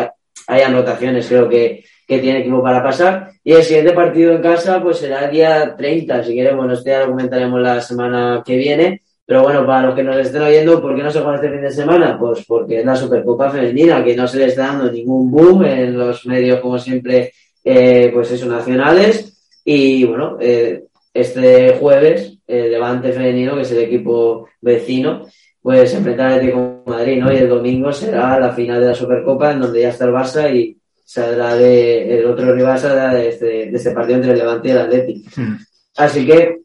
haya 0.46 0.66
anotaciones, 0.66 1.26
creo 1.28 1.48
que, 1.48 1.84
que 2.06 2.18
tiene 2.18 2.40
equipo 2.40 2.62
para 2.62 2.82
pasar. 2.82 3.30
Y 3.42 3.52
el 3.52 3.62
siguiente 3.62 3.92
partido 3.92 4.32
en 4.32 4.42
casa 4.42 4.82
pues 4.82 4.98
será 4.98 5.26
el 5.26 5.30
día 5.30 5.74
30, 5.76 6.24
si 6.24 6.34
queremos, 6.34 6.72
este 6.72 6.90
ya 6.90 7.00
lo 7.00 7.10
comentaremos 7.10 7.60
la 7.60 7.80
semana 7.80 8.42
que 8.44 8.56
viene. 8.56 9.02
Pero 9.26 9.42
bueno, 9.42 9.64
para 9.64 9.86
los 9.86 9.94
que 9.94 10.02
nos 10.02 10.16
estén 10.18 10.42
oyendo, 10.42 10.82
¿por 10.82 10.94
qué 10.94 11.02
no 11.02 11.10
se 11.10 11.20
juega 11.20 11.36
este 11.36 11.50
fin 11.50 11.62
de 11.62 11.70
semana? 11.70 12.18
Pues 12.18 12.44
porque 12.46 12.80
es 12.80 12.84
la 12.84 12.94
Supercopa 12.94 13.50
Femenina, 13.50 14.04
que 14.04 14.14
no 14.14 14.28
se 14.28 14.38
le 14.38 14.46
está 14.46 14.66
dando 14.66 14.92
ningún 14.92 15.30
boom 15.30 15.64
en 15.64 15.96
los 15.96 16.26
medios, 16.26 16.60
como 16.60 16.78
siempre, 16.78 17.32
eh, 17.62 18.10
pues 18.12 18.30
eso, 18.32 18.46
nacionales. 18.46 19.33
Y 19.64 20.04
bueno, 20.04 20.36
eh, 20.40 20.84
este 21.12 21.76
jueves, 21.78 22.38
el 22.46 22.70
Levante 22.70 23.12
Femenino, 23.12 23.56
que 23.56 23.62
es 23.62 23.72
el 23.72 23.78
equipo 23.78 24.48
vecino, 24.60 25.26
pues 25.62 25.90
se 25.90 25.98
enfrenta 25.98 26.26
al 26.26 26.34
Atlético 26.34 26.82
Madrid, 26.86 27.20
¿no? 27.20 27.32
Y 27.32 27.36
el 27.36 27.48
domingo 27.48 27.92
será 27.92 28.38
la 28.38 28.52
final 28.52 28.80
de 28.80 28.88
la 28.88 28.94
Supercopa, 28.94 29.52
en 29.52 29.60
donde 29.60 29.80
ya 29.80 29.88
está 29.88 30.04
el 30.04 30.12
Barça 30.12 30.54
y 30.54 30.76
saldrá 31.04 31.54
de, 31.54 32.18
el 32.18 32.26
otro 32.26 32.54
rival 32.54 32.78
saldrá 32.78 33.14
de 33.14 33.28
este, 33.28 33.46
de 33.46 33.76
este 33.76 33.92
partido 33.92 34.16
entre 34.16 34.32
el 34.32 34.38
Levante 34.38 34.68
y 34.68 34.70
el 34.72 34.78
Atlético. 34.78 35.30
Hmm. 35.36 35.56
Así 35.96 36.26
que 36.26 36.64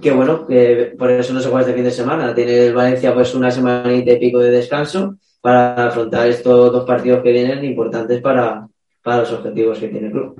que 0.00 0.12
bueno, 0.12 0.46
que 0.46 0.94
por 0.98 1.10
eso 1.10 1.32
no 1.32 1.40
se 1.40 1.48
juega 1.48 1.62
este 1.62 1.74
fin 1.74 1.84
de 1.84 1.90
semana. 1.90 2.34
Tiene 2.34 2.66
el 2.66 2.74
Valencia 2.74 3.12
pues 3.12 3.34
una 3.34 3.50
semanita 3.50 4.12
y 4.12 4.18
pico 4.18 4.38
de 4.38 4.50
descanso 4.50 5.16
para 5.40 5.88
afrontar 5.88 6.28
estos 6.28 6.72
dos 6.72 6.84
partidos 6.84 7.22
que 7.22 7.32
vienen 7.32 7.64
importantes 7.64 8.20
para, 8.20 8.68
para 9.08 9.20
los 9.20 9.32
objetivos 9.32 9.78
que 9.78 9.88
tiene 9.88 10.08
el 10.08 10.12
club. 10.12 10.36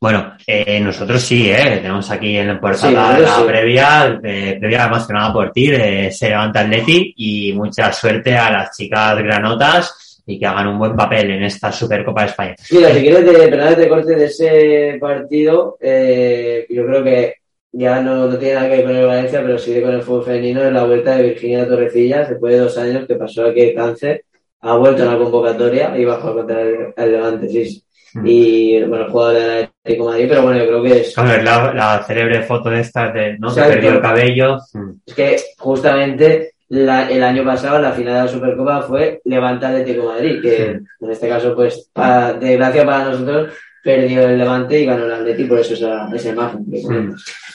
Bueno, 0.00 0.34
eh, 0.46 0.78
nosotros 0.78 1.20
sí, 1.20 1.50
¿eh? 1.50 1.78
tenemos 1.82 2.08
aquí 2.08 2.36
en 2.36 2.46
la 2.46 2.60
portada 2.60 2.88
Sí, 2.88 2.94
la, 2.94 3.02
nosotros 3.10 3.36
sí. 3.36 3.42
previa, 3.48 4.20
eh, 4.22 4.56
previa 4.60 4.88
más 4.88 5.06
que 5.08 5.12
nada 5.12 5.32
por 5.32 5.50
ti, 5.50 5.66
de 5.68 6.12
Se 6.12 6.28
Levanta 6.28 6.60
Atleti 6.60 7.14
y 7.16 7.52
mucha 7.52 7.92
suerte 7.92 8.36
a 8.36 8.50
las 8.52 8.76
chicas 8.76 9.16
granotas 9.18 10.22
y 10.24 10.38
que 10.38 10.46
hagan 10.46 10.68
un 10.68 10.78
buen 10.78 10.94
papel 10.94 11.32
en 11.32 11.42
esta 11.42 11.72
Supercopa 11.72 12.22
de 12.22 12.28
España. 12.28 12.54
Mira, 12.70 12.94
si 12.94 13.00
quieres, 13.00 13.24
de, 13.26 13.48
perdón 13.48 13.74
te 13.74 13.88
corte 13.88 14.14
de 14.14 14.24
ese 14.26 14.98
partido, 15.00 15.76
eh, 15.80 16.64
yo 16.70 16.86
creo 16.86 17.02
que 17.02 17.34
ya 17.72 18.00
no, 18.00 18.28
no 18.28 18.38
tiene 18.38 18.54
nada 18.54 18.68
que 18.68 18.76
ver 18.76 18.84
con 18.84 18.96
el 18.96 19.06
Valencia, 19.06 19.42
pero 19.42 19.58
sí 19.58 19.80
con 19.80 19.94
el 19.94 20.02
fútbol 20.02 20.24
femenino, 20.24 20.62
es 20.62 20.72
la 20.72 20.84
vuelta 20.84 21.16
de 21.16 21.24
Virginia 21.24 21.66
Torrecillas, 21.66 22.28
después 22.30 22.52
de 22.52 22.60
dos 22.60 22.78
años 22.78 23.06
que 23.06 23.16
pasó 23.16 23.46
aquí 23.46 23.74
cáncer, 23.74 24.24
ha 24.60 24.76
vuelto 24.76 25.02
a 25.02 25.12
la 25.12 25.18
convocatoria 25.18 25.96
y 25.98 26.04
va 26.04 26.14
a 26.14 26.20
jugar 26.20 26.36
contra 26.36 26.62
el, 26.62 26.94
el 26.96 27.12
Levante, 27.12 27.48
sí. 27.48 27.82
Mm. 28.16 28.26
Y 28.26 28.82
bueno, 28.84 29.04
el 29.06 29.10
jugador 29.10 29.34
del 29.34 29.50
Atlético 29.64 30.04
de 30.04 30.10
Madrid, 30.10 30.26
pero 30.28 30.42
bueno, 30.42 30.58
yo 30.58 30.66
creo 30.66 30.82
que 30.82 31.00
es, 31.00 31.18
a 31.18 31.22
ver 31.22 31.44
la, 31.44 31.72
la 31.74 32.02
célebre 32.06 32.42
foto 32.42 32.70
de 32.70 32.80
estas 32.80 33.12
de, 33.14 33.38
¿no? 33.38 33.48
Exacto. 33.48 33.70
perdió 33.72 33.90
el 33.92 34.00
cabello. 34.00 34.58
Mm. 34.72 34.90
es 35.06 35.14
que 35.14 35.36
justamente 35.58 36.52
la- 36.68 37.08
el 37.10 37.22
año 37.22 37.44
pasado 37.44 37.78
la 37.78 37.92
final 37.92 38.14
de 38.14 38.20
la 38.22 38.28
Supercopa 38.28 38.82
fue 38.82 39.20
Levante 39.24 39.66
Atlético 39.66 40.02
de 40.02 40.08
Madrid, 40.08 40.42
que 40.42 40.64
en 41.00 41.10
este 41.10 41.28
caso, 41.28 41.54
pues, 41.54 41.90
para, 41.92 42.32
de 42.32 42.56
gracia 42.56 42.84
para 42.84 43.04
nosotros, 43.10 43.52
perdió 43.82 44.28
el 44.28 44.38
Levante 44.38 44.80
y 44.80 44.84
ganó 44.86 45.04
el 45.04 45.12
Atlético, 45.12 45.50
por 45.50 45.60
eso 45.60 45.74
esa, 45.74 46.08
esa 46.14 46.28
imagen. 46.30 46.64
que. 46.70 46.82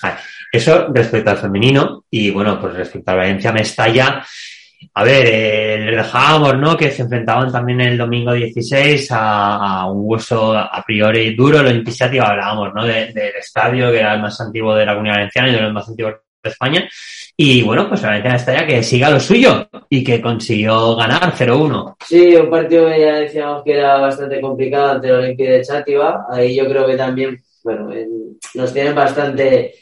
Vale. 0.01 0.16
Eso 0.53 0.88
respecto 0.93 1.30
al 1.32 1.38
femenino 1.38 2.03
y 2.09 2.30
bueno, 2.30 2.59
pues 2.59 2.74
respecto 2.74 3.12
al 3.12 3.18
Valencia 3.18 3.51
Mestalla, 3.53 4.22
a 4.93 5.03
ver, 5.03 5.25
eh, 5.27 5.91
dejábamos, 5.95 6.57
¿no? 6.57 6.75
Que 6.77 6.91
se 6.91 7.03
enfrentaban 7.03 7.51
también 7.51 7.82
el 7.82 7.97
domingo 7.97 8.34
16 8.34 9.11
a, 9.11 9.82
a 9.82 9.91
un 9.91 10.01
hueso 10.03 10.53
a 10.57 10.84
priori 10.86 11.36
duro, 11.36 11.59
el 11.59 11.67
Olympiacity, 11.67 12.17
hablábamos, 12.19 12.73
¿no? 12.73 12.86
De- 12.86 13.11
del 13.13 13.36
estadio 13.39 13.91
que 13.91 13.99
era 13.99 14.15
el 14.15 14.21
más 14.21 14.39
antiguo 14.41 14.75
de 14.75 14.86
la 14.86 14.93
Comunidad 14.93 15.15
Valenciana 15.17 15.49
y 15.49 15.53
de 15.53 15.61
los 15.61 15.73
más 15.73 15.88
antiguos 15.88 16.15
de 16.43 16.49
España. 16.49 16.89
Y 17.38 17.61
bueno, 17.63 17.88
pues 17.88 18.01
el 18.01 18.07
Valencia 18.07 18.32
Mestalla 18.34 18.67
que 18.67 18.84
siga 18.84 19.09
lo 19.09 19.19
suyo 19.19 19.67
y 19.89 20.03
que 20.03 20.21
consiguió 20.21 20.95
ganar 20.95 21.34
0-1. 21.34 21.95
Sí, 22.07 22.36
un 22.36 22.49
partido 22.49 22.88
que 22.88 22.99
ya 22.99 23.15
decíamos 23.15 23.63
que 23.63 23.73
era 23.73 23.97
bastante 23.97 24.39
complicado 24.41 24.91
ante 24.91 25.07
el 25.07 25.13
Olympique 25.15 25.49
de 25.51 25.61
Chátiva. 25.63 26.25
Ahí 26.32 26.55
yo 26.55 26.65
creo 26.67 26.86
que 26.86 26.97
también, 26.97 27.38
bueno, 27.63 27.91
en- 27.93 28.38
nos 28.55 28.73
tienen 28.73 28.93
bastante, 28.95 29.73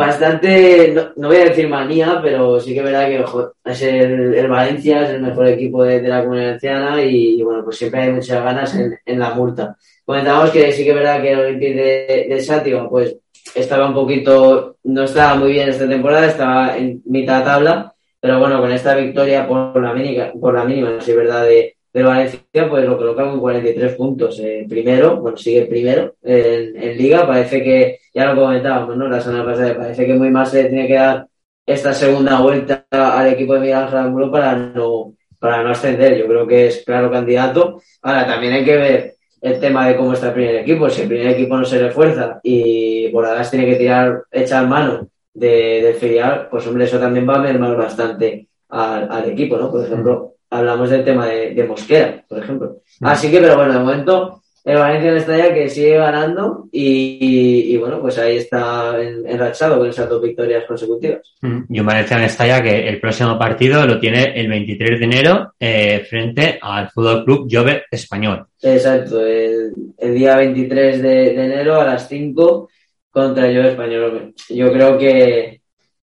bastante, 0.00 0.92
no, 0.94 1.12
no 1.16 1.28
voy 1.28 1.36
a 1.38 1.44
decir 1.44 1.68
manía, 1.68 2.20
pero 2.22 2.60
sí 2.60 2.72
que 2.72 2.78
es 2.78 2.84
verdad 2.84 3.08
que 3.08 3.20
ojo, 3.20 3.52
es 3.64 3.82
el, 3.82 4.34
el 4.34 4.48
Valencia, 4.48 5.02
es 5.02 5.10
el 5.10 5.22
mejor 5.22 5.46
equipo 5.48 5.84
de, 5.84 6.00
de 6.00 6.08
la 6.08 6.22
comunidad 6.22 6.46
valenciana 6.46 7.02
y, 7.04 7.40
y, 7.40 7.42
bueno, 7.42 7.64
pues 7.64 7.76
siempre 7.76 8.02
hay 8.02 8.12
muchas 8.12 8.42
ganas 8.42 8.74
en, 8.74 8.98
en 9.04 9.18
la 9.18 9.30
multa. 9.34 9.76
Comentábamos 10.04 10.50
que 10.50 10.72
sí 10.72 10.84
que 10.84 10.90
es 10.90 10.96
verdad 10.96 11.22
que 11.22 11.32
el 11.32 11.40
Olympique 11.40 11.74
de, 11.74 12.34
de 12.34 12.42
Chátiva, 12.42 12.88
pues 12.88 13.16
estaba 13.54 13.88
un 13.88 13.94
poquito, 13.94 14.76
no 14.84 15.04
estaba 15.04 15.36
muy 15.36 15.52
bien 15.52 15.68
esta 15.68 15.88
temporada, 15.88 16.26
estaba 16.26 16.76
en 16.76 17.02
mitad 17.06 17.44
tabla, 17.44 17.94
pero 18.20 18.38
bueno, 18.38 18.60
con 18.60 18.72
esta 18.72 18.94
victoria 18.94 19.46
por 19.46 19.80
la 19.80 19.94
mínima, 19.94 20.32
por 20.38 20.54
la 20.54 20.64
mínima, 20.64 21.00
si 21.00 21.12
es 21.12 21.16
verdad, 21.16 21.44
de, 21.44 21.76
de 21.92 22.02
Valencia, 22.02 22.40
pues 22.68 22.84
lo 22.84 22.96
coloca 22.96 23.24
con 23.24 23.40
43 23.40 23.94
puntos. 23.94 24.38
Eh, 24.40 24.66
primero, 24.68 25.20
bueno, 25.20 25.36
sigue 25.36 25.66
primero 25.66 26.14
en, 26.22 26.76
en 26.76 26.98
Liga. 26.98 27.26
Parece 27.26 27.62
que, 27.62 27.99
ya 28.12 28.32
lo 28.32 28.40
comentábamos, 28.40 28.96
¿no? 28.96 29.08
La 29.08 29.20
semana 29.20 29.44
pasada, 29.44 29.76
parece 29.76 30.06
que 30.06 30.14
muy 30.14 30.30
más 30.30 30.50
se 30.50 30.64
tiene 30.64 30.86
que 30.86 30.94
dar 30.94 31.26
esta 31.66 31.92
segunda 31.92 32.40
vuelta 32.40 32.86
al 32.90 33.28
equipo 33.28 33.54
de 33.54 33.60
Miguel 33.60 33.76
Ángel 33.76 34.30
para 34.30 34.56
no, 34.56 35.14
para 35.38 35.62
no 35.62 35.70
ascender. 35.70 36.18
Yo 36.18 36.26
creo 36.26 36.46
que 36.46 36.66
es 36.66 36.82
claro 36.84 37.10
candidato. 37.10 37.80
Ahora, 38.02 38.26
también 38.26 38.54
hay 38.54 38.64
que 38.64 38.76
ver 38.76 39.14
el 39.40 39.60
tema 39.60 39.88
de 39.88 39.96
cómo 39.96 40.12
está 40.12 40.28
el 40.28 40.34
primer 40.34 40.56
equipo. 40.56 40.90
Si 40.90 41.02
el 41.02 41.08
primer 41.08 41.28
equipo 41.28 41.56
no 41.56 41.64
se 41.64 41.78
refuerza 41.78 42.40
y 42.42 43.14
ahora 43.14 43.48
tiene 43.48 43.66
que 43.66 43.76
tirar, 43.76 44.24
echar 44.30 44.66
mano 44.66 45.08
de, 45.32 45.80
del 45.82 45.94
filial, 45.94 46.48
pues 46.50 46.66
hombre, 46.66 46.84
eso 46.84 46.98
también 46.98 47.28
va 47.28 47.36
a 47.36 47.40
mermar 47.40 47.76
bastante 47.76 48.48
al, 48.68 49.10
al 49.10 49.30
equipo, 49.30 49.56
¿no? 49.56 49.70
Por 49.70 49.84
ejemplo, 49.84 50.34
hablamos 50.50 50.90
del 50.90 51.04
tema 51.04 51.26
de, 51.26 51.54
de 51.54 51.64
Mosquera, 51.64 52.24
por 52.28 52.38
ejemplo. 52.38 52.78
Así 53.00 53.30
que, 53.30 53.40
pero 53.40 53.56
bueno, 53.56 53.72
de 53.72 53.78
momento, 53.78 54.39
el 54.64 54.76
Valencia 54.76 55.16
está 55.16 55.36
ya 55.38 55.54
que 55.54 55.68
sigue 55.68 55.96
ganando 55.96 56.68
y, 56.70 57.18
y, 57.20 57.74
y, 57.74 57.76
bueno, 57.78 58.00
pues 58.00 58.18
ahí 58.18 58.36
está 58.36 59.00
en- 59.02 59.26
enrachado 59.26 59.78
con 59.78 59.88
esas 59.88 60.08
dos 60.08 60.20
victorias 60.22 60.64
consecutivas. 60.66 61.34
Mm, 61.42 61.60
Y 61.70 61.80
un 61.80 61.86
Valencia 61.86 62.18
Mestalla 62.18 62.62
que 62.62 62.88
el 62.88 63.00
próximo 63.00 63.38
partido 63.38 63.86
lo 63.86 63.98
tiene 63.98 64.32
el 64.38 64.48
23 64.48 64.98
de 64.98 65.04
enero 65.04 65.52
eh, 65.58 66.04
frente 66.08 66.58
al 66.60 66.90
Fútbol 66.90 67.24
Club 67.24 67.48
Jove 67.50 67.84
Español. 67.90 68.46
Exacto, 68.62 69.24
el, 69.26 69.72
el 69.98 70.14
día 70.14 70.36
23 70.36 71.02
de, 71.02 71.08
de 71.08 71.44
enero 71.44 71.80
a 71.80 71.84
las 71.86 72.06
5 72.08 72.68
contra 73.10 73.48
el 73.48 73.54
Yo 73.56 73.62
Español. 73.62 74.34
Yo 74.50 74.72
creo 74.72 74.98
que, 74.98 75.62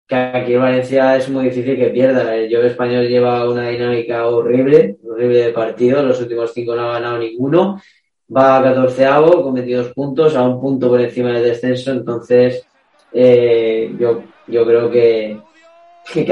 que 0.07 0.15
aquí 0.15 0.53
en 0.53 0.61
Valencia 0.61 1.15
es 1.17 1.27
muy 1.29 1.45
difícil 1.45 1.75
que 1.77 1.87
pierda. 1.87 2.35
El 2.35 2.47
Yo 2.49 2.61
Español 2.61 3.07
lleva 3.07 3.49
una 3.49 3.69
dinámica 3.69 4.27
horrible, 4.27 4.97
horrible 5.03 5.37
de 5.45 5.51
partido. 5.51 6.03
Los 6.03 6.21
últimos 6.21 6.53
cinco 6.53 6.75
no 6.75 6.83
ha 6.89 6.93
ganado 6.93 7.17
ninguno. 7.17 7.81
Va 8.35 8.57
a 8.57 8.63
14 8.63 9.05
con 9.43 9.53
22 9.53 9.93
puntos, 9.93 10.35
a 10.35 10.43
un 10.43 10.59
punto 10.59 10.89
por 10.89 11.01
encima 11.01 11.31
del 11.31 11.43
descenso. 11.43 11.91
Entonces, 11.91 12.65
eh, 13.13 13.93
yo, 13.99 14.23
yo 14.47 14.65
creo 14.65 14.89
que, 14.89 15.37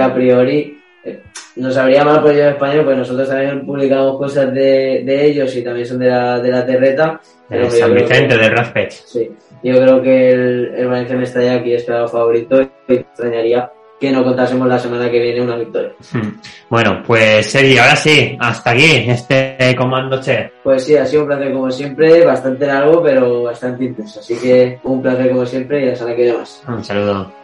a 0.01 0.13
priori 0.13 0.79
eh, 1.05 1.21
nos 1.57 1.77
habría 1.77 2.03
mal 2.03 2.21
por 2.21 2.31
el 2.31 2.37
Yo 2.37 2.49
Español, 2.49 2.85
pues 2.85 2.97
nosotros 2.97 3.29
también 3.29 3.65
publicamos 3.65 4.17
cosas 4.17 4.53
de, 4.53 5.03
de 5.05 5.25
ellos 5.25 5.55
y 5.55 5.63
también 5.63 5.85
son 5.85 5.99
de 5.99 6.09
la, 6.09 6.39
de 6.39 6.49
la 6.49 6.65
Terreta. 6.65 7.21
Pero 7.47 7.65
yo 7.65 7.71
San 7.71 7.93
Vicente, 7.93 8.37
de 8.37 8.49
Raspech. 8.49 8.91
Sí, 8.91 9.31
yo 9.63 9.75
creo 9.75 10.01
que 10.01 10.31
el, 10.31 10.73
el 10.75 10.87
Valencia 10.87 11.15
Mestalla 11.15 11.53
aquí 11.55 11.73
es 11.73 11.83
claro 11.83 12.07
favorito 12.07 12.61
y 12.61 12.69
me 12.87 12.95
extrañaría 12.95 13.71
que 13.99 14.11
no 14.11 14.23
contásemos 14.23 14.67
la 14.67 14.79
semana 14.79 15.09
que 15.09 15.19
viene 15.19 15.41
una 15.41 15.55
victoria. 15.55 15.91
Mm. 16.11 16.39
Bueno, 16.69 17.01
pues 17.05 17.51
Sergi, 17.51 17.77
ahora 17.77 17.95
sí, 17.95 18.37
hasta 18.39 18.71
aquí 18.71 19.05
este 19.07 19.75
Comando 19.77 20.19
Che. 20.21 20.51
Pues 20.63 20.83
sí, 20.83 20.95
ha 20.95 21.05
sido 21.05 21.23
un 21.23 21.27
placer 21.27 21.53
como 21.53 21.71
siempre, 21.71 22.25
bastante 22.25 22.67
largo, 22.67 23.01
pero 23.01 23.43
bastante 23.43 23.85
intenso. 23.85 24.19
Así 24.19 24.35
que 24.35 24.79
un 24.83 25.01
placer 25.01 25.29
como 25.29 25.45
siempre 25.45 25.83
y 25.83 25.85
la 25.87 25.95
semana 25.95 26.15
que 26.15 26.23
viene 26.23 26.37
más. 26.37 26.63
Un 26.67 26.83
saludo. 26.83 27.42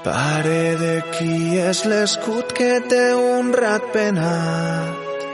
Pare 0.00 0.76
de 0.80 0.92
qui 1.12 1.58
és 1.60 1.82
l'escut 1.84 2.54
que 2.56 2.78
té 2.88 3.02
un 3.12 3.50
rat 3.52 3.84
penat. 3.92 5.26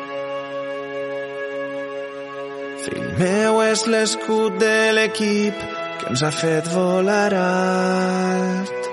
Fill 2.82 3.06
meu 3.20 3.60
és 3.62 3.84
l'escut 3.86 4.58
de 4.58 4.90
l'equip 4.98 5.62
que 6.00 6.10
ens 6.10 6.26
ha 6.26 6.32
fet 6.34 6.66
volar 6.74 7.30
alt. 7.42 8.90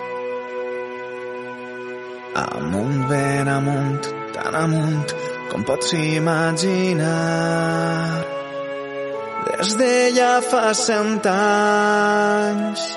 Amunt, 2.43 2.99
ben 3.09 3.49
amunt, 3.57 4.13
tan 4.37 4.53
amunt 4.61 5.09
com 5.49 5.65
pots 5.65 5.97
imaginar. 5.97 7.09
Des 9.49 9.73
de 9.81 9.95
ja 10.21 10.35
fa 10.45 10.67
cent 10.77 11.25
anys 11.33 12.91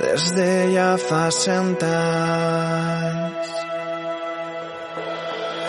des 0.00 0.32
de 0.34 0.50
ja 0.72 0.96
fa. 0.96 1.28